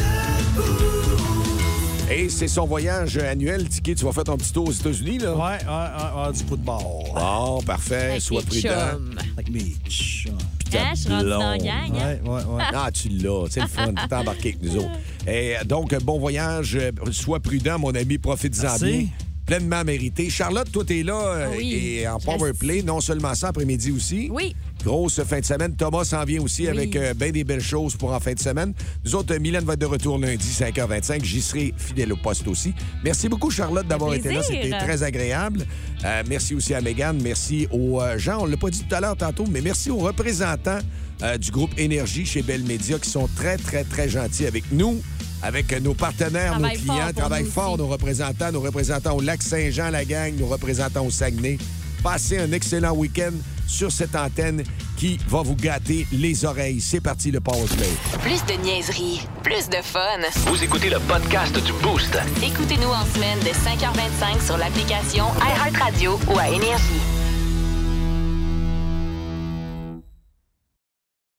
Et 2.12 2.28
c'est 2.30 2.48
son 2.48 2.66
voyage 2.66 3.18
annuel. 3.18 3.66
Dicky, 3.68 3.94
tu 3.96 4.06
vas 4.06 4.12
faire 4.12 4.24
ton 4.24 4.38
petit 4.38 4.52
tour 4.52 4.68
aux 4.68 4.72
États-Unis, 4.72 5.20
là? 5.20 5.36
Ouais, 5.36 5.42
ouais, 5.42 5.58
ouais, 5.68 6.28
ouais, 6.28 6.34
du 6.34 6.40
football. 6.44 6.78
Bon, 7.14 7.62
parfait. 7.62 8.10
Avec 8.10 8.22
Sois 8.22 8.42
prudent. 8.42 8.62
chums. 8.70 9.16
Avec 9.38 9.50
mes 9.52 9.76
chums. 9.88 10.34
Hein, 10.74 10.78
je 10.96 11.00
suis 11.02 11.10
dans 11.10 11.24
la 11.24 11.58
gang. 11.58 11.70
hein? 11.96 12.16
Ouais, 12.26 12.30
ouais, 12.30 12.44
ouais. 12.44 12.64
Ah, 12.74 12.90
tu 12.92 13.10
l'as. 13.10 13.46
C'est 13.52 13.62
le 13.62 13.68
fun. 13.68 13.88
Tu 13.94 14.08
t'es 14.08 14.16
embarqué 14.16 14.50
avec 14.50 14.64
nous 14.64 14.78
autres. 14.78 14.90
Et 15.28 15.54
donc, 15.66 15.94
bon 16.04 16.18
voyage. 16.20 16.78
Sois 17.12 17.40
prudent, 17.40 17.78
mon 17.78 17.94
ami. 17.94 18.18
Profites-en 18.18 18.64
Merci. 18.64 18.86
bien. 18.86 19.08
pleinement 19.46 19.84
mérité. 19.84 20.30
Charlotte, 20.32 20.72
toi, 20.72 20.84
t'es 20.86 21.04
là 21.04 21.46
Ah 21.46 21.50
oui, 21.56 21.74
et 22.00 22.08
en 22.08 22.18
je 22.20 22.26
power 22.26 22.50
reste 22.50 22.60
play. 22.60 22.82
Non 22.82 23.02
seulement 23.02 23.36
ça, 23.36 23.50
après-midi 23.50 23.92
aussi. 23.92 24.30
Oui. 24.32 24.56
Grosse 24.84 25.22
fin 25.24 25.40
de 25.40 25.46
semaine. 25.46 25.76
Thomas 25.76 26.06
s'en 26.06 26.24
vient 26.24 26.42
aussi 26.42 26.64
Oui. 26.64 26.70
avec 26.70 26.96
euh, 26.96 27.14
bien 27.14 27.32
des 27.32 27.44
belles 27.44 27.62
choses 27.62 27.96
pour 27.96 28.14
en 28.14 28.20
fin 28.20 28.34
de 28.34 28.40
semaine. 28.40 28.74
Nous 29.04 29.16
autres, 29.16 29.36
euh, 29.36 29.40
Mylène 29.40 29.66
va 29.66 29.74
être 29.74 29.80
de 29.80 29.86
retour 29.86 30.18
lundi, 30.18 30.48
5h25. 30.48 31.24
J'y 31.24 31.42
serai 31.42 31.74
fidèle 31.78 32.14
au 32.14 32.18
poste 32.18 32.48
aussi. 32.48 32.74
Merci 33.04 33.28
beaucoup, 33.28 33.52
Charlotte, 33.52 33.88
d'avoir 33.88 34.14
été 34.14 34.32
là. 34.32 34.42
C'était 34.42 34.70
très 34.70 35.04
agréable. 35.04 35.66
Euh, 36.06 36.24
merci 36.28 36.56
aussi 36.56 36.74
à 36.74 36.82
Megan. 36.82 37.20
Merci 37.22 37.68
aux 37.72 38.00
gens. 38.18 38.40
On 38.42 38.46
ne 38.46 38.52
l'a 38.52 38.58
pas 38.58 38.70
dit 38.70 38.84
tout 38.88 38.96
à 38.96 39.02
l'heure 39.02 39.18
tantôt, 39.18 39.46
mais 39.52 39.62
merci 39.62 39.90
aux 39.92 39.98
représentants 40.00 40.80
euh, 41.22 41.38
du 41.38 41.52
groupe 41.52 41.72
Énergie 41.78 42.26
chez 42.26 42.42
Bell 42.42 42.64
Media 42.64 42.98
qui 43.00 43.10
sont 43.10 43.28
très, 43.36 43.58
très, 43.58 43.84
très 43.84 44.08
gentils 44.08 44.46
avec 44.46 44.64
nous. 44.72 45.02
Avec 45.42 45.72
nos 45.82 45.94
partenaires, 45.94 46.60
nos 46.60 46.68
clients, 46.70 47.14
travaillent 47.16 47.46
fort, 47.46 47.78
nos 47.78 47.88
représentants, 47.88 48.52
nos 48.52 48.60
représentants 48.60 49.16
au 49.16 49.22
Lac-Saint-Jean, 49.22 49.90
la 49.90 50.04
gang, 50.04 50.34
nos 50.38 50.48
représentants 50.48 51.06
au 51.06 51.12
Saguenay. 51.12 51.58
Passez 52.04 52.38
un 52.40 52.52
excellent 52.52 52.94
week-end 52.94 53.32
sur 53.70 53.92
cette 53.92 54.16
antenne 54.16 54.64
qui 54.98 55.18
va 55.28 55.42
vous 55.42 55.56
gâter 55.56 56.08
les 56.12 56.44
oreilles. 56.44 56.82
C'est 56.82 57.00
parti, 57.00 57.32
le 57.32 57.40
Powerplay. 57.40 57.90
Plus 58.22 58.44
de 58.46 58.62
niaiserie, 58.62 59.22
plus 59.44 59.70
de 59.70 59.78
fun. 59.82 60.20
Vous 60.48 60.62
écoutez 60.64 60.90
le 60.90 61.00
podcast 61.00 61.54
du 61.64 61.72
Boost. 61.84 62.18
Écoutez-nous 62.44 62.90
en 62.90 63.06
semaine 63.06 63.40
de 63.40 63.50
5h25 63.50 64.46
sur 64.46 64.58
l'application 64.58 65.26
iHeartRadio 65.40 66.20
ou 66.28 66.38
à 66.38 66.50
Énergie. 66.50 67.19